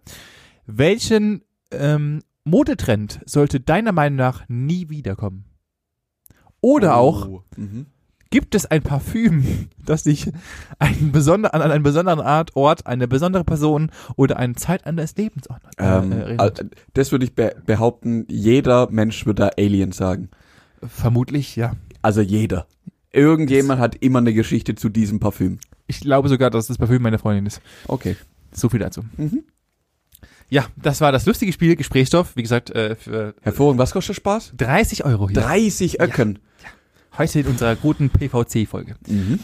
Welchen 0.67 1.43
ähm, 1.71 2.23
Modetrend 2.45 3.21
sollte 3.27 3.61
deiner 3.61 3.93
Meinung 3.93 4.17
nach 4.17 4.45
nie 4.49 4.89
wiederkommen? 4.89 5.45
Oder 6.61 6.97
auch, 6.97 7.29
Oh. 7.29 7.43
Mhm. 7.57 7.87
gibt 8.31 8.55
es 8.55 8.67
ein 8.67 8.83
Parfüm, 8.83 9.69
das 9.85 10.03
dich 10.05 10.31
einen 10.79 11.13
besonder, 11.13 11.55
an 11.55 11.63
einen 11.63 11.83
besonderen 11.83 12.21
Art, 12.21 12.57
Ort, 12.57 12.87
eine 12.87 13.07
besondere 13.07 13.45
Person 13.45 13.91
oder 14.17 14.37
eine 14.39 14.55
Zeit 14.55 14.87
an 14.87 14.97
des 14.97 15.17
Lebens 15.17 15.49
auch 15.49 15.59
äh, 15.79 15.85
Ähm, 15.99 16.13
äh, 16.39 16.51
das 16.95 17.13
würde 17.13 17.25
ich 17.25 17.35
be 17.35 17.55
behaupten, 17.67 18.27
jeder 18.29 18.91
Mensch 18.91 19.27
würde 19.27 19.45
da 19.45 19.51
Alien 19.63 19.93
sagen. 19.93 20.31
Vermutlich, 20.83 21.57
ja. 21.57 21.75
Also 22.03 22.21
jeder. 22.21 22.67
Irgendjemand 23.13 23.81
hat 23.81 23.95
immer 23.97 24.19
eine 24.19 24.35
Geschichte 24.35 24.75
zu 24.75 24.89
diesem 24.89 25.21
Parfüm. 25.21 25.59
Ich 25.87 26.01
glaube 26.01 26.29
sogar, 26.29 26.51
dass 26.51 26.67
das 26.67 26.79
Parfüm 26.79 27.03
meine 27.03 27.19
Freundin 27.19 27.47
ist. 27.47 27.61
Okay. 27.89 28.17
So 28.57 28.69
viel 28.71 28.81
dazu. 28.81 29.05
Mhm. 29.17 29.45
Ja, 30.49 30.67
das 30.77 31.01
war 31.01 31.13
das 31.13 31.27
lustige 31.27 31.53
Spiel 31.53 31.77
Gesprächsstoff. 31.77 32.37
Wie 32.37 32.43
gesagt, 32.43 32.71
äh, 32.71 32.95
für 32.95 33.35
Hervorragend. 33.43 33.79
Was 33.81 33.93
kostet 33.93 34.17
Spaß? 34.17 34.53
30 34.57 35.05
Euro 35.05 35.29
hier. 35.29 35.41
30 35.41 36.01
Öcken. 36.01 36.39
Heute 37.19 37.41
in 37.41 37.47
unserer 37.49 37.77
guten 37.77 38.11
PVC-Folge. 38.11 38.97
Mhm. 39.07 39.41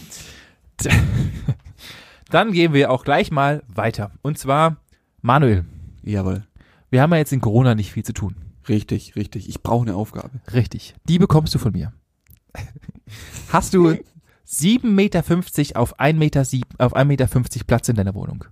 Dann 2.29 2.51
gehen 2.51 2.73
wir 2.73 2.89
auch 2.89 3.03
gleich 3.03 3.31
mal 3.31 3.63
weiter. 3.67 4.11
Und 4.21 4.37
zwar, 4.37 4.77
Manuel, 5.21 5.65
Jawohl. 6.01 6.43
wir 6.89 7.01
haben 7.01 7.11
ja 7.11 7.17
jetzt 7.17 7.33
in 7.33 7.41
Corona 7.41 7.75
nicht 7.75 7.91
viel 7.91 8.03
zu 8.03 8.13
tun. 8.13 8.35
Richtig, 8.67 9.15
richtig. 9.15 9.49
Ich 9.49 9.61
brauche 9.61 9.83
eine 9.85 9.95
Aufgabe. 9.95 10.39
Richtig. 10.53 10.95
Die 11.07 11.19
bekommst 11.19 11.53
du 11.53 11.59
von 11.59 11.73
mir. 11.73 11.93
Hast 13.49 13.73
du 13.73 13.89
7,50 14.47 14.85
Meter 14.87 15.19
auf 15.79 15.99
1,50 15.99 16.13
Meter, 16.15 16.41
auf 16.77 16.95
1,50 16.95 17.05
Meter 17.05 17.27
Platz 17.67 17.89
in 17.89 17.95
deiner 17.95 18.15
Wohnung? 18.15 18.45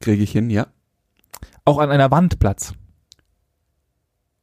Kriege 0.00 0.22
ich 0.22 0.32
hin, 0.32 0.50
ja. 0.50 0.66
Auch 1.64 1.78
an 1.78 1.90
einer 1.90 2.10
Wand 2.10 2.38
Platz? 2.38 2.72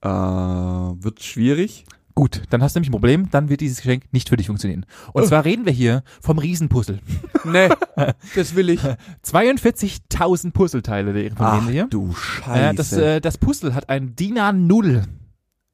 Äh, 0.04 0.08
wird 0.10 1.22
schwierig. 1.24 1.86
Gut, 2.14 2.42
dann 2.50 2.62
hast 2.62 2.76
du 2.76 2.80
nämlich 2.80 2.90
ein 2.90 2.94
Problem, 2.94 3.30
dann 3.32 3.48
wird 3.50 3.62
dieses 3.62 3.78
Geschenk 3.78 4.04
nicht 4.12 4.28
für 4.30 4.36
dich 4.36 4.48
funktionieren. 4.48 4.86
Und 5.14 5.24
Oh. 5.24 5.28
zwar 5.28 5.46
reden 5.46 5.66
wir 5.66 5.72
hier 5.72 6.04
vom 6.22 6.38
Riesenpuzzle. 6.40 7.00
Nee, 7.44 7.70
das 8.36 8.54
will 8.54 8.70
ich. 8.70 8.80
42.000 9.26 10.52
Puzzleteile, 10.52 11.32
von 11.32 11.46
Ach 11.46 11.56
reden 11.56 11.66
wir 11.68 11.74
hier. 11.74 11.88
du 11.90 12.14
Scheiße. 12.14 12.70
Äh, 12.70 12.74
das, 12.76 12.94
äh, 12.94 13.20
das 13.22 13.38
Puzzle 13.40 13.74
hat 13.74 13.90
ein 13.90 14.16
DIN 14.16 14.38
A0 14.38 15.06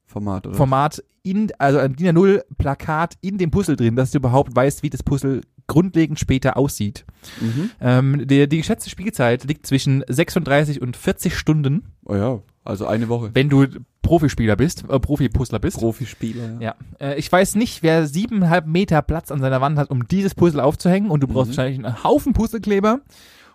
Format, 0.08 0.46
oder? 0.46 0.56
Format 0.56 1.02
in, 1.22 1.52
also 1.58 1.78
ein 1.78 1.94
DIN 1.94 2.16
A0 2.16 2.40
Plakat 2.58 3.14
in 3.20 3.38
dem 3.38 3.50
Puzzle 3.50 3.76
drin, 3.76 3.94
dass 3.94 4.10
du 4.10 4.18
überhaupt 4.18 4.56
weißt, 4.56 4.82
wie 4.82 4.90
das 4.90 5.02
Puzzle 5.02 5.42
grundlegend 5.66 6.18
später 6.18 6.56
aussieht. 6.56 7.04
mhm. 7.40 7.70
Ähm, 7.80 8.26
der, 8.26 8.46
die 8.46 8.56
geschätzte 8.56 8.88
Spielzeit 8.88 9.44
liegt 9.44 9.66
zwischen 9.66 10.02
36 10.08 10.80
und 10.80 10.96
40 10.96 11.36
Stunden, 11.36 11.92
Oh 12.06 12.14
ja, 12.14 12.38
also 12.64 12.86
eine 12.86 13.08
Woche. 13.10 13.30
wenn 13.34 13.50
du 13.50 13.66
Profispieler 14.00 14.56
bist, 14.56 14.84
äh, 14.88 14.98
Profi-Puzzler 14.98 15.58
bist. 15.58 15.76
Profispieler, 15.76 16.54
ja. 16.60 16.74
Ja, 17.00 17.08
äh, 17.10 17.18
ich 17.18 17.30
weiß 17.30 17.56
nicht, 17.56 17.82
wer 17.82 18.06
siebeneinhalb 18.06 18.66
Meter 18.66 19.02
Platz 19.02 19.30
an 19.30 19.40
seiner 19.40 19.60
Wand 19.60 19.76
hat, 19.78 19.90
um 19.90 20.08
dieses 20.08 20.34
Puzzle 20.34 20.60
aufzuhängen 20.60 21.10
und 21.10 21.20
du 21.22 21.26
brauchst 21.26 21.48
Mhm. 21.52 21.56
wahrscheinlich 21.58 21.84
einen 21.84 22.02
Haufen 22.04 22.32
Puzzlekleber. 22.32 23.00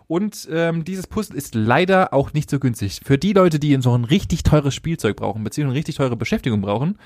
Und 0.06 0.48
ähm, 0.50 0.84
dieses 0.84 1.06
Puzzle 1.06 1.36
ist 1.36 1.54
leider 1.54 2.12
auch 2.12 2.32
nicht 2.34 2.50
so 2.50 2.58
günstig. 2.58 3.00
Für 3.04 3.16
die 3.18 3.32
Leute, 3.32 3.58
die 3.58 3.76
so 3.80 3.96
ein 3.96 4.04
richtig 4.04 4.42
teures 4.42 4.74
Spielzeug 4.74 5.16
brauchen, 5.16 5.42
beziehungsweise 5.44 5.70
eine 5.72 5.78
richtig 5.78 5.94
teure 5.96 6.16
Beschäftigung 6.16 6.60
brauchen, 6.60 6.98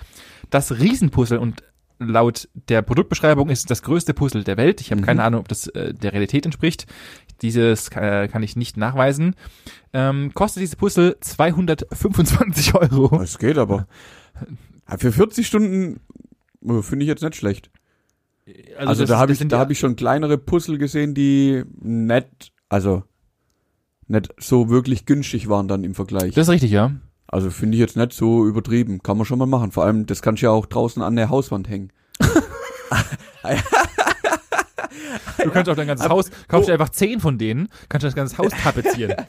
das 0.51 0.73
Riesenpuzzle 0.81 1.39
und 1.39 1.63
laut 2.01 2.49
der 2.69 2.83
Produktbeschreibung 2.83 3.51
ist 3.51 3.61
es 3.61 3.65
das 3.67 3.83
größte 3.83 4.15
Puzzle 4.15 4.45
der 4.45 4.57
Welt. 4.57 4.81
Ich 4.81 4.91
habe 4.91 5.01
Mhm. 5.01 5.05
keine 5.07 5.23
Ahnung, 5.25 5.41
ob 5.41 5.49
das 5.49 5.67
äh, 5.69 5.95
der 5.95 6.13
Realität 6.13 6.45
entspricht. 6.45 6.87
Dieses 7.43 7.89
äh, 7.91 8.27
kann 8.29 8.43
ich 8.43 8.57
nicht 8.57 8.77
nachweisen. 8.77 9.35
Ähm, 9.93 10.33
kostet 10.35 10.61
dieses 10.63 10.77
Puzzle 10.77 11.17
225 11.21 12.75
Euro. 12.75 13.21
Es 13.23 13.39
geht 13.39 13.59
aber. 13.59 13.87
Für 14.99 15.13
40 15.13 15.47
Stunden 15.47 16.01
äh, 16.65 16.83
finde 16.83 17.05
ich 17.05 17.09
jetzt 17.09 17.23
nicht 17.23 17.37
schlecht. 17.37 17.71
Also, 18.77 19.03
das- 19.03 19.11
da 19.11 19.19
habe 19.19 19.33
ich, 19.33 19.39
da 19.39 19.47
ja- 19.47 19.59
habe 19.59 19.73
ich 19.73 19.79
schon 19.79 19.95
kleinere 19.97 20.39
Puzzle 20.39 20.79
gesehen, 20.79 21.15
die 21.15 21.63
nicht, 21.81 22.53
also 22.69 23.03
nicht 24.07 24.33
so 24.39 24.69
wirklich 24.69 25.07
günstig 25.07 25.49
waren 25.49 25.69
dann 25.69 25.85
im 25.85 25.95
Vergleich. 25.95 26.35
Das 26.35 26.49
ist 26.49 26.53
richtig, 26.53 26.71
ja. 26.71 26.93
also 27.27 27.51
finde 27.51 27.77
ich 27.77 27.81
jetzt 27.81 27.97
nicht 27.97 28.13
so 28.13 28.47
übertrieben. 28.47 29.03
Kann 29.03 29.17
man 29.17 29.27
schon 29.27 29.39
mal 29.39 29.47
machen. 29.47 29.71
Vor 29.71 29.85
allem, 29.85 30.07
das 30.07 30.23
kannst 30.23 30.43
du 30.43 30.47
ja 30.47 30.53
auch 30.53 30.67
draußen 30.67 31.03
an 31.03 31.17
der 31.17 31.31
Hauswand 31.31 31.69
hängen. 31.69 31.93
Du 35.43 35.51
kannst 35.51 35.71
auch 35.71 35.77
dein 35.77 35.87
ganzes 35.87 36.05
Aber 36.07 36.15
Haus, 36.17 36.31
kaufst 36.49 36.69
dir 36.69 36.73
einfach 36.73 36.89
zehn 36.91 37.21
von 37.21 37.39
denen, 37.39 37.69
kannst 37.89 38.05
das 38.05 38.15
ganze 38.15 38.39
Haus 38.39 38.53
tapezieren. 38.53 39.15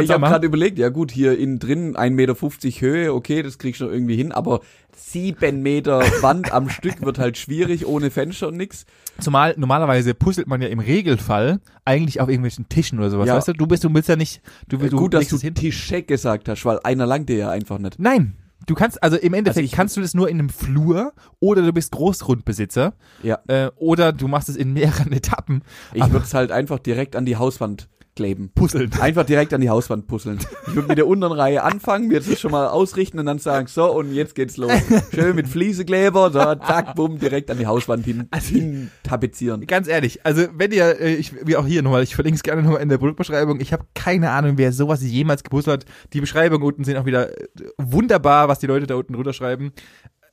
Ich 0.00 0.06
du 0.08 0.14
habe 0.14 0.24
gerade 0.26 0.46
überlegt, 0.46 0.78
ja 0.78 0.88
gut, 0.88 1.10
hier 1.12 1.38
innen 1.38 1.58
drin 1.58 1.94
1,50 1.96 2.10
Meter 2.12 2.34
Höhe, 2.80 3.12
okay, 3.12 3.42
das 3.42 3.58
kriegst 3.58 3.80
du 3.82 3.84
noch 3.84 3.92
irgendwie 3.92 4.16
hin, 4.16 4.32
aber 4.32 4.60
sieben 4.96 5.60
Meter 5.62 6.00
Wand 6.22 6.50
am 6.50 6.70
Stück 6.70 7.02
wird 7.02 7.18
halt 7.18 7.36
schwierig, 7.36 7.86
ohne 7.86 8.10
Fenster 8.10 8.48
und 8.48 8.56
nix. 8.56 8.86
Zumal 9.20 9.54
normalerweise 9.58 10.14
puzzelt 10.14 10.46
man 10.46 10.62
ja 10.62 10.68
im 10.68 10.78
Regelfall 10.78 11.60
eigentlich 11.84 12.20
auf 12.22 12.28
irgendwelchen 12.30 12.70
Tischen 12.70 12.98
oder 13.00 13.10
sowas, 13.10 13.26
Ja. 13.28 13.36
weißt 13.36 13.48
du? 13.48 13.52
Du 13.52 13.66
bist, 13.66 13.84
du 13.84 13.92
willst 13.92 14.08
ja 14.08 14.16
nicht, 14.16 14.40
du, 14.68 14.80
willst- 14.80 14.94
du 14.94 14.96
gut, 14.96 15.12
dass 15.12 15.20
legst 15.22 15.32
du 15.32 15.38
hin. 15.38 15.54
Tischcheck 15.54 16.08
gesagt 16.08 16.48
hast, 16.48 16.64
weil 16.64 16.78
einer 16.84 17.04
langt 17.04 17.28
dir 17.28 17.36
ja 17.36 17.50
einfach 17.50 17.78
nicht. 17.78 17.98
Nein. 17.98 18.34
Du 18.66 18.74
kannst, 18.74 19.02
also 19.02 19.16
im 19.16 19.34
Endeffekt 19.34 19.58
Also 19.58 19.64
ich- 19.64 19.72
kannst 19.72 19.96
du 19.96 20.00
das 20.00 20.14
nur 20.14 20.28
in 20.28 20.38
einem 20.38 20.48
Flur 20.48 21.12
oder 21.40 21.62
du 21.62 21.72
bist 21.72 21.92
Großgrundbesitzer 21.92 22.94
Ja, 23.22 23.38
äh, 23.48 23.70
oder 23.76 24.12
du 24.12 24.28
machst 24.28 24.48
es 24.48 24.56
in 24.56 24.72
mehreren 24.72 25.12
Etappen. 25.12 25.62
ich 25.94 26.10
würde 26.10 26.24
es 26.24 26.34
halt 26.34 26.52
einfach 26.52 26.78
direkt 26.78 27.16
an 27.16 27.26
die 27.26 27.36
Hauswand 27.36 27.88
kleben. 28.14 28.50
Puzzeln. 28.54 28.90
Einfach 29.00 29.24
direkt 29.24 29.54
an 29.54 29.60
die 29.60 29.70
Hauswand 29.70 30.06
puzzeln. 30.06 30.38
Ich 30.66 30.74
würde 30.74 30.88
mit 30.88 30.98
der 30.98 31.06
unteren 31.06 31.32
Reihe 31.32 31.62
anfangen, 31.62 32.08
mir 32.08 32.20
das 32.20 32.38
schon 32.40 32.50
mal 32.50 32.68
ausrichten 32.68 33.18
und 33.18 33.26
dann 33.26 33.38
sagen, 33.38 33.66
so, 33.68 33.90
und 33.92 34.12
jetzt 34.12 34.34
geht's 34.34 34.56
los. 34.56 34.70
Schön 35.14 35.34
mit 35.34 35.48
Fliesekleber, 35.48 36.30
so, 36.30 36.38
zack, 36.38 36.94
bumm, 36.94 37.18
direkt 37.18 37.50
an 37.50 37.58
die 37.58 37.66
Hauswand 37.66 38.04
hin, 38.04 38.26
Also- 38.30 38.48
hin 38.54 38.90
tapezieren. 39.02 39.66
Ganz 39.66 39.88
ehrlich, 39.88 40.24
also 40.26 40.44
wenn 40.54 40.72
ihr, 40.72 41.00
äh, 41.00 41.14
ich, 41.14 41.32
wie 41.46 41.56
auch 41.56 41.66
hier 41.66 41.82
nochmal, 41.82 42.02
ich 42.02 42.14
verlinke 42.14 42.36
es 42.36 42.42
gerne 42.42 42.62
nochmal 42.62 42.82
in 42.82 42.88
der 42.88 42.98
Produktbeschreibung. 42.98 43.60
Ich 43.60 43.72
habe 43.72 43.84
keine 43.94 44.30
Ahnung, 44.30 44.58
wer 44.58 44.72
sowas 44.72 45.02
jemals 45.02 45.42
gepuzzelt 45.42 45.84
hat. 45.84 45.92
Die 46.12 46.20
Beschreibungen 46.20 46.62
unten 46.64 46.84
sind 46.84 46.96
auch 46.98 47.06
wieder 47.06 47.30
äh, 47.30 47.46
wunderbar, 47.78 48.48
was 48.48 48.58
die 48.58 48.66
Leute 48.66 48.86
da 48.86 48.94
unten 48.96 49.14
drunter 49.14 49.32
schreiben. 49.32 49.72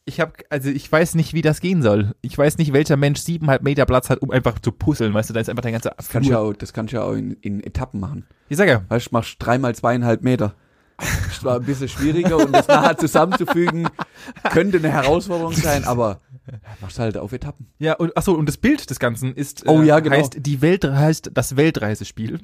Ich 0.06 0.20
habe, 0.20 0.34
also 0.50 0.70
ich 0.70 0.91
weiß 0.91 1.16
nicht, 1.16 1.34
wie 1.34 1.41
das 1.43 1.60
gehen 1.62 1.82
soll. 1.84 2.16
Ich 2.22 2.36
weiß 2.36 2.58
nicht, 2.58 2.74
welcher 2.74 2.97
Mensch 2.97 3.20
siebeneinhalb 3.20 3.62
Meter 3.62 3.86
Platz 3.86 4.10
hat, 4.10 4.22
um 4.22 4.32
einfach 4.32 4.58
zu 4.60 4.72
puzzeln. 4.72 5.14
Weißt 5.14 5.30
du, 5.30 5.34
da 5.36 5.39
ist 5.39 5.50
einfach 5.50 5.62
dein 5.62 5.74
ganzer 5.74 5.93
Das 5.97 6.10
kannst 6.10 6.30
du 6.30 6.34
ja 6.34 6.39
auch, 6.39 6.54
das 6.54 6.74
kannst 6.74 6.93
du 6.93 6.97
ja 6.97 7.04
auch 7.04 7.14
in, 7.14 7.34
in 7.41 7.64
Etappen 7.64 8.00
machen. 8.00 8.26
Ich 8.47 8.58
sag 8.58 8.68
ja, 8.68 8.84
Weißt 8.89 9.08
du, 9.08 9.10
machst 9.14 9.36
dreimal 9.39 9.76
zweieinhalb 9.76 10.24
Meter. 10.24 10.56
Das 10.97 11.43
war 11.45 11.58
ein 11.58 11.64
bisschen 11.66 11.88
schwieriger 11.88 12.36
und 12.38 12.52
das 12.52 12.68
nachher 12.68 12.97
zusammenzufügen 12.97 13.88
könnte 14.52 14.80
eine 14.80 14.89
Herausforderung 14.91 15.54
sein, 15.54 15.86
aber 15.86 16.20
machst 16.82 17.00
halt 17.00 17.16
auf 17.16 17.32
Etappen. 17.32 17.68
ja, 17.78 17.93
und 17.93 18.18
achso, 18.18 18.34
und 18.34 18.47
das 18.47 18.58
Bild 18.58 18.89
des 18.89 19.00
Ganzen 19.00 19.34
ist, 19.34 19.66
Oh 19.66 19.82
ja, 19.82 20.00
genau. 20.02 20.18
heißt 20.18 20.38
die 20.39 20.62
Welt 20.62 20.84
heißt 20.84 21.32
das 21.34 21.56
Weltreisespiel. 21.56 22.39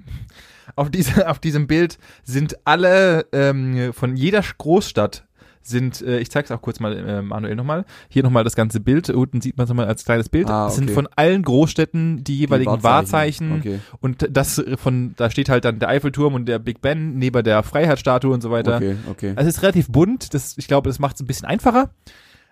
Auf, 0.77 0.89
diese, 0.89 1.27
auf 1.29 1.39
diesem 1.39 1.67
Bild 1.67 1.97
sind 2.23 2.55
alle 2.65 3.25
ähm, 3.33 3.91
von 3.91 4.15
jeder 4.15 4.41
Großstadt 4.57 5.25
sind, 5.67 6.01
äh, 6.01 6.19
ich 6.19 6.29
zeig's 6.31 6.51
auch 6.51 6.61
kurz 6.61 6.79
mal 6.79 6.95
äh, 6.97 7.21
Manuel 7.21 7.55
nochmal, 7.55 7.85
hier 8.07 8.23
nochmal 8.23 8.43
das 8.43 8.55
ganze 8.55 8.79
Bild, 8.79 9.09
unten 9.09 9.41
sieht 9.41 9.57
man 9.57 9.63
es 9.65 9.69
nochmal 9.69 9.87
als 9.87 10.05
kleines 10.05 10.29
Bild, 10.29 10.49
Ah, 10.49 10.65
das 10.65 10.75
sind 10.75 10.85
okay. 10.85 10.93
von 10.93 11.07
allen 11.15 11.41
Großstädten 11.43 12.23
die 12.23 12.37
jeweiligen 12.37 12.83
Wahrzeichen, 12.83 13.51
Okay, 13.59 13.79
und 14.01 14.27
das 14.31 14.63
von, 14.77 15.13
da 15.17 15.29
steht 15.29 15.49
halt 15.49 15.65
dann 15.65 15.79
der 15.79 15.89
Eiffelturm 15.89 16.33
und 16.35 16.45
der 16.45 16.59
Big 16.59 16.81
Ben 16.81 17.17
neben 17.17 17.43
der 17.43 17.63
Freiheitsstatue 17.63 18.31
und 18.33 18.41
so 18.41 18.51
weiter. 18.51 18.77
okay, 18.77 18.95
okay. 19.09 19.33
Also 19.35 19.49
es 19.49 19.57
ist 19.57 19.63
relativ 19.63 19.87
bunt, 19.89 20.33
das, 20.33 20.55
ich 20.57 20.67
glaube, 20.67 20.89
das 20.89 20.99
macht 20.99 21.15
es 21.15 21.21
ein 21.21 21.27
bisschen 21.27 21.47
einfacher, 21.47 21.89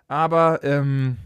aber 0.07 0.59
ähm, 0.63 1.17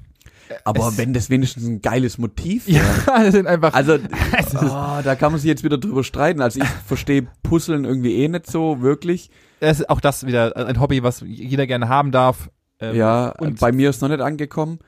Aber 0.64 0.88
es- 0.90 0.98
wenn 0.98 1.14
das 1.14 1.30
wenigstens 1.30 1.66
ein 1.68 1.82
geiles 1.82 2.18
Motiv 2.18 2.68
ja, 2.68 2.82
wäre. 2.82 3.04
das 3.26 3.34
sind 3.34 3.48
einfach 3.48 3.74
Also, 3.74 3.94
Es 4.38 4.56
oh, 4.56 5.00
da 5.04 5.16
kann 5.16 5.32
man 5.32 5.42
sich 5.42 5.48
jetzt 5.48 5.64
wieder 5.64 5.78
drüber 5.78 6.04
streiten. 6.04 6.42
Also 6.42 6.60
ich 6.62 6.68
verstehe 6.86 7.28
Puzzeln 7.44 7.86
irgendwie 7.86 8.16
eh 8.16 8.28
nicht 8.28 8.48
so 8.50 8.82
wirklich. 8.82 9.30
Es 9.60 9.80
ist 9.80 9.90
auch 9.90 10.00
das 10.00 10.26
wieder 10.26 10.56
ein 10.56 10.80
Hobby, 10.80 11.04
was 11.04 11.22
jeder 11.26 11.66
gerne 11.68 11.90
haben 11.90 12.12
darf. 12.12 12.50
Ähm, 12.80 12.96
ja, 12.96 13.30
und- 13.40 13.60
bei 13.60 13.72
mir 13.72 13.90
ist 13.90 14.02
noch 14.02 14.10
nicht 14.10 14.22
angekommen. 14.22 14.80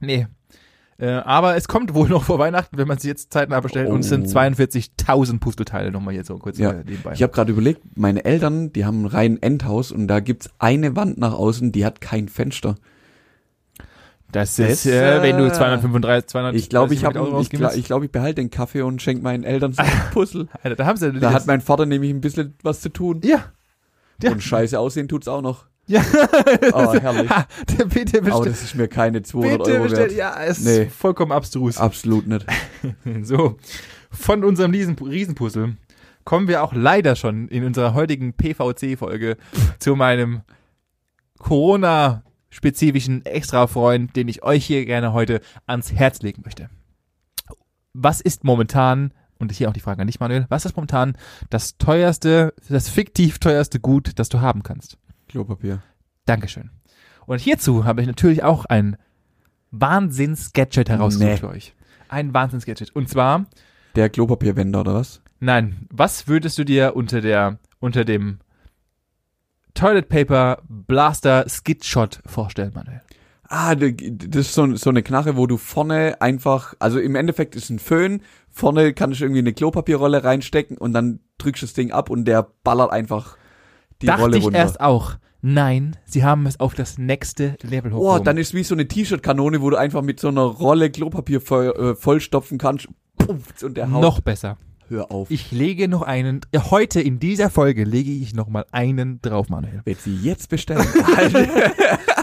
Nee. 0.00 0.26
Äh, 1.00 1.10
aber 1.12 1.54
es 1.56 1.68
kommt 1.68 1.94
wohl 1.94 2.08
noch 2.08 2.24
vor 2.24 2.40
Weihnachten, 2.40 2.76
wenn 2.76 2.88
man 2.88 2.98
sie 2.98 3.06
jetzt 3.08 3.32
zeitnah 3.32 3.60
bestellt. 3.60 3.88
Und 3.88 4.00
es 4.00 4.08
sind 4.08 4.26
Oh. 4.26 4.30
42.000 4.30 5.38
Puzzleteile 5.38 5.92
nochmal 5.92 6.12
hier 6.12 6.24
so 6.24 6.36
kurz 6.38 6.58
Ja. 6.58 6.72
äh, 6.72 6.84
nebenbei. 6.84 7.12
Ich 7.14 7.22
habe 7.22 7.32
gerade 7.32 7.52
überlegt, 7.52 7.80
meine 7.96 8.24
Eltern, 8.24 8.72
die 8.72 8.84
haben 8.84 9.02
ein 9.02 9.06
rein 9.06 9.40
Endhaus 9.40 9.92
und 9.92 10.08
da 10.08 10.18
gibt's 10.20 10.50
eine 10.58 10.96
Wand 10.96 11.16
nach 11.18 11.34
außen, 11.34 11.70
die 11.70 11.84
hat 11.86 12.00
kein 12.00 12.28
Fenster. 12.28 12.74
das 14.32 14.56
Das, 14.56 14.68
ist, 14.70 14.86
äh, 14.86 15.22
wenn 15.22 15.38
du 15.38 15.46
äh, 15.46 15.52
235, 15.52 16.26
200 16.30 16.54
Ich 16.56 16.68
glaube, 16.68 16.92
ich 16.92 17.02
ich 17.02 17.08
glaube, 17.08 17.74
ich, 17.76 17.84
glaub, 17.84 18.02
ich 18.02 18.10
behalte 18.10 18.34
den 18.42 18.50
Kaffee 18.50 18.82
und 18.82 19.00
schenke 19.00 19.22
meinen 19.22 19.44
Eltern 19.44 19.72
so 19.72 19.82
ein 19.82 19.88
Puzzle. 20.12 20.48
Alter, 20.62 20.76
da 20.76 20.84
haben 20.86 20.96
sie 20.96 21.12
Da 21.12 21.32
hat 21.32 21.46
mein 21.46 21.60
Vater 21.60 21.86
nämlich 21.86 22.10
ein 22.10 22.20
bisschen 22.20 22.54
was 22.62 22.80
zu 22.80 22.88
tun. 22.90 23.20
ja. 23.24 23.44
Ja. 24.22 24.32
Und 24.32 24.42
scheiße 24.42 24.78
aussehen 24.78 25.08
tut's 25.08 25.28
auch 25.28 25.42
noch. 25.42 25.66
Ja. 25.86 26.04
Oh, 26.74 26.92
herrlich. 27.00 27.30
Ha, 27.30 27.46
bitte 27.88 28.18
Aber 28.18 28.26
bestell. 28.26 28.44
das 28.52 28.62
ist 28.62 28.74
mir 28.74 28.88
keine 28.88 29.22
200 29.22 29.58
Bitte 29.58 29.70
Euro 29.72 29.82
bestell. 29.84 30.00
wert. 30.08 30.12
Ja, 30.12 30.42
es 30.42 30.60
Nee. 30.60 30.82
ist 30.84 30.94
vollkommen 30.94 31.32
abstrus. 31.32 31.78
Absolut 31.78 32.26
nicht. 32.26 32.44
So, 33.22 33.56
von 34.10 34.44
unserem 34.44 34.70
Riesen 34.72 34.96
Riesenpuzzle 34.96 35.76
kommen 36.24 36.46
wir 36.48 36.62
auch 36.62 36.72
leider 36.74 37.16
schon 37.16 37.48
in 37.48 37.64
unserer 37.64 37.94
heutigen 37.94 38.34
PVC-Folge 38.34 39.36
zu 39.78 39.96
meinem 39.96 40.42
Corona-spezifischen 41.38 43.24
Extra-Freund, 43.24 44.14
den 44.16 44.28
ich 44.28 44.42
euch 44.42 44.64
hier 44.66 44.84
gerne 44.84 45.12
heute 45.12 45.40
ans 45.66 45.92
Herz 45.92 46.20
legen 46.22 46.42
möchte. 46.44 46.68
Was 47.94 48.20
ist 48.20 48.44
momentan, 48.44 49.12
und 49.38 49.52
hier 49.52 49.68
auch 49.68 49.72
die 49.72 49.80
Frage 49.80 50.00
an 50.00 50.06
dich, 50.06 50.20
Manuel, 50.20 50.46
was 50.48 50.64
ist 50.64 50.76
momentan 50.76 51.16
das 51.50 51.78
teuerste, 51.78 52.54
das 52.68 52.88
fiktiv 52.88 53.38
teuerste 53.38 53.80
Gut, 53.80 54.18
das 54.18 54.28
du 54.28 54.40
haben 54.40 54.62
kannst? 54.62 54.98
Klopapier. 55.28 55.82
Dankeschön. 56.24 56.70
Und 57.26 57.40
hierzu 57.40 57.84
habe 57.84 58.00
ich 58.00 58.06
natürlich 58.06 58.42
auch 58.42 58.64
ein 58.64 58.96
Wahnsinns-Gadget 59.70 60.88
herausgesucht 60.88 61.28
Nee. 61.30 61.36
für 61.36 61.48
euch. 61.48 61.74
Ein 62.08 62.32
Wahnsinns-Gadget. 62.32 62.94
Und 62.96 63.08
zwar 63.08 63.46
Der 63.96 64.08
Klopapierwender 64.08 64.80
oder 64.80 64.94
was? 64.94 65.20
Nein, 65.40 65.86
was 65.90 66.26
würdest 66.26 66.58
du 66.58 66.64
dir 66.64 66.96
unter 66.96 67.20
der 67.20 67.58
unter 67.80 68.04
dem 68.04 68.38
Toilet 69.74 70.08
Paper 70.08 70.62
Blaster 70.68 71.44
Skid 71.48 71.84
Shot 71.84 72.20
vorstellen, 72.26 72.72
Manuel? 72.74 73.02
Ah, 73.50 73.74
das 73.74 74.46
ist 74.46 74.54
so, 74.54 74.76
so 74.76 74.90
eine 74.90 75.02
Knarre, 75.02 75.36
wo 75.36 75.46
du 75.46 75.56
vorne 75.56 76.20
einfach, 76.20 76.74
also 76.78 76.98
im 77.00 77.14
Endeffekt 77.14 77.56
ist 77.56 77.70
ein 77.70 77.78
Föhn, 77.78 78.20
vorne 78.50 78.92
kannst 78.92 79.20
du 79.20 79.24
irgendwie 79.24 79.38
eine 79.40 79.54
Klopapierrolle 79.54 80.22
reinstecken 80.22 80.76
und 80.76 80.92
dann 80.92 81.20
drückst 81.38 81.62
du 81.62 81.66
das 81.66 81.72
Ding 81.72 81.90
ab 81.90 82.10
und 82.10 82.26
der 82.26 82.46
ballert 82.62 82.90
einfach 82.92 83.38
die 84.02 84.06
Dachte 84.06 84.22
Rolle 84.22 84.36
ich 84.38 84.44
runter. 84.44 84.58
erst 84.58 84.80
auch. 84.80 85.14
Nein, 85.40 85.96
sie 86.04 86.24
haben 86.24 86.46
es 86.46 86.60
auf 86.60 86.74
das 86.74 86.98
nächste 86.98 87.56
Level 87.62 87.92
Oh, 87.92 87.96
hochgehoben. 87.98 88.24
dann 88.24 88.36
ist 88.38 88.52
wie 88.54 88.64
so 88.64 88.74
eine 88.74 88.86
T-Shirt-Kanone, 88.88 89.62
wo 89.62 89.70
du 89.70 89.76
einfach 89.76 90.02
mit 90.02 90.20
so 90.20 90.28
einer 90.28 90.42
Rolle 90.42 90.90
Klopapier 90.90 91.40
voll, 91.40 91.68
äh, 91.70 91.94
vollstopfen 91.94 92.58
kannst. 92.58 92.88
Puff, 93.16 93.62
und 93.62 93.76
der 93.76 93.90
haut. 93.90 94.02
noch 94.02 94.20
besser. 94.20 94.58
Hör 94.88 95.10
auf. 95.12 95.30
Ich 95.30 95.52
lege 95.52 95.86
noch 95.86 96.02
einen 96.02 96.40
ja, 96.52 96.70
heute 96.70 97.00
in 97.00 97.18
dieser 97.18 97.50
Folge 97.50 97.84
lege 97.84 98.10
ich 98.10 98.34
noch 98.34 98.48
mal 98.48 98.64
einen 98.72 99.20
drauf, 99.20 99.48
Manuel. 99.50 99.82
Wenn 99.84 99.96
sie 99.96 100.16
jetzt 100.16 100.48
bestellen. 100.48 100.86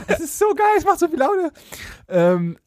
Es 0.08 0.20
ist 0.20 0.38
so 0.38 0.46
geil, 0.54 0.68
es 0.78 0.86
macht 0.86 1.00
so 1.00 1.08
viel 1.08 1.18
Laune. 1.18 1.52
Ähm, 2.08 2.58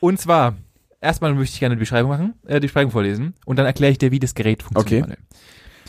und 0.00 0.20
zwar 0.20 0.56
erstmal 1.00 1.32
möchte 1.34 1.54
ich 1.54 1.60
gerne 1.60 1.76
die 1.76 1.80
Beschreibung 1.80 2.10
machen, 2.10 2.34
äh, 2.46 2.58
die 2.58 2.66
Beschreibung 2.66 2.90
vorlesen 2.90 3.34
und 3.44 3.60
dann 3.60 3.66
erkläre 3.66 3.92
ich 3.92 3.98
dir, 3.98 4.10
wie 4.10 4.18
das 4.18 4.34
Gerät 4.34 4.64
funktioniert. 4.64 5.04
Okay. 5.04 5.16
Manuel. 5.16 5.18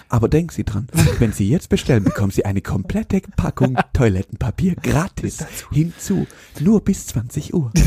Aber 0.10 0.28
denken 0.28 0.52
Sie 0.52 0.64
dran, 0.64 0.88
wenn 1.20 1.32
Sie 1.32 1.50
jetzt 1.50 1.70
bestellen, 1.70 2.04
bekommen 2.04 2.32
Sie 2.32 2.46
eine 2.46 2.62
komplette 2.62 3.22
Packung 3.36 3.78
Toilettenpapier 3.94 4.76
gratis 4.76 5.44
hinzu. 5.72 6.28
Nur 6.60 6.84
bis 6.84 7.08
20 7.08 7.54
Uhr. 7.54 7.72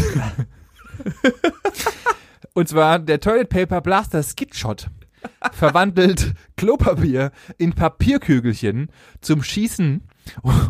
Und 2.55 2.69
zwar 2.69 2.99
der 2.99 3.21
Toilet 3.21 3.49
Paper 3.49 3.81
Blaster 3.81 4.23
Skid 4.23 4.57
Shot 4.57 4.89
verwandelt 5.53 6.35
Klopapier 6.57 7.33
in 7.59 7.73
Papierkügelchen 7.73 8.89
zum 9.21 9.43
Schießen 9.43 10.03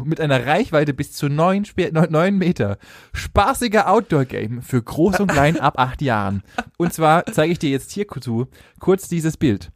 mit 0.05 0.21
einer 0.21 0.47
Reichweite 0.47 0.95
bis 0.95 1.13
zu 1.13 1.29
neun, 1.29 1.65
Spe- 1.65 1.93
neun 1.93 2.11
neun 2.11 2.39
Meter. 2.39 2.79
Spaßiger 3.13 3.89
Outdoor-Game 3.89 4.63
für 4.63 4.83
Groß 4.83 5.21
und 5.21 5.31
Klein 5.31 5.61
ab 5.61 5.79
acht 5.79 6.03
Jahren. 6.03 6.43
Und 6.77 6.93
zwar 6.93 7.25
zeige 7.27 7.53
ich 7.53 7.59
dir 7.61 7.71
jetzt 7.71 7.93
hierzu 7.93 8.49
kurz 8.81 9.09
dieses 9.09 9.37
Bild. 9.37 9.71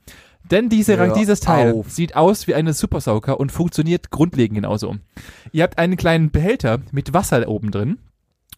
Denn 0.51 0.69
diese, 0.69 0.97
Hör 0.97 1.13
dieses 1.13 1.41
Teil 1.41 1.75
auf. 1.75 1.91
sieht 1.91 2.17
aus 2.17 2.47
wie 2.47 2.55
eine 2.55 2.73
Supersauger 2.73 3.39
und 3.39 3.53
funktioniert 3.53 4.11
grundlegend 4.11 4.57
genauso. 4.57 4.97
Ihr 5.53 5.63
habt 5.63 5.79
einen 5.79 5.97
kleinen 5.97 6.31
Behälter 6.31 6.81
mit 6.91 7.13
Wasser 7.13 7.47
oben 7.49 7.71
drin. 7.71 7.99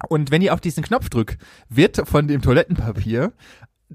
Und 0.08 0.30
wenn 0.30 0.40
ihr 0.40 0.54
auf 0.54 0.60
diesen 0.60 0.82
Knopf 0.82 1.10
drückt, 1.10 1.36
wird 1.68 2.08
von 2.08 2.26
dem 2.28 2.40
Toilettenpapier 2.40 3.32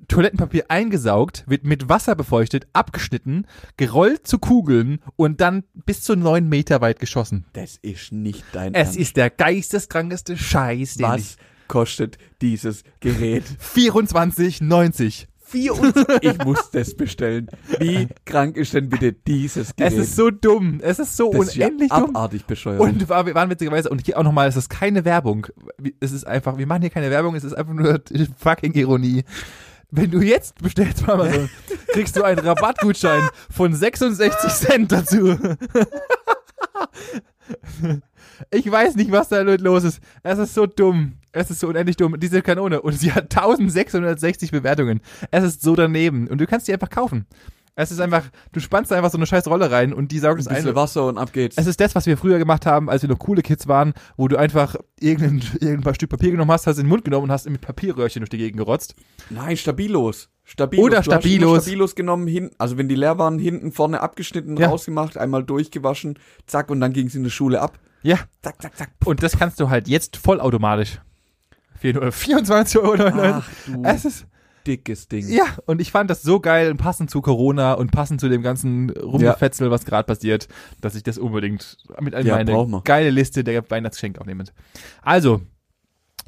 Toilettenpapier 0.08 0.66
eingesaugt, 0.70 1.44
wird 1.48 1.64
mit 1.64 1.90
Wasser 1.90 2.16
befeuchtet, 2.16 2.68
abgeschnitten, 2.74 3.48
gerollt 3.78 4.28
zu 4.28 4.40
Kugeln 4.40 5.00
und 5.16 5.42
dann 5.42 5.64
bis 5.74 6.02
zu 6.02 6.16
neun 6.16 6.50
Meter 6.50 6.82
weit 6.82 7.00
geschossen. 7.00 7.46
Das 7.54 7.78
ist 7.82 8.12
nicht 8.12 8.44
dein 8.52 8.74
Es 8.74 8.88
Ernst. 8.88 9.00
ist 9.00 9.18
der 9.18 9.30
geisteskrankeste 9.30 10.38
Scheiß, 10.38 10.96
den 10.96 11.08
Was 11.08 11.38
kostet 11.68 12.18
dieses 12.42 12.84
Gerät? 13.00 13.44
ich 13.48 13.82
24,90. 13.84 15.28
Vier 15.48 15.80
und 15.80 15.96
ich 16.22 16.44
muss 16.44 16.72
das 16.72 16.96
bestellen. 16.96 17.48
Wie 17.80 18.08
krank 18.26 18.58
ist 18.58 18.74
denn 18.74 18.90
bitte 18.90 19.14
dieses 19.14 19.76
Gerät? 19.76 19.94
Es 19.94 20.00
ist 20.00 20.16
so 20.16 20.32
dumm. 20.32 20.80
Es 20.82 20.98
ist 20.98 21.16
so 21.16 21.32
das 21.32 21.50
ist 21.50 21.56
ja 21.56 21.68
unendlich 21.68 21.92
dumm. 21.92 22.16
abartig 22.16 22.46
bescheuert. 22.46 22.80
Und 22.82 23.08
war, 23.10 23.32
waren 23.36 23.50
witzigerweise, 23.52 23.90
und 23.90 24.04
hier 24.04 24.18
auch 24.18 24.24
nochmal, 24.24 24.48
es 24.48 24.56
ist 24.56 24.70
keine 24.70 25.06
Werbung. 25.06 25.46
Es 26.00 26.12
ist 26.12 26.26
einfach, 26.26 26.58
wir 26.58 26.66
machen 26.66 26.82
hier 26.82 26.90
keine 26.90 27.12
Werbung, 27.12 27.36
es 27.36 27.44
ist 27.44 27.54
einfach 27.54 27.74
nur 27.74 28.02
fucking 28.40 28.74
Ironie. 28.74 29.24
Wenn 29.96 30.12
du 30.12 30.22
jetzt 30.22 30.62
bestellst 30.62 31.06
bei 31.06 31.14
Amazon, 31.14 31.50
kriegst 31.88 32.16
du 32.16 32.24
einen 32.24 32.40
Rabattgutschein 32.40 33.30
von 33.50 33.74
66 33.74 34.52
Cent 34.52 34.92
dazu. 34.92 35.38
Ich 38.52 38.70
weiß 38.70 38.96
nicht, 38.96 39.12
was 39.12 39.30
da 39.30 39.42
los 39.42 39.84
ist. 39.84 40.02
Es 40.24 40.40
ist 40.40 40.54
so 40.54 40.66
dumm. 40.66 41.14
Es 41.32 41.50
ist 41.52 41.60
so 41.60 41.68
unendlich 41.68 41.96
dumm. 41.96 42.20
Diese 42.20 42.42
Kanone. 42.42 42.82
Und 42.82 43.00
sie 43.00 43.14
hat 43.14 43.34
1660 43.34 44.52
Bewertungen. 44.52 45.00
Es 45.32 45.44
ist 45.44 45.62
so 45.62 45.76
daneben. 45.76 46.28
Und 46.28 46.40
du 46.40 46.48
kannst 46.48 46.68
die 46.68 46.74
einfach 46.74 46.90
kaufen. 46.90 47.28
Es 47.78 47.92
ist 47.92 48.00
einfach, 48.00 48.24
du 48.54 48.62
spannst 48.62 48.94
einfach 48.94 49.12
so 49.12 49.18
eine 49.18 49.26
scheiß 49.26 49.48
Rolle 49.48 49.70
rein 49.70 49.94
und 49.94 50.12
die 50.14 50.20
saugt 50.20 50.40
es 50.40 50.48
Ein 50.48 50.56
bisschen 50.56 50.76
Wasser 50.76 51.06
und 51.08 51.18
ab 51.18 51.34
geht's. 51.34 51.58
Es 51.58 51.68
ist 51.68 51.80
das, 51.82 51.94
was 51.94 52.06
wir 52.06 52.18
früher 52.18 52.38
gemacht 52.38 52.66
haben, 52.66 52.90
als 52.90 53.02
wir 53.02 53.10
noch 53.10 53.20
coole 53.20 53.42
Kids 53.42 53.68
waren, 53.68 53.94
wo 54.16 54.30
du 54.30 54.38
einfach 54.38 54.76
irgendein, 55.00 55.42
irgendein 55.60 55.94
Stück 55.96 56.10
Papier 56.10 56.32
genommen 56.32 56.52
hast, 56.52 56.68
hast 56.68 56.78
in 56.78 56.86
den 56.86 56.90
Mund 56.90 57.04
genommen 57.04 57.26
und 57.26 57.32
hast 57.32 57.50
mit 57.50 57.60
Papierröhrchen 57.60 58.22
durch 58.22 58.30
die 58.30 58.38
Gegend 58.38 58.58
gerotzt. 58.58 58.96
Nein, 59.30 59.58
Stabilos. 59.58 60.30
Stabilos. 60.46 60.86
Oder 60.86 60.98
Du 61.00 61.04
Stabilos. 61.04 61.64
Stabilos 61.64 61.96
genommen, 61.96 62.28
hin, 62.28 62.52
also 62.58 62.78
wenn 62.78 62.88
die 62.88 62.96
leer 62.96 63.18
waren, 63.18 63.40
hinten 63.40 63.74
vorne 63.74 64.00
abgeschnitten, 64.00 64.56
Ja. 64.56 64.70
rausgemacht, 64.70 65.18
einmal 65.18 65.44
durchgewaschen, 65.44 66.18
zack, 66.48 66.70
und 66.70 66.80
dann 66.80 66.94
ging's 66.94 67.14
in 67.16 67.24
der 67.24 67.30
Schule 67.32 67.60
ab. 67.62 67.78
Ja. 68.04 68.20
Zack, 68.42 68.62
zack, 68.62 68.78
zack. 68.78 68.90
Und 69.04 69.22
das 69.22 69.38
kannst 69.38 69.60
du 69.60 69.70
halt 69.70 69.88
jetzt 69.90 70.16
vollautomatisch. 70.16 71.02
Für 71.78 71.92
nur 71.92 72.04
24,99 72.10 72.80
Euro. 72.82 73.20
Ach 73.22 73.50
du 73.66 73.84
Es 73.84 74.06
ist, 74.06 74.28
dickes 74.66 75.08
Ding. 75.08 75.28
ja, 75.30 75.46
und 75.66 75.82
ich 75.82 75.92
fand 75.92 76.10
das 76.10 76.22
so 76.22 76.40
geil 76.40 76.72
und 76.72 76.78
passend 76.78 77.10
zu 77.10 77.22
Corona 77.22 77.74
und 77.74 77.92
passend 77.92 78.20
zu 78.20 78.30
dem 78.30 78.42
ganzen 78.42 78.90
Rumgefetzel, 78.90 79.72
was 79.72 79.86
gerade 79.86 80.06
passiert, 80.06 80.48
dass 80.82 80.96
ich 80.96 81.04
das 81.04 81.18
unbedingt 81.18 81.78
mit 82.00 82.14
in 82.14 82.26
Ja, 82.26 82.36
meine 82.36 82.82
geile 82.84 83.10
Liste 83.10 83.44
der 83.44 83.70
Weihnachtsgeschenke 83.70 84.22
aufnehme. 84.22 84.46
Also, 85.02 85.42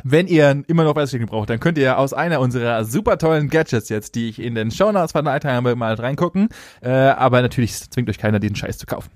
wenn 0.04 0.28
ihr 0.28 0.64
immer 0.68 0.84
noch 0.84 0.96
Weihnachtsgeschenke 0.96 1.30
braucht, 1.32 1.50
dann 1.50 1.60
könnt 1.60 1.78
ihr 1.78 1.98
aus 1.98 2.14
einer 2.14 2.40
unserer 2.40 2.86
super 2.86 3.18
tollen 3.18 3.50
Gadgets 3.50 3.90
jetzt, 3.90 4.16
die 4.16 4.30
ich 4.30 4.40
in 4.40 4.56
den 4.56 4.72
Shownotes 4.72 5.12
verteilt 5.12 5.46
habe, 5.46 5.76
mal 5.76 5.96
reingucken. 5.96 6.50
Äh, 6.82 6.90
aber 6.90 7.42
natürlich 7.42 7.76
zwingt 7.90 8.10
euch 8.10 8.18
keiner, 8.18 8.40
den 8.40 8.56
Scheiß 8.56 8.78
zu 8.78 8.86
kaufen. 8.86 9.10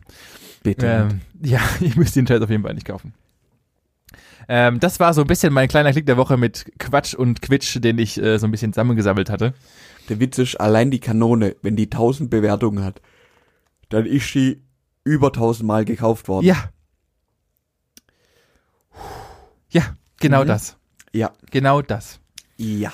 Bitte. 0.63 1.09
Ähm, 1.11 1.21
ja, 1.43 1.59
ihr 1.79 1.95
müsst 1.95 2.15
den 2.15 2.27
Scheiß 2.27 2.41
auf 2.41 2.49
jeden 2.49 2.63
Fall 2.63 2.73
nicht 2.73 2.87
kaufen. 2.87 3.13
Ähm, 4.47 4.79
das 4.79 4.99
war 4.99 5.13
so 5.13 5.21
ein 5.21 5.27
bisschen 5.27 5.53
mein 5.53 5.67
kleiner 5.67 5.91
Klick 5.91 6.05
der 6.05 6.17
Woche 6.17 6.37
mit 6.37 6.71
Quatsch 6.79 7.13
und 7.13 7.41
Quitsch, 7.41 7.77
den 7.81 7.97
ich 7.99 8.21
äh, 8.21 8.37
so 8.37 8.47
ein 8.47 8.51
bisschen 8.51 8.73
zusammengesammelt 8.73 9.29
hatte. 9.29 9.53
Der 10.09 10.19
Witz 10.19 10.37
ist, 10.39 10.55
allein 10.59 10.91
die 10.91 10.99
Kanone, 10.99 11.55
wenn 11.61 11.75
die 11.75 11.85
1000 11.85 12.29
Bewertungen 12.29 12.83
hat, 12.83 13.01
dann 13.89 14.05
ist 14.05 14.31
sie 14.33 14.61
über 15.03 15.27
1000 15.27 15.67
Mal 15.67 15.85
gekauft 15.85 16.27
worden. 16.27 16.45
Ja. 16.45 16.69
Ja, 19.69 19.95
genau 20.19 20.43
Mhm. 20.43 20.47
das. 20.47 20.77
Ja. 21.13 21.31
Genau 21.51 21.81
das. 21.81 22.19
Ja. 22.57 22.91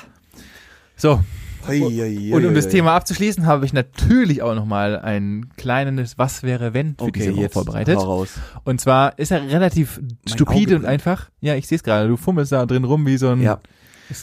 So, 0.95 1.23
und 1.69 2.45
um 2.45 2.53
das. 2.53 2.69
Thema 2.69 2.95
abzuschließen, 2.95 3.45
habe 3.45 3.65
ich 3.65 3.73
natürlich 3.73 4.41
auch 4.41 4.55
nochmal 4.55 4.99
ein 4.99 5.49
kleines 5.57 6.17
Was 6.17 6.43
wäre 6.43 6.73
wenn 6.73 6.95
für 6.97 7.11
diese 7.11 7.29
Okay, 7.29 7.33
Woche 7.33 7.41
jetzt 7.41 7.53
vorbereitet. 7.53 7.99
Und 8.63 8.81
zwar 8.81 9.17
ist 9.19 9.31
er 9.31 9.41
relativ 9.49 10.01
stupide 10.25 10.61
Auge 10.61 10.75
und 10.75 10.81
brennt. 10.81 10.93
einfach. 10.93 11.29
Ja, 11.41 11.55
ich 11.55 11.67
sehe 11.67 11.77
es 11.77 11.83
gerade. 11.83 12.07
Du 12.07 12.17
fummelst 12.17 12.51
da 12.51 12.65
drin 12.65 12.83
rum 12.83 13.05
wie 13.05 13.17
so 13.17 13.29
ein 13.29 13.41
Ja. 13.41 13.59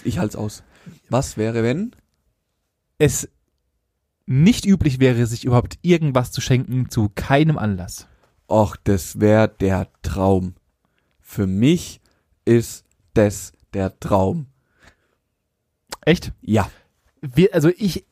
Ich 0.05 0.19
halt's 0.19 0.37
aus. 0.37 0.63
Was 1.09 1.37
wäre, 1.37 1.63
wenn? 1.63 1.93
es 2.99 3.29
nicht 4.27 4.65
üblich 4.65 5.01
wäre, 5.01 5.27
sich 5.27 5.45
überhaupt 5.45 5.79
irgendwas 5.83 6.33
zu 6.33 6.41
schenken 6.41 6.89
zu 6.89 7.11
keinem 7.15 7.59
Anlass. 7.59 8.07
Och, 8.49 8.77
das 8.85 9.21
wäre 9.21 9.49
der 9.49 9.89
Traum. 10.03 10.55
Für 11.21 11.47
mich 11.47 12.01
ist 12.45 12.85
das 13.15 13.53
der 13.75 13.99
Traum. 14.01 14.47
Echt? 16.03 16.33
Ja. 16.41 16.71
Wir, 17.35 17.55
also 17.55 17.71
ich, 17.77 18.05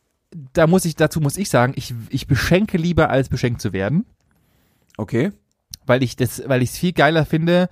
da 0.54 0.66
muss 0.66 0.84
ich, 0.84 0.96
dazu 0.96 1.20
muss 1.20 1.36
ich 1.36 1.50
sagen, 1.50 1.74
ich, 1.76 1.94
ich 2.08 2.26
beschenke 2.26 2.78
lieber 2.78 3.10
als 3.10 3.28
beschenkt 3.28 3.60
zu 3.60 3.72
werden, 3.72 4.06
Okay. 4.96 5.32
weil 5.86 6.02
ich 6.02 6.16
das, 6.16 6.42
weil 6.48 6.62
ich 6.62 6.70
es 6.70 6.78
viel 6.78 6.92
geiler 6.92 7.24
finde, 7.26 7.68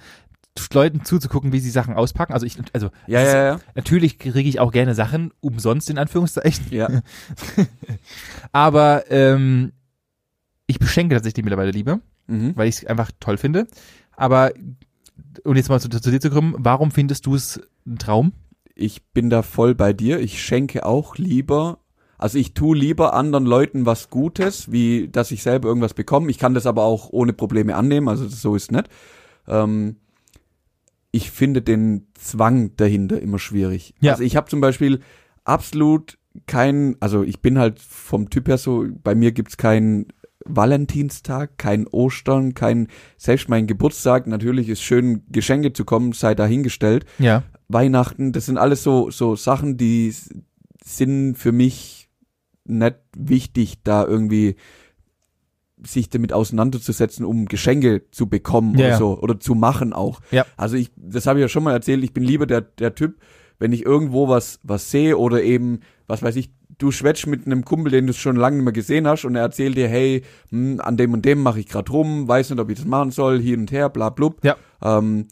Leuten 0.74 1.04
zuzugucken, 1.04 1.52
wie 1.52 1.60
sie 1.60 1.70
Sachen 1.70 1.94
auspacken. 1.94 2.34
Also 2.34 2.44
ich, 2.44 2.58
also 2.74 2.90
Ja, 3.06 3.20
ja, 3.22 3.44
ja. 3.44 3.60
natürlich 3.74 4.18
kriege 4.18 4.48
ich 4.48 4.60
auch 4.60 4.72
gerne 4.72 4.94
Sachen 4.94 5.32
umsonst 5.40 5.88
in 5.88 5.96
Anführungszeichen, 5.96 6.66
Ja. 6.70 6.88
aber 8.52 9.10
ähm, 9.10 9.72
ich 10.66 10.78
beschenke 10.78 11.14
tatsächlich 11.14 11.44
mittlerweile 11.44 11.70
lieber. 11.70 12.00
Mhm. 12.26 12.56
weil 12.56 12.68
ich 12.68 12.76
es 12.76 12.86
einfach 12.86 13.10
toll 13.18 13.38
finde. 13.38 13.66
Aber, 14.16 14.52
um 15.42 15.56
jetzt 15.56 15.68
mal 15.68 15.80
zu, 15.80 15.88
zu 15.88 16.10
dir 16.12 16.20
zu 16.20 16.30
kommen, 16.30 16.54
warum 16.58 16.92
findest 16.92 17.26
du 17.26 17.34
es 17.34 17.60
ein 17.84 17.98
Traum? 17.98 18.32
Ich 18.80 19.04
bin 19.12 19.30
da 19.30 19.42
voll 19.42 19.74
bei 19.74 19.92
dir. 19.92 20.20
Ich 20.20 20.42
schenke 20.42 20.86
auch 20.86 21.16
lieber, 21.16 21.78
also 22.18 22.38
ich 22.38 22.54
tue 22.54 22.76
lieber 22.76 23.14
anderen 23.14 23.46
Leuten 23.46 23.86
was 23.86 24.10
Gutes, 24.10 24.70
wie 24.72 25.08
dass 25.08 25.30
ich 25.30 25.42
selber 25.42 25.68
irgendwas 25.68 25.94
bekomme. 25.94 26.30
Ich 26.30 26.38
kann 26.38 26.54
das 26.54 26.66
aber 26.66 26.84
auch 26.84 27.10
ohne 27.10 27.32
Probleme 27.32 27.76
annehmen, 27.76 28.08
also 28.08 28.26
so 28.28 28.54
ist 28.54 28.72
nicht. 28.72 28.88
Ähm, 29.46 29.96
ich 31.12 31.30
finde 31.30 31.62
den 31.62 32.06
Zwang 32.14 32.76
dahinter 32.76 33.20
immer 33.20 33.38
schwierig. 33.38 33.94
Ja. 34.00 34.12
Also 34.12 34.22
ich 34.22 34.36
habe 34.36 34.48
zum 34.48 34.60
Beispiel 34.60 35.00
absolut 35.44 36.18
kein, 36.46 36.96
also 37.00 37.22
ich 37.22 37.40
bin 37.40 37.58
halt 37.58 37.80
vom 37.80 38.30
Typ 38.30 38.48
her 38.48 38.58
so, 38.58 38.86
bei 39.02 39.14
mir 39.14 39.32
gibt's 39.32 39.56
keinen 39.56 40.06
Valentinstag, 40.44 41.58
kein 41.58 41.86
Ostern, 41.86 42.54
kein, 42.54 42.88
selbst 43.16 43.48
mein 43.48 43.66
Geburtstag, 43.66 44.26
natürlich 44.26 44.68
ist 44.68 44.82
schön, 44.82 45.22
Geschenke 45.28 45.72
zu 45.72 45.84
kommen, 45.84 46.12
sei 46.12 46.34
dahingestellt. 46.34 47.04
Ja. 47.18 47.42
Weihnachten, 47.72 48.32
das 48.32 48.46
sind 48.46 48.58
alles 48.58 48.82
so, 48.82 49.10
so 49.10 49.36
Sachen, 49.36 49.76
die 49.76 50.14
sind 50.82 51.36
für 51.36 51.52
mich 51.52 52.08
nicht 52.64 52.96
wichtig, 53.16 53.82
da 53.82 54.04
irgendwie 54.04 54.56
sich 55.82 56.10
damit 56.10 56.32
auseinanderzusetzen, 56.32 57.24
um 57.24 57.46
Geschenke 57.46 58.02
zu 58.10 58.28
bekommen 58.28 58.76
Ja, 58.76 58.88
oder 58.88 58.96
so 58.98 59.18
oder 59.20 59.40
zu 59.40 59.54
machen 59.54 59.92
auch. 59.92 60.20
Ja. 60.30 60.44
Also 60.56 60.76
ich, 60.76 60.90
das 60.96 61.26
habe 61.26 61.38
ich 61.38 61.42
ja 61.42 61.48
schon 61.48 61.64
mal 61.64 61.72
erzählt, 61.72 62.04
ich 62.04 62.12
bin 62.12 62.22
lieber 62.22 62.46
der, 62.46 62.60
der 62.60 62.94
Typ, 62.94 63.18
wenn 63.58 63.72
ich 63.72 63.84
irgendwo 63.84 64.28
was, 64.28 64.60
was 64.62 64.90
sehe 64.90 65.16
oder 65.16 65.42
eben, 65.42 65.80
was 66.06 66.22
weiß 66.22 66.36
ich, 66.36 66.50
du 66.78 66.90
schwätzt 66.90 67.26
mit 67.26 67.46
einem 67.46 67.64
Kumpel, 67.64 67.92
den 67.92 68.06
du 68.06 68.12
schon 68.12 68.36
lange 68.36 68.56
nicht 68.56 68.64
mehr 68.64 68.72
gesehen 68.72 69.06
hast 69.06 69.24
und 69.24 69.36
er 69.36 69.42
erzählt 69.42 69.76
dir, 69.76 69.88
hey, 69.88 70.22
hm, 70.50 70.80
an 70.80 70.96
dem 70.96 71.12
und 71.12 71.24
dem 71.24 71.42
mache 71.42 71.60
ich 71.60 71.66
gerade 71.66 71.92
rum, 71.92 72.26
weiß 72.26 72.50
nicht, 72.50 72.58
ob 72.58 72.70
ich 72.70 72.78
das 72.78 72.86
machen 72.86 73.10
soll, 73.10 73.40
hin 73.40 73.60
und 73.60 73.72
her, 73.72 73.88
bla 73.90 74.10
blub. 74.10 74.42
Ja. 74.42 74.56
Ähm, 74.82 75.28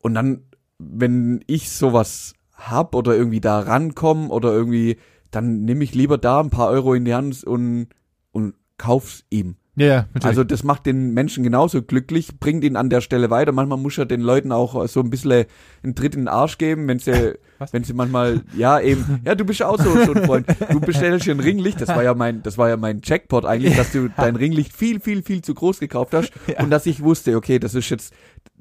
und 0.00 0.14
dann, 0.14 0.42
wenn 0.90 1.44
ich 1.46 1.70
sowas 1.70 2.34
hab 2.54 2.94
oder 2.94 3.16
irgendwie 3.16 3.40
da 3.40 3.60
rankomme 3.60 4.28
oder 4.28 4.52
irgendwie, 4.52 4.96
dann 5.30 5.64
nehme 5.64 5.84
ich 5.84 5.94
lieber 5.94 6.18
da 6.18 6.40
ein 6.40 6.50
paar 6.50 6.68
Euro 6.68 6.94
in 6.94 7.04
die 7.04 7.14
Hand 7.14 7.44
und, 7.44 7.88
und 8.32 8.54
kauf's 8.78 9.24
ihm. 9.30 9.56
Ja, 9.74 9.86
ja, 9.86 9.96
natürlich. 10.12 10.24
Also 10.26 10.44
das 10.44 10.64
macht 10.64 10.84
den 10.84 11.14
Menschen 11.14 11.42
genauso 11.42 11.80
glücklich, 11.80 12.38
bringt 12.38 12.62
ihn 12.62 12.76
an 12.76 12.90
der 12.90 13.00
Stelle 13.00 13.30
weiter. 13.30 13.52
Manchmal 13.52 13.78
muss 13.78 13.96
ja 13.96 14.04
den 14.04 14.20
Leuten 14.20 14.52
auch 14.52 14.86
so 14.86 15.00
ein 15.00 15.08
bisschen 15.08 15.46
einen 15.82 15.94
Tritt 15.94 16.14
in 16.14 16.22
den 16.22 16.28
Arsch 16.28 16.58
geben, 16.58 16.86
wenn 16.88 16.98
sie, 16.98 17.38
Was? 17.58 17.72
wenn 17.72 17.82
sie 17.82 17.94
manchmal, 17.94 18.42
ja 18.54 18.80
eben, 18.80 19.22
ja 19.24 19.34
du 19.34 19.46
bist 19.46 19.60
ja 19.60 19.68
auch 19.68 19.78
so, 19.78 19.90
so 20.04 20.12
ein 20.12 20.24
Freund. 20.26 20.46
Du 20.70 20.78
bestellst 20.78 21.26
dir 21.26 21.34
ein 21.34 21.40
Ringlicht, 21.40 21.80
das 21.80 21.88
war 21.88 22.02
ja 22.02 22.12
mein, 22.12 22.42
das 22.42 22.58
war 22.58 22.68
ja 22.68 22.76
mein 22.76 23.00
Jackpot 23.02 23.46
eigentlich, 23.46 23.74
dass 23.74 23.92
du 23.92 24.10
dein 24.14 24.36
Ringlicht 24.36 24.76
viel, 24.76 25.00
viel, 25.00 25.22
viel 25.22 25.40
zu 25.40 25.54
groß 25.54 25.80
gekauft 25.80 26.12
hast 26.12 26.32
und 26.58 26.68
dass 26.68 26.84
ich 26.84 27.02
wusste, 27.02 27.34
okay, 27.34 27.58
das 27.58 27.74
ist 27.74 27.88
jetzt 27.88 28.12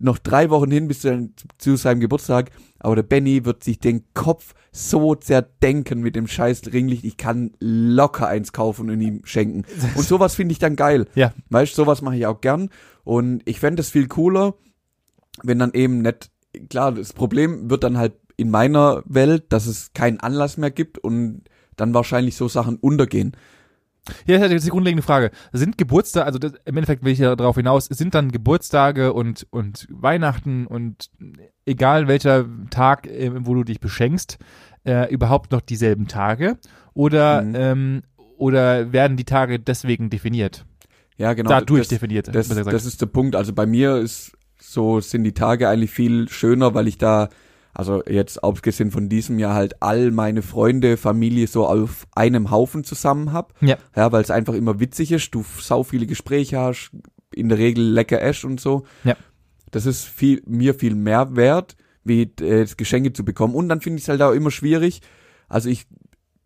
noch 0.03 0.17
drei 0.17 0.49
Wochen 0.49 0.71
hin 0.71 0.87
bis 0.87 1.01
zu, 1.01 1.29
zu 1.57 1.75
seinem 1.75 1.99
Geburtstag, 1.99 2.51
aber 2.79 2.95
der 2.95 3.03
Benny 3.03 3.45
wird 3.45 3.63
sich 3.63 3.79
den 3.79 4.05
Kopf 4.13 4.53
so 4.71 5.15
zerdenken 5.15 6.01
mit 6.01 6.15
dem 6.15 6.27
scheiß 6.27 6.61
Ringlicht, 6.73 7.03
ich 7.03 7.17
kann 7.17 7.51
locker 7.59 8.27
eins 8.27 8.53
kaufen 8.53 8.89
und 8.89 9.01
ihm 9.01 9.21
schenken. 9.23 9.63
Und 9.95 10.03
sowas 10.03 10.35
finde 10.35 10.53
ich 10.53 10.59
dann 10.59 10.75
geil. 10.75 11.07
ja, 11.15 11.33
Weißt 11.49 11.73
du, 11.73 11.83
sowas 11.83 12.01
mache 12.01 12.15
ich 12.15 12.25
auch 12.25 12.41
gern. 12.41 12.69
Und 13.03 13.41
ich 13.45 13.59
fände 13.59 13.81
es 13.81 13.89
viel 13.89 14.07
cooler, 14.07 14.55
wenn 15.43 15.59
dann 15.59 15.73
eben 15.73 16.01
nicht, 16.01 16.31
klar, 16.69 16.91
das 16.91 17.13
Problem 17.13 17.69
wird 17.69 17.83
dann 17.83 17.97
halt 17.97 18.13
in 18.37 18.49
meiner 18.49 19.03
Welt, 19.05 19.45
dass 19.49 19.67
es 19.67 19.93
keinen 19.93 20.19
Anlass 20.19 20.57
mehr 20.57 20.71
gibt 20.71 20.97
und 20.97 21.43
dann 21.75 21.93
wahrscheinlich 21.93 22.35
so 22.35 22.47
Sachen 22.47 22.77
untergehen. 22.77 23.33
Ja, 24.25 24.39
das 24.39 24.51
ist 24.51 24.65
die 24.65 24.71
grundlegende 24.71 25.03
Frage. 25.03 25.31
Sind 25.53 25.77
Geburtstage, 25.77 26.25
also 26.25 26.39
das, 26.39 26.53
im 26.65 26.77
Endeffekt 26.77 27.03
will 27.03 27.13
ich 27.13 27.19
ja 27.19 27.35
darauf 27.35 27.55
hinaus, 27.55 27.85
sind 27.85 28.15
dann 28.15 28.31
Geburtstage 28.31 29.13
und, 29.13 29.47
und 29.51 29.87
Weihnachten 29.91 30.65
und 30.67 31.09
egal 31.65 32.07
welcher 32.07 32.45
Tag, 32.69 33.07
äh, 33.07 33.31
wo 33.45 33.53
du 33.53 33.63
dich 33.63 33.79
beschenkst, 33.79 34.37
äh, 34.85 35.11
überhaupt 35.13 35.51
noch 35.51 35.61
dieselben 35.61 36.07
Tage? 36.07 36.57
Oder, 36.93 37.41
Mhm. 37.43 37.55
ähm, 37.55 38.01
oder 38.37 38.91
werden 38.91 39.17
die 39.17 39.23
Tage 39.23 39.59
deswegen 39.59 40.09
definiert? 40.09 40.65
Ja, 41.17 41.33
genau. 41.33 41.49
Dadurch 41.49 41.81
das, 41.81 41.87
definiert. 41.89 42.33
das, 42.33 42.47
das 42.47 42.85
ist 42.85 43.01
der 43.01 43.05
Punkt. 43.05 43.35
Also 43.35 43.53
bei 43.53 43.67
mir 43.67 43.97
ist 43.97 44.31
so, 44.59 44.99
sind 44.99 45.23
die 45.23 45.33
Tage 45.33 45.69
eigentlich 45.69 45.91
viel 45.91 46.27
schöner, 46.29 46.73
weil 46.73 46.87
ich 46.87 46.97
da, 46.97 47.29
also 47.73 48.03
jetzt 48.05 48.43
abgesehen 48.43 48.91
von 48.91 49.09
diesem 49.09 49.39
Jahr 49.39 49.53
halt 49.53 49.81
all 49.81 50.11
meine 50.11 50.41
Freunde, 50.41 50.97
Familie 50.97 51.47
so 51.47 51.65
auf 51.67 52.07
einem 52.15 52.51
Haufen 52.51 52.83
zusammen 52.83 53.33
hab. 53.33 53.53
Ja. 53.61 53.77
Ja, 53.95 54.11
weil 54.11 54.21
es 54.21 54.31
einfach 54.31 54.53
immer 54.53 54.79
witzig 54.79 55.11
ist, 55.11 55.33
du 55.33 55.43
sau 55.59 55.83
viele 55.83 56.05
Gespräche 56.05 56.59
hast, 56.59 56.91
in 57.33 57.49
der 57.49 57.57
Regel 57.57 57.83
lecker 57.83 58.21
Esch 58.21 58.43
und 58.43 58.59
so. 58.59 58.83
Ja. 59.03 59.15
Das 59.71 59.85
ist 59.85 60.03
viel, 60.03 60.41
mir 60.45 60.73
viel 60.73 60.95
mehr 60.95 61.35
wert, 61.35 61.77
wie 62.03 62.23
äh, 62.23 62.67
Geschenke 62.75 63.13
zu 63.13 63.23
bekommen. 63.23 63.55
Und 63.55 63.69
dann 63.69 63.79
finde 63.79 63.97
ich 63.97 64.03
es 64.03 64.09
halt 64.09 64.21
auch 64.21 64.33
immer 64.33 64.51
schwierig. 64.51 65.01
Also 65.47 65.69
ich 65.69 65.87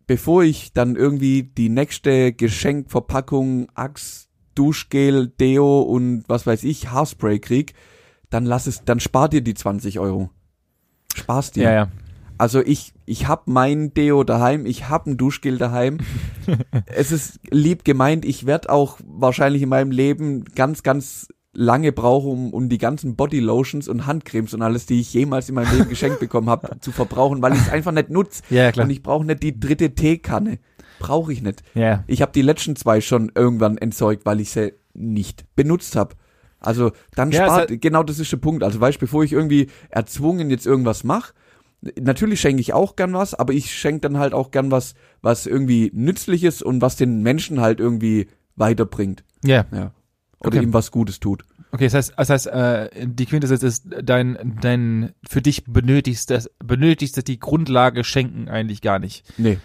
bevor 0.06 0.44
ich 0.44 0.72
dann 0.72 0.96
irgendwie 0.96 1.42
die 1.42 1.68
nächste 1.68 2.32
Geschenkverpackung, 2.32 3.68
Axt, 3.74 4.28
Duschgel, 4.54 5.28
Deo 5.28 5.82
und 5.82 6.24
was 6.28 6.46
weiß 6.46 6.64
ich, 6.64 6.90
Haarspray 6.90 7.38
krieg, 7.40 7.74
dann 8.30 8.44
lass 8.44 8.66
es, 8.66 8.84
dann 8.84 9.00
spar 9.00 9.28
dir 9.28 9.42
die 9.42 9.54
20 9.54 9.98
Euro. 9.98 10.30
Spar's 11.16 11.50
dir. 11.50 11.64
Ja, 11.64 11.72
ja. 11.72 11.88
Also 12.38 12.60
ich, 12.60 12.92
ich 13.06 13.28
hab 13.28 13.48
mein 13.48 13.94
Deo 13.94 14.22
daheim, 14.22 14.66
ich 14.66 14.88
hab 14.88 15.06
ein 15.06 15.16
Duschgel 15.16 15.56
daheim. 15.56 15.98
es 16.86 17.12
ist 17.12 17.40
lieb 17.50 17.84
gemeint, 17.84 18.24
ich 18.24 18.44
werd 18.46 18.68
auch 18.68 18.98
wahrscheinlich 19.06 19.62
in 19.62 19.70
meinem 19.70 19.90
Leben 19.90 20.44
ganz, 20.44 20.82
ganz 20.82 21.28
lange 21.56 21.92
brauchen, 21.92 22.30
um, 22.30 22.52
um 22.52 22.68
die 22.68 22.78
ganzen 22.78 23.16
Bodylotions 23.16 23.88
und 23.88 24.06
Handcremes 24.06 24.52
und 24.52 24.62
alles, 24.62 24.84
die 24.84 25.00
ich 25.00 25.12
jemals 25.14 25.48
in 25.48 25.54
meinem 25.54 25.74
Leben 25.74 25.88
geschenkt 25.88 26.20
bekommen 26.20 26.50
habe, 26.50 26.76
zu 26.80 26.92
verbrauchen, 26.92 27.40
weil 27.40 27.54
ich 27.54 27.60
es 27.60 27.70
einfach 27.70 27.92
nicht 27.92 28.10
nutze. 28.10 28.42
Ja, 28.50 28.64
ja, 28.64 28.72
klar. 28.72 28.84
Und 28.84 28.90
ich 28.90 29.02
brauche 29.02 29.24
nicht 29.24 29.42
die 29.42 29.58
dritte 29.58 29.94
Teekanne. 29.94 30.58
Brauche 30.98 31.32
ich 31.32 31.42
nicht. 31.42 31.62
Ja. 31.74 32.04
Ich 32.06 32.22
habe 32.22 32.32
die 32.32 32.42
letzten 32.42 32.76
zwei 32.76 33.00
schon 33.00 33.32
irgendwann 33.34 33.78
entsorgt, 33.78 34.26
weil 34.26 34.40
ich 34.40 34.50
sie 34.50 34.74
nicht 34.94 35.44
benutzt 35.56 35.96
habe. 35.96 36.14
Also 36.60 36.92
dann 37.14 37.30
Ja, 37.30 37.44
spart, 37.46 37.80
genau 37.80 38.02
das 38.02 38.18
ist 38.18 38.32
der 38.32 38.38
Punkt. 38.38 38.62
Also 38.62 38.80
weißt, 38.80 38.98
bevor 38.98 39.22
ich 39.24 39.32
irgendwie 39.32 39.68
erzwungen 39.90 40.50
jetzt 40.50 40.66
irgendwas 40.66 41.04
mache, 41.04 41.32
natürlich 42.00 42.40
schenke 42.40 42.60
ich 42.60 42.72
auch 42.72 42.96
gern 42.96 43.12
was, 43.12 43.34
aber 43.34 43.52
ich 43.52 43.72
schenke 43.74 44.00
dann 44.00 44.18
halt 44.18 44.32
auch 44.34 44.50
gern 44.50 44.70
was, 44.70 44.94
was 45.22 45.46
irgendwie 45.46 45.90
nützliches 45.94 46.62
und 46.62 46.80
was 46.80 46.96
den 46.96 47.22
Menschen 47.22 47.60
halt 47.60 47.78
irgendwie 47.80 48.28
weiterbringt. 48.56 49.22
Ja. 49.44 49.66
Ja. 49.72 49.92
Oder 50.40 50.58
Okay. 50.58 50.62
ihm 50.62 50.72
was 50.72 50.90
Gutes 50.90 51.20
tut. 51.20 51.44
Okay, 51.72 51.84
das 51.84 51.94
heißt, 51.94 52.14
das 52.16 52.30
heißt, 52.30 52.46
äh, 52.46 53.06
die 53.06 53.26
Quintessenz 53.26 53.62
ist 53.62 53.86
dein, 54.02 54.56
dein 54.62 55.12
für 55.28 55.42
dich 55.42 55.64
benötigst 55.64 56.32
benötigst 56.64 57.26
die 57.28 57.38
Grundlage 57.38 58.02
schenken 58.04 58.48
eigentlich 58.48 58.80
gar 58.82 58.98
nicht. 58.98 59.24
Nee. 59.36 59.58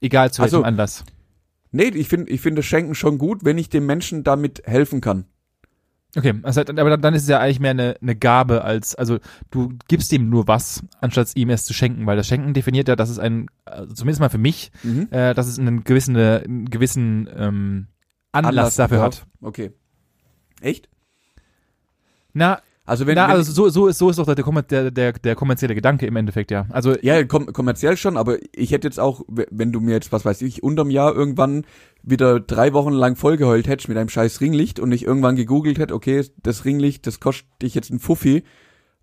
Egal 0.00 0.32
zu 0.32 0.42
welchem 0.42 0.56
Also- 0.56 0.64
Anlass. 0.64 1.04
Nee, 1.70 1.84
ich 1.94 2.08
finde 2.08 2.30
ich 2.30 2.40
finde 2.40 2.60
das 2.60 2.66
Schenken 2.66 2.94
schon 2.94 3.16
gut, 3.18 3.44
wenn 3.44 3.56
ich 3.58 3.68
dem 3.70 3.86
Menschen 3.86 4.24
damit 4.24 4.62
helfen 4.66 5.00
kann. 5.00 5.24
Okay, 6.14 6.34
heißt, 6.44 6.58
aber 6.78 6.96
dann, 6.98 7.14
ist 7.14 7.22
es 7.22 7.28
ja 7.28 7.40
eigentlich 7.40 7.60
mehr 7.60 7.70
eine, 7.70 7.96
eine 8.02 8.14
Gabe 8.14 8.64
als, 8.64 8.94
also 8.94 9.18
du 9.50 9.72
gibst 9.88 10.12
ihm 10.12 10.28
nur 10.28 10.46
was, 10.46 10.82
anstatt 11.00 11.34
ihm 11.36 11.48
es 11.48 11.64
zu 11.64 11.72
schenken, 11.72 12.04
weil 12.04 12.18
das 12.18 12.26
Schenken 12.26 12.52
definiert 12.52 12.88
ja, 12.88 12.96
dass 12.96 13.08
es 13.08 13.18
ein, 13.18 13.46
also 13.64 13.94
zumindest 13.94 14.20
mal 14.20 14.28
für 14.28 14.36
mich, 14.36 14.70
Mhm. 14.82 15.08
äh, 15.10 15.32
dass 15.32 15.46
es 15.46 15.58
einen 15.58 15.84
gewissen, 15.84 16.14
einen 16.16 16.66
gewissen 16.68 17.30
ähm, 17.34 17.86
Anlass, 18.30 18.76
dafür 18.76 18.98
ja. 18.98 19.04
hat. 19.04 19.26
Okay. 19.40 19.72
Echt? 20.60 20.90
Na, 22.34 22.60
Also 22.84 23.06
wenn, 23.06 23.14
na 23.14 23.28
wenn 23.28 23.36
also 23.36 23.52
so, 23.52 23.68
so 23.68 23.86
ist 23.86 23.98
so 23.98 24.10
ist 24.10 24.18
doch 24.18 24.26
der, 24.26 24.62
der, 24.62 24.90
der, 24.90 25.12
der 25.12 25.34
kommerzielle 25.36 25.74
Gedanke 25.74 26.06
im 26.06 26.16
Endeffekt, 26.16 26.50
ja. 26.50 26.66
Also 26.70 26.96
Ja, 27.00 27.22
kom 27.24 27.46
kommerziell 27.46 27.96
schon, 27.96 28.16
aber 28.16 28.38
ich 28.52 28.72
hätte 28.72 28.88
jetzt 28.88 28.98
auch, 28.98 29.22
wenn 29.28 29.70
du 29.70 29.80
mir 29.80 29.92
jetzt, 29.92 30.10
was 30.10 30.24
weiß 30.24 30.42
ich, 30.42 30.62
unterm 30.62 30.90
Jahr 30.90 31.14
irgendwann 31.14 31.64
wieder 32.02 32.40
drei 32.40 32.72
Wochen 32.72 32.92
lang 32.92 33.14
vollgeheult 33.14 33.68
hättest 33.68 33.88
mit 33.88 33.98
einem 33.98 34.08
scheiß 34.08 34.40
Ringlicht 34.40 34.80
und 34.80 34.90
ich 34.90 35.04
irgendwann 35.04 35.36
gegoogelt 35.36 35.78
hätte, 35.78 35.94
okay, 35.94 36.24
das 36.42 36.64
Ringlicht, 36.64 37.06
das 37.06 37.20
kostet 37.20 37.46
dich 37.62 37.76
jetzt 37.76 37.90
ein 37.90 38.00
Fuffi 38.00 38.42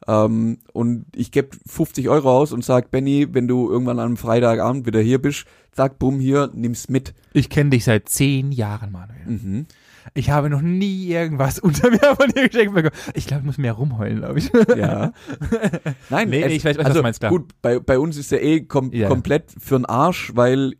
ähm, 0.07 0.59
und 0.73 1.05
ich 1.15 1.31
gebe 1.31 1.49
50 1.67 2.09
Euro 2.09 2.31
aus 2.31 2.51
und 2.51 2.63
sag, 2.63 2.91
Benny, 2.91 3.27
wenn 3.31 3.47
du 3.47 3.69
irgendwann 3.69 3.99
am 3.99 4.17
Freitagabend 4.17 4.85
wieder 4.85 5.01
hier 5.01 5.21
bist, 5.21 5.45
sag, 5.71 5.99
bumm, 5.99 6.19
hier, 6.19 6.49
nimm's 6.53 6.89
mit. 6.89 7.13
ich 7.33 7.49
kenne 7.49 7.71
dich 7.71 7.83
seit 7.83 8.09
zehn 8.09 8.51
Jahren, 8.51 8.91
Manuel. 8.91 9.25
Mhm. 9.25 9.65
Ich 10.13 10.29
habe 10.29 10.49
noch 10.49 10.61
nie 10.61 11.07
irgendwas 11.07 11.59
unter 11.59 11.89
mir 11.89 11.99
von 11.99 12.29
dir 12.29 12.47
geschenkt 12.49 12.73
bekommen. 12.73 12.95
Ich 13.13 13.27
glaube, 13.27 13.41
ich 13.41 13.45
muss 13.45 13.57
mehr 13.57 13.73
rumheulen, 13.73 14.19
glaube 14.19 14.39
ich. 14.39 14.51
Ja. 14.77 15.13
Nein, 16.09 16.29
Nee, 16.29 16.45
nee, 16.45 16.55
ich 16.55 16.65
weiß, 16.65 16.77
was 16.77 16.83
du 16.83 16.89
also 16.89 17.01
meinst, 17.01 17.19
klar. 17.19 17.31
gut, 17.31 17.51
bei, 17.61 17.79
bei 17.79 17.99
uns 17.99 18.17
ist 18.17 18.31
ja 18.31 18.37
eh 18.39 18.61
kom 18.61 18.91
Ja. 18.93 19.07
komplett 19.07 19.51
für'n 19.51 19.85
Arsch, 19.87 20.31
weil 20.35 20.73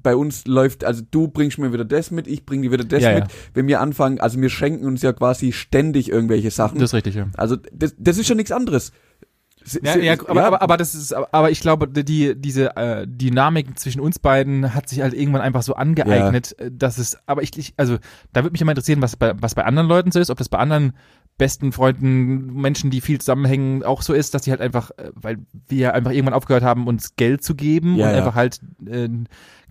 bei 0.00 0.14
uns 0.14 0.46
läuft, 0.46 0.84
also 0.84 1.02
du 1.10 1.26
bringst 1.28 1.58
mir 1.58 1.72
wieder 1.72 1.84
das 1.84 2.10
mit, 2.12 2.28
ich 2.28 2.46
bring 2.46 2.62
dir 2.62 2.70
wieder 2.70 2.84
das 2.84 3.02
Ja, 3.02 3.14
mit. 3.14 3.24
ja. 3.24 3.28
Wenn 3.54 3.66
wir 3.66 3.80
anfangen, 3.80 4.20
also 4.20 4.40
wir 4.40 4.48
schenken 4.48 4.86
uns 4.86 5.02
ja 5.02 5.12
quasi 5.12 5.52
ständig 5.52 6.08
irgendwelche 6.10 6.50
Sachen. 6.52 6.78
Das 6.78 6.90
ist 6.90 6.94
richtig, 6.94 7.16
ja. 7.16 7.26
also 7.36 7.56
das, 7.72 7.94
das 7.98 8.16
ist 8.18 8.28
ja 8.28 8.34
nichts 8.36 8.52
anderes. 8.52 8.92
Ja, 9.82 9.96
ja, 9.96 10.14
aber, 10.26 10.44
aber, 10.44 10.62
aber 10.62 10.76
das 10.76 10.94
ist, 10.94 11.12
aber 11.12 11.50
ich 11.50 11.60
glaube, 11.60 11.88
die, 11.88 12.34
diese 12.34 12.76
äh, 12.76 13.06
Dynamik 13.06 13.78
zwischen 13.78 14.00
uns 14.00 14.18
beiden 14.18 14.74
hat 14.74 14.88
sich 14.88 15.00
halt 15.00 15.14
irgendwann 15.14 15.42
einfach 15.42 15.62
so 15.62 15.74
angeeignet, 15.74 16.58
äh, 16.58 16.70
dass 16.72 16.98
es, 16.98 17.18
aber 17.26 17.42
ich, 17.42 17.56
ich 17.58 17.74
also 17.76 17.98
da 18.32 18.42
würde 18.42 18.52
mich 18.52 18.60
immer 18.60 18.72
interessieren, 18.72 19.02
was 19.02 19.16
bei, 19.16 19.32
was 19.40 19.54
bei 19.54 19.64
anderen 19.64 19.88
Leuten 19.88 20.12
so 20.12 20.20
ist, 20.20 20.30
ob 20.30 20.38
das 20.38 20.48
bei 20.48 20.58
anderen 20.58 20.94
besten 21.38 21.70
Freunden, 21.70 22.52
Menschen, 22.60 22.90
die 22.90 23.00
viel 23.00 23.20
zusammenhängen, 23.20 23.84
auch 23.84 24.02
so 24.02 24.12
ist, 24.12 24.34
dass 24.34 24.42
die 24.42 24.50
halt 24.50 24.60
einfach, 24.60 24.90
äh, 24.98 25.10
weil 25.14 25.38
wir 25.68 25.94
einfach 25.94 26.10
irgendwann 26.10 26.34
aufgehört 26.34 26.64
haben, 26.64 26.86
uns 26.88 27.14
Geld 27.14 27.44
zu 27.44 27.54
geben 27.54 27.96
Ja, 27.96 28.06
und 28.06 28.12
ja. 28.12 28.18
einfach 28.18 28.34
halt, 28.34 28.60
äh, 28.86 29.08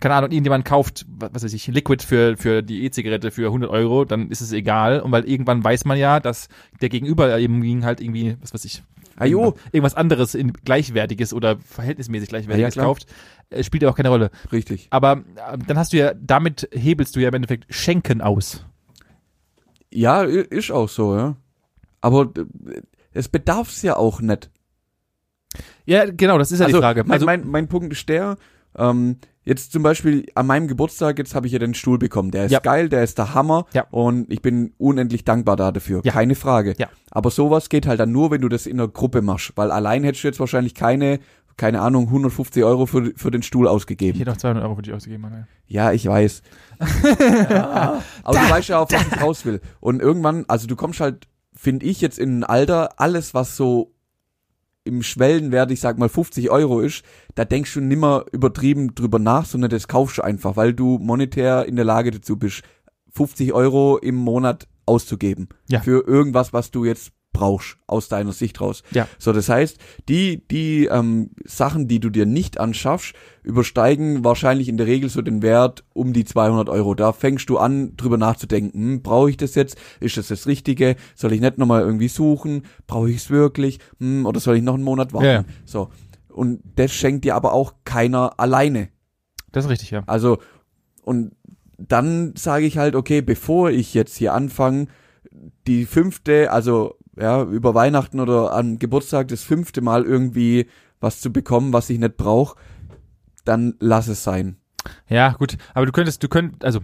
keine 0.00 0.14
Ahnung, 0.14 0.30
irgendjemand 0.30 0.64
kauft, 0.64 1.04
was 1.08 1.44
weiß 1.44 1.52
ich, 1.52 1.66
Liquid 1.66 2.02
für, 2.02 2.36
für 2.36 2.62
die 2.62 2.84
E-Zigarette 2.84 3.30
für 3.30 3.46
100 3.46 3.70
Euro, 3.70 4.06
dann 4.06 4.30
ist 4.30 4.40
es 4.40 4.52
egal. 4.52 5.00
Und 5.00 5.12
weil 5.12 5.28
irgendwann 5.28 5.62
weiß 5.62 5.84
man 5.84 5.98
ja, 5.98 6.20
dass 6.20 6.48
der 6.80 6.88
Gegenüber 6.88 7.38
eben 7.38 7.60
ging 7.60 7.84
halt 7.84 8.00
irgendwie, 8.00 8.36
was 8.40 8.54
weiß 8.54 8.64
ich, 8.64 8.82
Ah, 9.18 9.26
jo. 9.26 9.54
irgendwas 9.72 9.94
anderes 9.94 10.34
in 10.34 10.52
gleichwertiges 10.52 11.32
oder 11.32 11.58
verhältnismäßig 11.58 12.28
gleichwertiges 12.28 12.74
Ja, 12.74 12.82
kauft, 12.82 13.06
äh, 13.50 13.62
spielt 13.62 13.82
ja 13.82 13.90
auch 13.90 13.96
keine 13.96 14.10
Rolle. 14.10 14.30
Richtig. 14.52 14.86
Aber 14.90 15.24
äh, 15.36 15.58
dann 15.66 15.78
hast 15.78 15.92
du 15.92 15.96
ja, 15.96 16.14
damit 16.14 16.68
hebelst 16.72 17.16
du 17.16 17.20
ja 17.20 17.28
im 17.28 17.34
Endeffekt 17.34 17.66
Schenken 17.74 18.20
aus. 18.20 18.64
Ja, 19.92 20.22
ist 20.22 20.70
auch 20.70 20.88
so, 20.88 21.16
ja. 21.16 21.36
Aber 22.00 22.30
äh, 22.36 22.82
es 23.12 23.28
bedarf's 23.28 23.82
ja 23.82 23.96
auch 23.96 24.20
nicht. 24.20 24.50
Ja, 25.86 26.04
genau, 26.04 26.38
das 26.38 26.52
ist 26.52 26.60
ja 26.60 26.66
also, 26.66 26.78
die 26.78 26.82
Frage. 26.82 27.04
Mein, 27.04 27.12
Also, 27.12 27.26
mein, 27.26 27.48
mein 27.48 27.68
Punkt 27.68 27.92
ist 27.92 28.08
der, 28.08 28.36
ähm, 28.76 29.16
jetzt 29.48 29.72
zum 29.72 29.82
Beispiel 29.82 30.26
an 30.34 30.46
meinem 30.46 30.68
Geburtstag, 30.68 31.18
jetzt 31.18 31.34
habe 31.34 31.46
ich 31.46 31.52
ja 31.52 31.58
den 31.58 31.74
Stuhl 31.74 31.98
bekommen. 31.98 32.30
Der 32.30 32.44
ist 32.44 32.52
Ja. 32.52 32.60
geil, 32.60 32.88
der 32.88 33.02
ist 33.02 33.16
der 33.18 33.34
Hammer 33.34 33.64
Ja. 33.72 33.86
und 33.90 34.30
ich 34.32 34.42
bin 34.42 34.74
unendlich 34.78 35.24
dankbar 35.24 35.56
da 35.56 35.72
dafür. 35.72 36.02
Ja. 36.04 36.12
Keine 36.12 36.34
Frage. 36.34 36.74
Ja. 36.78 36.88
Aber 37.10 37.30
sowas 37.30 37.68
geht 37.68 37.86
halt 37.86 37.98
dann 38.00 38.12
nur, 38.12 38.30
wenn 38.30 38.42
du 38.42 38.48
das 38.48 38.66
in 38.66 38.78
einer 38.78 38.88
Gruppe 38.88 39.22
machst, 39.22 39.52
weil 39.56 39.70
allein 39.70 40.04
hättest 40.04 40.22
du 40.24 40.28
jetzt 40.28 40.40
wahrscheinlich 40.40 40.74
keine, 40.74 41.18
keine 41.56 41.80
Ahnung, 41.80 42.04
150 42.08 42.62
Euro 42.62 42.86
für, 42.86 43.12
für 43.16 43.30
den 43.30 43.42
Stuhl 43.42 43.66
ich 43.66 43.70
ausgegeben. 43.72 44.18
hätte 44.18 44.30
noch 44.30 44.36
200 44.36 44.62
Euro 44.64 44.76
für 44.76 44.82
dich 44.82 44.92
ausgegeben, 44.94 45.22
Manuel. 45.22 45.46
Ja, 45.66 45.92
ich 45.92 46.06
weiß. 46.06 46.42
ja, 47.50 48.02
aber 48.24 48.38
du 48.38 48.50
weißt 48.50 48.68
ja, 48.68 48.78
auf 48.80 48.92
was 48.92 49.06
ich 49.06 49.20
raus 49.22 49.44
will. 49.44 49.60
Und 49.80 50.00
irgendwann, 50.00 50.44
also 50.48 50.66
du 50.66 50.76
kommst 50.76 51.00
halt, 51.00 51.26
finde 51.54 51.86
ich, 51.86 52.00
jetzt 52.00 52.18
in 52.18 52.40
ein 52.40 52.44
Alter, 52.44 53.00
alles, 53.00 53.34
was 53.34 53.56
so 53.56 53.92
im 54.84 55.02
Schwellenwert, 55.02 55.70
ich 55.70 55.80
sag 55.80 55.98
mal 55.98 56.08
50 56.08 56.50
Euro 56.50 56.80
ist, 56.80 57.04
da 57.34 57.44
denkst 57.44 57.74
du 57.74 57.80
nimmer 57.80 58.24
übertrieben 58.32 58.94
drüber 58.94 59.18
nach, 59.18 59.44
sondern 59.44 59.70
das 59.70 59.88
kaufst 59.88 60.18
du 60.18 60.22
einfach, 60.22 60.56
weil 60.56 60.72
du 60.72 60.98
monetär 60.98 61.66
in 61.66 61.76
der 61.76 61.84
Lage 61.84 62.10
dazu 62.10 62.38
bist, 62.38 62.62
50 63.12 63.52
Euro 63.52 63.98
im 63.98 64.14
Monat 64.14 64.66
auszugeben. 64.86 65.48
Ja. 65.68 65.80
Für 65.80 66.06
irgendwas, 66.06 66.52
was 66.52 66.70
du 66.70 66.84
jetzt 66.84 67.12
brauchst, 67.38 67.76
aus 67.86 68.08
deiner 68.08 68.32
Sicht 68.32 68.60
raus. 68.60 68.82
Ja. 68.90 69.06
So, 69.18 69.32
das 69.32 69.48
heißt, 69.48 69.78
die, 70.08 70.42
die 70.48 70.86
ähm, 70.86 71.30
Sachen, 71.44 71.86
die 71.86 72.00
du 72.00 72.10
dir 72.10 72.26
nicht 72.26 72.58
anschaffst, 72.58 73.14
übersteigen 73.44 74.24
wahrscheinlich 74.24 74.68
in 74.68 74.76
der 74.76 74.86
Regel 74.86 75.08
so 75.08 75.22
den 75.22 75.40
Wert 75.40 75.84
um 75.94 76.12
die 76.12 76.24
200 76.24 76.68
Euro. 76.68 76.94
Da 76.94 77.12
fängst 77.12 77.48
du 77.48 77.58
an, 77.58 77.96
drüber 77.96 78.18
nachzudenken, 78.18 78.78
hm, 78.78 79.02
brauche 79.02 79.30
ich 79.30 79.36
das 79.36 79.54
jetzt? 79.54 79.78
Ist 80.00 80.16
das 80.16 80.28
das 80.28 80.48
Richtige? 80.48 80.96
Soll 81.14 81.32
ich 81.32 81.40
nicht 81.40 81.58
nochmal 81.58 81.82
irgendwie 81.82 82.08
suchen? 82.08 82.62
Brauche 82.88 83.10
ich 83.10 83.18
es 83.18 83.30
wirklich? 83.30 83.78
Hm, 84.00 84.26
oder 84.26 84.40
soll 84.40 84.56
ich 84.56 84.62
noch 84.62 84.74
einen 84.74 84.84
Monat 84.84 85.12
warten? 85.12 85.26
Ja, 85.26 85.32
ja. 85.32 85.44
So. 85.64 85.90
Und 86.28 86.60
das 86.74 86.92
schenkt 86.92 87.24
dir 87.24 87.36
aber 87.36 87.52
auch 87.52 87.74
keiner 87.84 88.38
alleine. 88.40 88.88
Das 89.52 89.64
ist 89.64 89.70
richtig, 89.70 89.90
ja. 89.90 90.02
Also, 90.06 90.38
und 91.02 91.32
dann 91.78 92.34
sage 92.36 92.66
ich 92.66 92.78
halt, 92.78 92.96
okay, 92.96 93.22
bevor 93.22 93.70
ich 93.70 93.94
jetzt 93.94 94.16
hier 94.16 94.34
anfange, 94.34 94.88
die 95.66 95.86
fünfte, 95.86 96.50
also 96.50 96.97
ja, 97.20 97.42
über 97.42 97.74
Weihnachten 97.74 98.20
oder 98.20 98.52
am 98.52 98.78
Geburtstag 98.78 99.28
das 99.28 99.42
fünfte 99.42 99.80
Mal 99.80 100.04
irgendwie 100.04 100.66
was 101.00 101.20
zu 101.20 101.32
bekommen, 101.32 101.72
was 101.72 101.90
ich 101.90 101.98
nicht 101.98 102.16
brauche, 102.16 102.56
dann 103.44 103.74
lass 103.80 104.08
es 104.08 104.24
sein. 104.24 104.56
Ja, 105.08 105.32
gut. 105.32 105.56
Aber 105.74 105.86
du 105.86 105.92
könntest, 105.92 106.22
du 106.22 106.28
könntest, 106.28 106.64
also, 106.64 106.80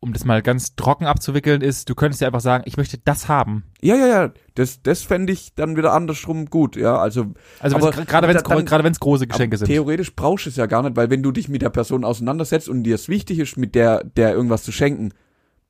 um 0.00 0.12
das 0.12 0.24
mal 0.24 0.42
ganz 0.42 0.74
trocken 0.74 1.06
abzuwickeln, 1.06 1.60
ist, 1.60 1.88
du 1.88 1.94
könntest 1.94 2.20
ja 2.20 2.26
einfach 2.26 2.40
sagen, 2.40 2.64
ich 2.66 2.76
möchte 2.76 2.98
das 2.98 3.28
haben. 3.28 3.62
Ja, 3.80 3.94
ja, 3.94 4.06
ja, 4.06 4.32
das, 4.56 4.82
das 4.82 5.02
fände 5.02 5.32
ich 5.32 5.54
dann 5.54 5.76
wieder 5.76 5.92
andersrum 5.92 6.46
gut, 6.46 6.74
ja, 6.74 6.96
also 6.96 7.26
Also, 7.60 7.78
gerade 7.78 8.26
wenn 8.26 8.36
es 8.36 8.42
gerade 8.42 8.82
wenn's 8.82 8.98
große 8.98 9.28
Geschenke 9.28 9.56
sind. 9.56 9.68
Theoretisch 9.68 10.14
brauchst 10.16 10.46
du 10.46 10.50
es 10.50 10.56
ja 10.56 10.66
gar 10.66 10.82
nicht, 10.82 10.96
weil 10.96 11.08
wenn 11.10 11.22
du 11.22 11.30
dich 11.30 11.48
mit 11.48 11.62
der 11.62 11.70
Person 11.70 12.04
auseinandersetzt 12.04 12.68
und 12.68 12.82
dir 12.82 12.96
es 12.96 13.08
wichtig 13.08 13.38
ist, 13.38 13.56
mit 13.56 13.76
der, 13.76 14.02
der 14.02 14.32
irgendwas 14.32 14.64
zu 14.64 14.72
schenken, 14.72 15.12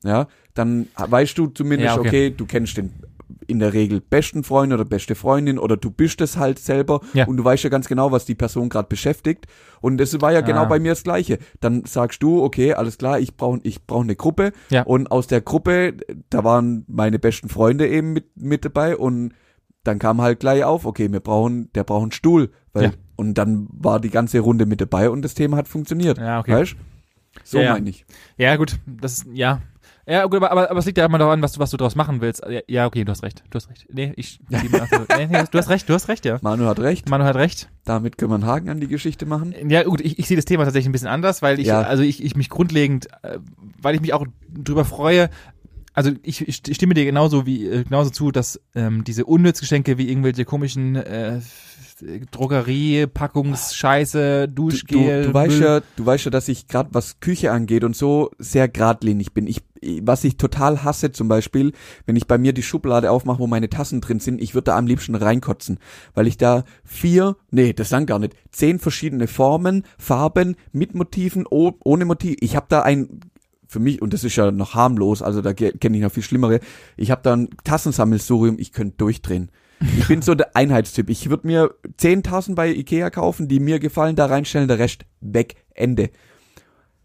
ja, 0.02 0.28
dann 0.54 0.88
weißt 0.96 1.36
du 1.36 1.48
zumindest, 1.48 1.94
Ja, 1.94 2.00
okay. 2.00 2.08
okay. 2.08 2.30
du 2.30 2.46
kennst 2.46 2.76
den 2.76 2.92
in 3.46 3.58
der 3.58 3.72
Regel 3.72 4.00
besten 4.00 4.44
Freund 4.44 4.72
oder 4.72 4.84
beste 4.84 5.14
Freundin 5.14 5.58
oder 5.58 5.76
du 5.76 5.90
bist 5.90 6.20
es 6.20 6.36
halt 6.36 6.58
selber 6.58 7.00
Ja. 7.14 7.26
und 7.26 7.36
du 7.36 7.44
weißt 7.44 7.64
ja 7.64 7.70
ganz 7.70 7.88
genau, 7.88 8.12
was 8.12 8.24
die 8.24 8.34
Person 8.34 8.68
gerade 8.68 8.88
beschäftigt 8.88 9.46
und 9.80 10.00
es 10.00 10.20
war 10.20 10.32
ja 10.32 10.40
genau 10.40 10.62
Ah. 10.62 10.66
bei 10.66 10.78
mir 10.78 10.92
das 10.92 11.02
gleiche. 11.02 11.38
Dann 11.60 11.84
sagst 11.84 12.22
du, 12.22 12.42
okay, 12.42 12.74
alles 12.74 12.98
klar, 12.98 13.18
ich 13.18 13.36
brauche 13.36 13.60
ich 13.62 13.86
brauch 13.86 14.02
eine 14.02 14.16
Gruppe 14.16 14.52
Ja. 14.70 14.82
und 14.82 15.10
aus 15.10 15.26
der 15.26 15.40
Gruppe, 15.40 15.94
da 16.30 16.44
waren 16.44 16.84
meine 16.88 17.18
besten 17.18 17.48
Freunde 17.48 17.88
eben 17.88 18.12
mit, 18.12 18.26
mit 18.36 18.64
dabei 18.64 18.96
und 18.96 19.32
dann 19.84 19.98
kam 19.98 20.20
halt 20.22 20.38
gleich 20.40 20.62
auf, 20.64 20.84
okay, 20.86 21.10
wir 21.10 21.20
brauchen, 21.20 21.72
der 21.74 21.82
braucht 21.84 22.02
einen 22.02 22.12
Stuhl, 22.12 22.50
weil, 22.72 22.84
Ja. 22.84 22.90
und 23.16 23.34
dann 23.34 23.66
war 23.72 23.98
die 23.98 24.10
ganze 24.10 24.38
Runde 24.40 24.64
mit 24.66 24.80
dabei 24.80 25.10
und 25.10 25.22
das 25.22 25.34
Thema 25.34 25.56
hat 25.56 25.66
funktioniert. 25.68 26.18
Ja, 26.18 26.38
okay. 26.40 26.52
Weißt? 26.52 26.76
So 27.44 27.58
ja. 27.58 27.72
meine 27.72 27.88
ich. 27.90 28.04
Ja, 28.36 28.54
gut, 28.56 28.78
das 28.86 29.14
ist, 29.18 29.26
ja. 29.32 29.60
Ja, 30.06 30.24
gut, 30.24 30.34
aber, 30.36 30.50
aber, 30.50 30.70
aber 30.70 30.78
es 30.80 30.86
liegt 30.86 30.98
ja 30.98 31.04
immer 31.06 31.18
daran, 31.18 31.40
was 31.42 31.52
du, 31.52 31.60
was 31.60 31.70
du 31.70 31.76
draus 31.76 31.94
machen 31.94 32.20
willst. 32.20 32.42
Ja, 32.48 32.60
Ja, 32.66 32.86
okay, 32.86 33.04
du 33.04 33.12
hast 33.12 33.22
recht. 33.22 33.44
Du 33.50 33.56
hast 33.56 33.68
recht. 33.70 33.86
Nee, 33.92 34.12
ich. 34.16 34.40
nee, 34.48 34.58
nee, 34.62 35.44
du 35.50 35.58
hast 35.58 35.68
recht, 35.68 35.88
du 35.88 35.94
hast 35.94 36.08
recht, 36.08 36.24
ja. 36.24 36.38
Manu 36.42 36.64
hat 36.66 36.80
recht. 36.80 37.08
Manu 37.08 37.24
hat 37.24 37.36
recht. 37.36 37.68
Damit 37.84 38.18
können 38.18 38.30
wir 38.30 38.34
einen 38.36 38.46
Haken 38.46 38.68
an 38.68 38.80
die 38.80 38.88
Geschichte 38.88 39.26
machen. 39.26 39.54
Ja, 39.68 39.82
gut, 39.84 40.00
ich, 40.00 40.18
ich 40.18 40.26
sehe 40.26 40.36
das 40.36 40.44
Thema 40.44 40.64
tatsächlich 40.64 40.88
ein 40.88 40.92
bisschen 40.92 41.08
anders, 41.08 41.40
weil 41.42 41.60
ich, 41.60 41.66
Ja. 41.68 41.82
also 41.82 42.02
ich, 42.02 42.22
ich 42.22 42.34
mich 42.36 42.48
grundlegend, 42.48 43.06
äh, 43.22 43.38
weil 43.80 43.94
ich 43.94 44.00
mich 44.00 44.12
auch 44.12 44.26
drüber 44.52 44.84
freue, 44.84 45.30
also 45.94 46.10
ich, 46.22 46.46
ich 46.48 46.56
stimme 46.56 46.94
dir 46.94 47.04
genauso 47.04 47.46
wie 47.46 47.66
äh, 47.66 47.84
genauso 47.84 48.10
zu, 48.10 48.30
dass 48.30 48.60
ähm, 48.74 49.04
diese 49.04 49.24
Unnützgeschenke 49.24 49.98
wie 49.98 50.08
irgendwelche 50.08 50.44
komischen 50.44 50.96
äh, 50.96 51.40
Drogerie, 52.32 53.06
Packungsscheiße, 53.06 54.48
Du, 54.48 54.70
Duschgel, 54.70 55.22
du, 55.22 55.28
du 55.28 55.34
weißt 55.34 55.54
Müll- 55.58 55.62
ja, 55.62 55.80
du 55.96 56.06
weißt 56.06 56.24
ja, 56.24 56.30
dass 56.30 56.48
ich 56.48 56.66
gerade 56.66 56.90
was 56.92 57.20
Küche 57.20 57.52
angeht 57.52 57.84
und 57.84 57.94
so 57.94 58.30
sehr 58.38 58.68
geradlinig 58.68 59.32
bin. 59.32 59.46
Ich, 59.46 59.62
was 60.02 60.24
ich 60.24 60.36
total 60.36 60.82
hasse 60.82 61.12
zum 61.12 61.28
Beispiel, 61.28 61.72
wenn 62.06 62.16
ich 62.16 62.26
bei 62.26 62.38
mir 62.38 62.52
die 62.52 62.62
Schublade 62.62 63.10
aufmache, 63.10 63.38
wo 63.38 63.46
meine 63.46 63.68
Tassen 63.68 64.00
drin 64.00 64.18
sind, 64.18 64.40
ich 64.40 64.54
würde 64.54 64.64
da 64.66 64.78
am 64.78 64.86
liebsten 64.86 65.14
reinkotzen, 65.14 65.78
weil 66.14 66.26
ich 66.26 66.36
da 66.36 66.64
vier, 66.84 67.36
nee, 67.50 67.72
das 67.72 67.90
lang 67.90 68.06
gar 68.06 68.18
nicht, 68.18 68.34
zehn 68.50 68.80
verschiedene 68.80 69.28
Formen, 69.28 69.84
Farben 69.96 70.56
mit 70.72 70.94
Motiven, 70.94 71.46
oh, 71.48 71.72
ohne 71.84 72.04
Motiv. 72.04 72.36
Ich 72.40 72.56
habe 72.56 72.66
da 72.68 72.82
ein 72.82 73.20
für 73.72 73.80
mich, 73.80 74.00
und 74.00 74.12
das 74.12 74.22
ist 74.22 74.36
ja 74.36 74.50
noch 74.50 74.74
harmlos, 74.74 75.22
also 75.22 75.42
da 75.42 75.52
kenne 75.52 75.96
ich 75.96 76.02
noch 76.02 76.12
viel 76.12 76.22
schlimmere, 76.22 76.60
ich 76.96 77.10
habe 77.10 77.22
da 77.22 77.34
ein 77.34 77.48
Tassensammelsurium, 77.64 78.58
ich 78.58 78.72
könnte 78.72 78.98
durchdrehen. 78.98 79.50
Ich 79.98 80.06
bin 80.06 80.22
so 80.22 80.36
der 80.36 80.54
Einheitstyp. 80.54 81.10
Ich 81.10 81.28
würde 81.28 81.46
mir 81.46 81.74
zehn 81.96 82.22
Tassen 82.22 82.54
bei 82.54 82.72
Ikea 82.72 83.10
kaufen, 83.10 83.48
die 83.48 83.58
mir 83.58 83.80
gefallen, 83.80 84.14
da 84.14 84.26
reinstellen, 84.26 84.68
der 84.68 84.78
Rest 84.78 85.04
weg, 85.20 85.56
Ende. 85.74 86.10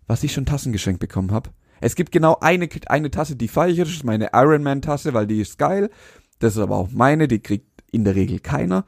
Was 0.06 0.24
ich 0.24 0.32
schon 0.32 0.46
Tassen 0.46 0.72
geschenkt 0.72 1.00
bekommen 1.00 1.32
habe. 1.32 1.50
Es 1.82 1.96
gibt 1.96 2.12
genau 2.12 2.38
eine, 2.40 2.70
eine 2.88 3.10
Tasse, 3.10 3.36
die 3.36 3.48
feiere 3.48 3.70
ich, 3.70 3.80
das 3.80 3.90
ist 3.90 4.04
meine 4.04 4.30
Ironman-Tasse, 4.34 5.14
weil 5.14 5.26
die 5.26 5.42
ist 5.42 5.58
geil. 5.58 5.90
Das 6.40 6.56
ist 6.56 6.62
aber 6.62 6.76
auch 6.76 6.90
meine, 6.92 7.28
die 7.28 7.40
kriegt 7.40 7.84
in 7.92 8.04
der 8.04 8.16
Regel 8.16 8.40
keiner. 8.40 8.86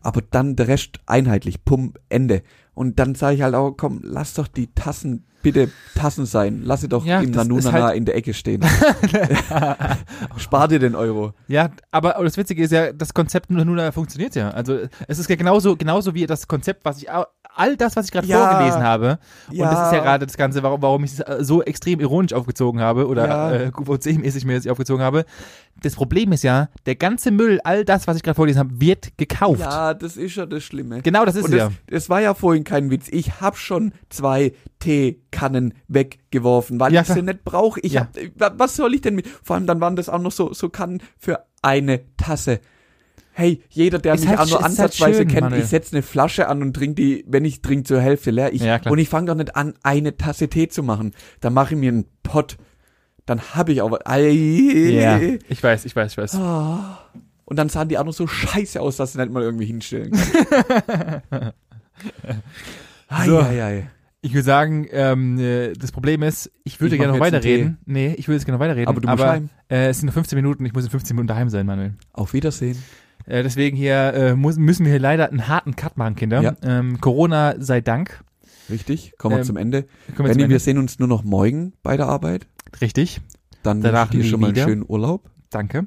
Aber 0.00 0.20
dann 0.22 0.54
der 0.54 0.68
Rest 0.68 1.00
einheitlich, 1.06 1.64
pum, 1.64 1.94
Ende. 2.08 2.42
Und 2.74 2.98
dann 2.98 3.14
sage 3.14 3.36
ich 3.36 3.42
halt 3.42 3.54
auch, 3.54 3.72
komm, 3.72 4.00
lass 4.02 4.34
doch 4.34 4.48
die 4.48 4.66
Tassen 4.74 5.24
bitte 5.42 5.70
Tassen 5.94 6.26
sein. 6.26 6.62
Lass 6.64 6.80
sie 6.80 6.88
doch 6.88 7.04
Ja, 7.04 7.20
im 7.20 7.30
Nanunana 7.30 7.70
halt- 7.88 7.96
in 7.96 8.04
der 8.06 8.16
Ecke 8.16 8.32
stehen. 8.34 8.62
Spar 10.36 10.68
dir 10.68 10.78
den 10.78 10.94
Euro. 10.94 11.32
Ja, 11.48 11.70
aber 11.90 12.16
das 12.22 12.36
Witzige 12.36 12.62
ist 12.62 12.70
ja, 12.72 12.92
das 12.92 13.14
Konzept 13.14 13.50
nur 13.50 13.92
funktioniert 13.92 14.34
ja. 14.34 14.50
Also 14.50 14.78
es 15.06 15.18
ist 15.18 15.28
ja 15.28 15.36
genauso, 15.36 15.76
genauso 15.76 16.14
wie 16.14 16.26
das 16.26 16.48
Konzept, 16.48 16.84
was 16.84 16.98
ich 16.98 17.10
au- 17.10 17.26
all 17.56 17.76
das, 17.76 17.96
was 17.96 18.06
ich 18.06 18.12
gerade 18.12 18.26
Ja. 18.26 18.48
vorgelesen 18.50 18.82
habe. 18.82 19.18
Und 19.48 19.56
Ja. 19.56 19.70
das 19.70 19.86
ist 19.88 19.92
ja 19.94 20.02
gerade 20.02 20.26
das 20.26 20.36
Ganze, 20.36 20.62
warum, 20.62 20.82
warum 20.82 21.04
ich 21.04 21.12
es 21.12 21.20
äh, 21.20 21.38
so 21.44 21.62
extrem 21.62 22.00
ironisch 22.00 22.32
aufgezogen 22.32 22.80
habe 22.80 23.06
oder 23.06 23.26
Ja. 23.28 23.52
äh, 23.52 23.70
QVC-mäßig 23.70 24.44
mir 24.46 24.54
jetzt 24.54 24.68
aufgezogen 24.68 25.02
habe. 25.04 25.24
Das 25.82 25.94
Problem 25.94 26.32
ist 26.32 26.42
ja, 26.44 26.68
der 26.86 26.94
ganze 26.94 27.30
Müll, 27.30 27.60
all 27.64 27.84
das, 27.84 28.06
was 28.06 28.16
ich 28.16 28.22
gerade 28.22 28.36
vorgelesen 28.36 28.60
habe, 28.60 28.80
wird 28.80 29.16
gekauft. 29.18 29.60
Ja, 29.60 29.92
das 29.94 30.16
ist 30.16 30.36
ja 30.36 30.46
das 30.46 30.62
Schlimme. 30.62 31.02
Genau, 31.02 31.24
das 31.24 31.34
ist 31.36 31.44
Und 31.44 31.52
es 31.52 31.58
das, 31.58 31.70
ja. 31.72 31.76
das 31.88 32.08
war 32.08 32.20
ja 32.20 32.34
vorhin 32.34 32.64
kein 32.64 32.90
Witz. 32.90 33.08
Ich 33.10 33.40
hab 33.40 33.56
schon 33.58 33.92
zwei 34.08 34.52
Teekannen 34.78 35.74
weggeworfen, 35.88 36.78
weil 36.80 36.94
ich 36.94 37.06
sie 37.06 37.22
nicht 37.22 37.44
brauche. 37.44 37.80
Ich 37.80 37.96
hab, 37.96 38.08
wa- 38.36 38.52
was 38.56 38.76
soll 38.76 38.94
ich 38.94 39.00
denn 39.00 39.14
mit? 39.14 39.26
Vor 39.26 39.56
allem 39.56 39.66
dann 39.66 39.80
waren 39.80 39.96
das 39.96 40.08
auch 40.08 40.18
noch 40.20 40.32
so, 40.32 40.52
so 40.52 40.68
Kannen 40.68 41.02
für 41.18 41.44
eine 41.62 42.00
Tasse. 42.16 42.60
Hey, 43.36 43.62
jeder, 43.68 43.98
der 43.98 44.14
Ist 44.14 44.20
mich 44.20 44.28
halt 44.30 44.38
auch 44.38 44.46
nur 44.46 44.54
halt 44.58 44.66
ansatzweise 44.66 45.18
schön, 45.20 45.28
kennt, 45.28 45.40
Manuel. 45.42 45.62
ich 45.62 45.68
setze 45.68 45.92
eine 45.92 46.02
Flasche 46.02 46.48
an 46.48 46.62
und 46.62 46.72
trinke 46.74 46.94
die, 46.94 47.24
wenn 47.26 47.44
ich 47.44 47.62
trinke, 47.62 47.82
zur 47.84 48.00
Hälfte 48.00 48.30
leer. 48.30 48.52
Ich, 48.52 48.62
Ja, 48.62 48.80
und 48.88 48.98
ich 48.98 49.08
fange 49.08 49.26
doch 49.26 49.34
nicht 49.34 49.56
an, 49.56 49.74
eine 49.82 50.16
Tasse 50.16 50.48
Tee 50.48 50.68
zu 50.68 50.82
machen. 50.84 51.12
Dann 51.40 51.52
mache 51.52 51.74
ich 51.74 51.80
mir 51.80 51.90
einen 51.90 52.04
Pott. 52.22 52.56
Dann 53.26 53.40
habe 53.54 53.72
ich 53.72 53.82
auch 53.82 53.90
was. 53.90 54.00
Ja, 54.06 55.18
ich 55.48 55.62
weiß, 55.62 55.84
ich 55.84 55.96
weiß, 55.96 56.12
ich 56.12 56.18
weiß. 56.18 56.34
Ah. 56.36 57.00
Und 57.44 57.58
dann 57.58 57.68
sahen 57.68 57.88
die 57.88 57.98
auch 57.98 58.04
noch 58.04 58.12
so 58.12 58.26
scheiße 58.26 58.80
aus, 58.80 58.96
dass 58.96 59.12
sie 59.14 59.18
nicht 59.20 59.32
mal 59.32 59.42
irgendwie 59.42 59.66
hinstellen 59.66 60.12
kann. 60.12 61.52
ei, 63.08 63.26
So. 63.26 63.40
ei, 63.40 63.62
ei. 63.64 63.90
Ich 64.20 64.32
würde 64.32 64.44
sagen, 64.44 64.86
ähm, 64.90 65.38
äh, 65.38 65.74
das 65.74 65.92
Problem 65.92 66.22
ist, 66.22 66.50
ich 66.64 66.80
würde 66.80 66.94
Ich 66.94 67.00
gerne 67.00 67.12
noch 67.12 67.20
weiterreden. 67.20 67.76
Nee, 67.84 68.14
ich 68.16 68.26
würde 68.26 68.36
jetzt 68.36 68.46
gerne 68.46 68.56
noch 68.56 68.64
weiterreden. 68.64 68.88
Aber 68.88 69.00
du 69.00 69.08
musst 69.08 69.22
heim. 69.22 69.50
äh, 69.68 69.88
es 69.88 69.98
sind 69.98 70.06
nur 70.06 70.14
15 70.14 70.36
Minuten, 70.36 70.64
ich 70.64 70.72
muss 70.72 70.84
in 70.84 70.90
15 70.90 71.14
Minuten 71.14 71.28
daheim 71.28 71.50
sein, 71.50 71.66
Manuel. 71.66 71.92
Auf 72.12 72.32
Wiedersehen. 72.32 72.82
Äh, 73.26 73.42
deswegen 73.42 73.76
hier 73.76 73.94
äh, 74.14 74.34
muss, 74.34 74.56
müssen 74.56 74.84
wir 74.84 74.92
hier 74.92 75.00
leider 75.00 75.30
einen 75.30 75.48
harten 75.48 75.76
Cut 75.76 75.96
machen, 75.96 76.14
Kinder. 76.16 76.42
Ja. 76.42 76.56
Ähm, 76.62 77.00
Corona 77.00 77.54
sei 77.58 77.80
Dank. 77.80 78.22
Richtig, 78.70 79.12
kommen 79.18 79.34
wir 79.34 79.40
Ähm, 79.40 79.44
zum 79.44 79.56
Ende. 79.56 79.86
Wir 80.16 80.26
Ende? 80.26 80.48
wir 80.48 80.58
sehen 80.58 80.78
uns 80.78 80.98
nur 80.98 81.08
noch 81.08 81.24
morgen 81.24 81.72
bei 81.82 81.96
der 81.96 82.06
Arbeit. 82.06 82.46
Richtig, 82.80 83.20
Dann 83.62 83.80
Danach 83.82 84.08
wünsche 84.12 84.18
ich 84.18 84.22
dir 84.24 84.30
schon 84.30 84.40
mal 84.40 84.46
einen 84.48 84.56
wieder. 84.56 84.64
schönen 84.66 84.84
Urlaub. 84.86 85.30
danke. 85.50 85.86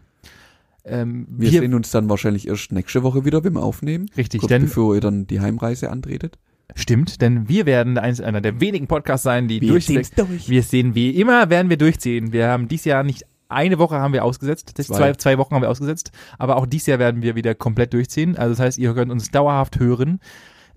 Ähm, 0.86 1.28
Wir, 1.30 1.52
wir, 1.52 1.60
sehen 1.62 1.74
uns 1.74 1.92
dann 1.92 2.08
wahrscheinlich 2.10 2.48
erst 2.48 2.72
nächste 2.72 3.04
Woche 3.04 3.26
wieder, 3.26 3.44
wir 3.44 3.62
aufnehmen. 3.62 4.10
richtig, 4.16 4.40
Kurz 4.40 4.50
denn 4.50 4.62
bevor 4.64 4.96
ihr 4.96 5.02
dann 5.02 5.28
die 5.28 5.42
Heimreise 5.42 5.90
antretet. 5.90 6.38
stimmt, 6.76 7.22
denn 7.22 7.50
wir 7.50 7.66
werden 7.66 7.98
eins, 7.98 8.22
einer 8.22 8.40
der 8.42 8.62
wenigen 8.62 8.88
Podcasts 8.88 9.24
sein, 9.24 9.48
die 9.50 9.60
durchweg. 9.60 10.06
ziehen's 10.06 10.12
durch. 10.12 10.48
Wir 10.50 10.64
sehen 10.64 10.96
wie 10.96 11.10
immer, 11.20 11.50
werden 11.50 11.70
wir 11.70 11.78
durchziehen. 11.78 12.32
Wir 12.32 12.48
haben 12.48 12.68
dieses 12.70 12.86
Jahr 12.86 13.04
nicht 13.04 13.26
eine 13.50 13.80
Woche 13.80 13.96
haben 13.96 14.14
wir 14.14 14.24
ausgesetzt, 14.24 14.74
Zwei. 14.76 14.84
zwei. 14.84 15.14
zwei 15.14 15.38
Wochen 15.38 15.56
haben 15.56 15.62
wir 15.62 15.70
ausgesetzt, 15.70 16.12
aber 16.38 16.58
auch 16.58 16.66
dieses 16.66 16.88
Jahr 16.88 17.00
werden 17.00 17.22
wir 17.22 17.36
wieder 17.36 17.56
komplett 17.56 17.94
durchziehen. 17.94 18.38
Also 18.38 18.52
das 18.54 18.60
heißt, 18.60 18.78
ihr 18.78 18.94
könnt 18.94 19.12
uns 19.12 19.32
dauerhaft 19.32 19.80
hören. 19.80 20.20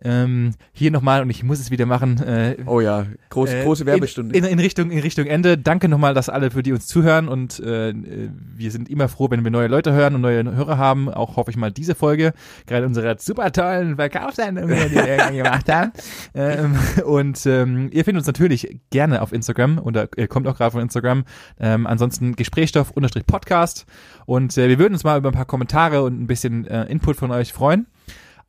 Ähm, 0.02 0.52
hier 0.72 0.90
nochmal, 0.90 1.22
und 1.22 1.30
ich 1.30 1.42
muss 1.42 1.60
es 1.60 1.70
wieder 1.70 1.86
machen, 1.86 2.22
äh, 2.22 2.56
Oh 2.66 2.80
ja, 2.80 3.06
groß, 3.28 3.50
Äh, 3.50 3.64
große 3.64 3.86
Werbestunde. 3.86 4.36
In, 4.36 4.44
in, 4.44 4.58
Richtung, 4.58 4.90
in 4.90 5.00
Richtung 5.00 5.26
Ende. 5.26 5.58
Danke 5.58 5.88
nochmal, 5.88 6.14
dass 6.14 6.28
alle 6.28 6.50
für 6.50 6.62
die 6.62 6.72
uns 6.72 6.86
zuhören 6.86 7.28
und 7.28 7.60
äh, 7.60 7.90
äh, 7.90 8.30
wir 8.56 8.70
sind 8.70 8.88
immer 8.88 9.08
froh, 9.08 9.30
wenn 9.30 9.44
wir 9.44 9.50
neue 9.50 9.68
Leute 9.68 9.92
hören 9.92 10.14
und 10.14 10.22
neue 10.22 10.42
Hörer 10.44 10.78
haben. 10.78 11.08
Auch 11.08 11.36
hoffe 11.36 11.50
ich 11.50 11.56
mal 11.56 11.70
diese 11.70 11.94
Folge, 11.94 12.32
gerade 12.66 12.86
unsere 12.86 13.16
super 13.18 13.52
tollen 13.52 13.96
Verkaufssendung, 13.96 14.68
die 14.68 14.94
wir 14.94 15.30
gemacht 15.42 15.70
haben. 15.70 15.92
Ähm, 16.34 16.76
und 17.04 17.44
ähm, 17.46 17.90
ihr 17.92 18.04
findet 18.04 18.20
uns 18.20 18.26
natürlich 18.26 18.80
gerne 18.90 19.20
auf 19.22 19.32
Instagram 19.32 19.78
oder 19.78 20.08
ihr 20.16 20.28
kommt 20.28 20.46
auch 20.46 20.56
gerade 20.56 20.72
von 20.72 20.82
Instagram. 20.82 21.24
Ähm, 21.58 21.86
ansonsten 21.86 22.36
Gesprächsstoff 22.36 22.90
unterstrich 22.90 23.26
Podcast 23.26 23.86
und 24.26 24.56
äh, 24.56 24.68
wir 24.68 24.78
würden 24.78 24.94
uns 24.94 25.04
mal 25.04 25.18
über 25.18 25.28
ein 25.28 25.34
paar 25.34 25.44
Kommentare 25.44 26.02
und 26.02 26.20
ein 26.20 26.26
bisschen 26.26 26.66
äh, 26.66 26.84
Input 26.86 27.16
von 27.16 27.30
euch 27.30 27.52
freuen. 27.52 27.86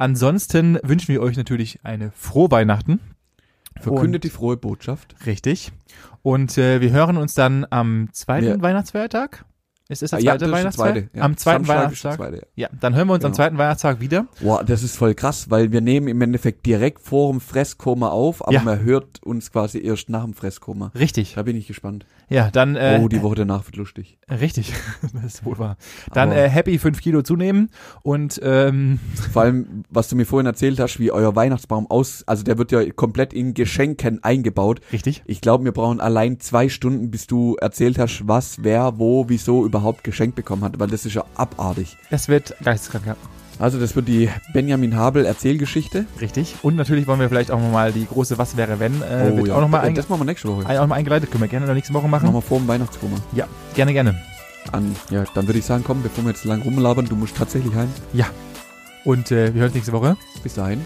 Ansonsten 0.01 0.79
wünschen 0.81 1.09
wir 1.09 1.21
euch 1.21 1.37
natürlich 1.37 1.79
eine 1.83 2.11
frohe 2.15 2.49
Weihnachten. 2.49 2.99
Verkündet 3.79 4.23
die 4.23 4.31
frohe 4.31 4.57
Botschaft. 4.57 5.13
Richtig. 5.27 5.71
Und 6.23 6.57
äh, 6.57 6.81
wir 6.81 6.89
hören 6.91 7.17
uns 7.17 7.35
dann 7.35 7.67
am 7.69 8.09
zweiten 8.11 8.47
Ja. 8.47 8.61
Weihnachtsfeiertag. 8.63 9.45
Ist 9.89 10.01
es 10.01 10.09
der 10.09 10.17
Ah, 10.17 10.21
ja, 10.21 10.31
zweite 10.31 10.39
das 10.39 10.47
ist 10.47 10.51
der 10.51 10.57
Weihnachtsfeiertag? 10.59 11.03
zweite. 11.03 11.17
Ja. 11.19 11.23
Am 11.23 11.37
zweiten 11.37 11.65
Samstag 11.65 11.75
ist 11.91 12.03
Weihnachtstag. 12.03 12.15
zweite, 12.15 12.47
Ja, 12.55 12.69
dann 12.79 12.95
hören 12.95 13.07
wir 13.09 13.13
uns 13.13 13.25
am 13.25 13.31
Genau. 13.31 13.35
zweiten 13.35 13.57
Weihnachtstag 13.59 13.99
wieder. 13.99 14.25
Boah, 14.41 14.63
das 14.63 14.81
ist 14.83 14.95
voll 14.95 15.13
krass, 15.13 15.51
weil 15.51 15.71
wir 15.71 15.81
nehmen 15.81 16.07
im 16.07 16.19
Endeffekt 16.21 16.65
direkt 16.65 17.01
vor 17.01 17.31
dem 17.31 17.39
Fresskoma 17.39 18.07
auf, 18.09 18.41
aber 18.43 18.53
Ja. 18.53 18.63
man 18.63 18.79
hört 18.81 19.21
uns 19.21 19.51
quasi 19.51 19.79
erst 19.83 20.09
nach 20.09 20.23
dem 20.23 20.33
Fresskoma. 20.33 20.91
Richtig. 20.95 21.33
Da 21.35 21.43
bin 21.43 21.55
ich 21.57 21.67
gespannt. 21.67 22.05
Ja, 22.31 22.49
dann 22.49 22.77
äh, 22.77 22.99
oh, 23.01 23.09
die 23.09 23.21
Woche 23.21 23.35
danach 23.35 23.65
wird 23.65 23.75
lustig. 23.75 24.17
richtig. 24.29 24.73
das 25.13 25.23
ist 25.23 25.45
wohl 25.45 25.59
wahr. 25.59 25.75
Dann 26.13 26.31
äh, 26.31 26.47
happy 26.47 26.79
5 26.79 27.01
Kilo 27.01 27.23
zunehmen 27.23 27.69
und 28.03 28.39
ähm, 28.41 28.99
Vor 29.33 29.41
allem, 29.41 29.83
was 29.89 30.07
du 30.07 30.15
mir 30.15 30.25
vorhin 30.25 30.45
erzählt 30.45 30.79
hast, 30.79 30.97
wie 30.97 31.11
euer 31.11 31.35
Weihnachtsbaum 31.35 31.91
aus, 31.91 32.23
also 32.25 32.43
der 32.43 32.57
wird 32.57 32.71
ja 32.71 32.89
komplett 32.91 33.33
in 33.33 33.53
Geschenken 33.53 34.23
eingebaut. 34.23 34.79
richtig. 34.93 35.23
Ich 35.25 35.41
glaube, 35.41 35.65
wir 35.65 35.73
brauchen 35.73 35.99
allein 35.99 36.39
zwei 36.39 36.69
Stunden, 36.69 37.11
bis 37.11 37.27
du 37.27 37.57
erzählt 37.59 37.99
hast, 37.99 38.23
was, 38.25 38.63
wer, 38.63 38.97
wo, 38.97 39.27
wieso 39.27 39.65
überhaupt 39.65 40.05
geschenkt 40.05 40.37
bekommen 40.37 40.63
hat, 40.63 40.79
weil 40.79 40.87
das 40.87 41.05
ist 41.05 41.15
ja 41.15 41.25
abartig. 41.35 41.97
Das 42.11 42.29
wird 42.29 42.55
geisteskrank. 42.63 43.07
ja. 43.07 43.17
Also 43.61 43.79
das 43.79 43.95
wird 43.95 44.07
die 44.07 44.27
Benjamin 44.53 44.95
Habel 44.97 45.23
Erzählgeschichte. 45.25 46.05
Richtig. 46.19 46.55
Und 46.63 46.75
natürlich 46.75 47.05
wollen 47.05 47.19
wir 47.19 47.29
vielleicht 47.29 47.51
auch 47.51 47.59
nochmal 47.59 47.91
die 47.91 48.07
große 48.07 48.37
Was 48.39 48.57
wäre 48.57 48.79
wenn 48.79 49.01
äh, 49.03 49.37
wird 49.37 49.51
auch 49.51 49.61
nochmal 49.61 49.81
Äh, 49.83 49.87
einge 49.87 49.97
das 49.97 50.09
machen 50.09 50.21
wir 50.21 50.25
nächste 50.25 50.47
Woche. 50.49 50.65
ein, 50.65 50.77
auch 50.77 50.81
noch 50.81 50.87
mal 50.87 50.95
eingeleitet. 50.95 51.29
Können 51.29 51.43
wir 51.43 51.47
gerne 51.47 51.65
in 51.65 51.67
der 51.67 51.75
nächsten 51.75 51.93
Woche 51.93 52.07
Machen 52.07 52.23
machen. 52.25 52.35
wir 52.35 52.41
vor 52.41 52.57
dem 52.57 52.67
Weihnachtskoma. 52.67 53.17
Ja, 53.33 53.47
gerne, 53.75 53.93
gerne. 53.93 54.19
An, 54.71 54.95
ja, 55.11 55.23
dann 55.35 55.47
würde 55.47 55.59
ich 55.59 55.65
sagen, 55.65 55.83
komm, 55.85 56.01
bevor 56.01 56.23
wir 56.23 56.31
jetzt 56.31 56.43
lang 56.43 56.61
rumlabern, 56.63 57.05
du 57.05 57.15
musst 57.15 57.35
tatsächlich 57.37 57.73
heim. 57.75 57.89
Und 59.05 59.31
äh, 59.31 59.53
wir 59.53 59.61
hören 59.61 59.69
uns 59.69 59.75
nächste 59.75 59.91
Woche. 59.93 60.17
Bis 60.43 60.55
dahin. 60.55 60.83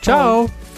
Ciao. 0.00 0.46
Ciao. 0.46 0.71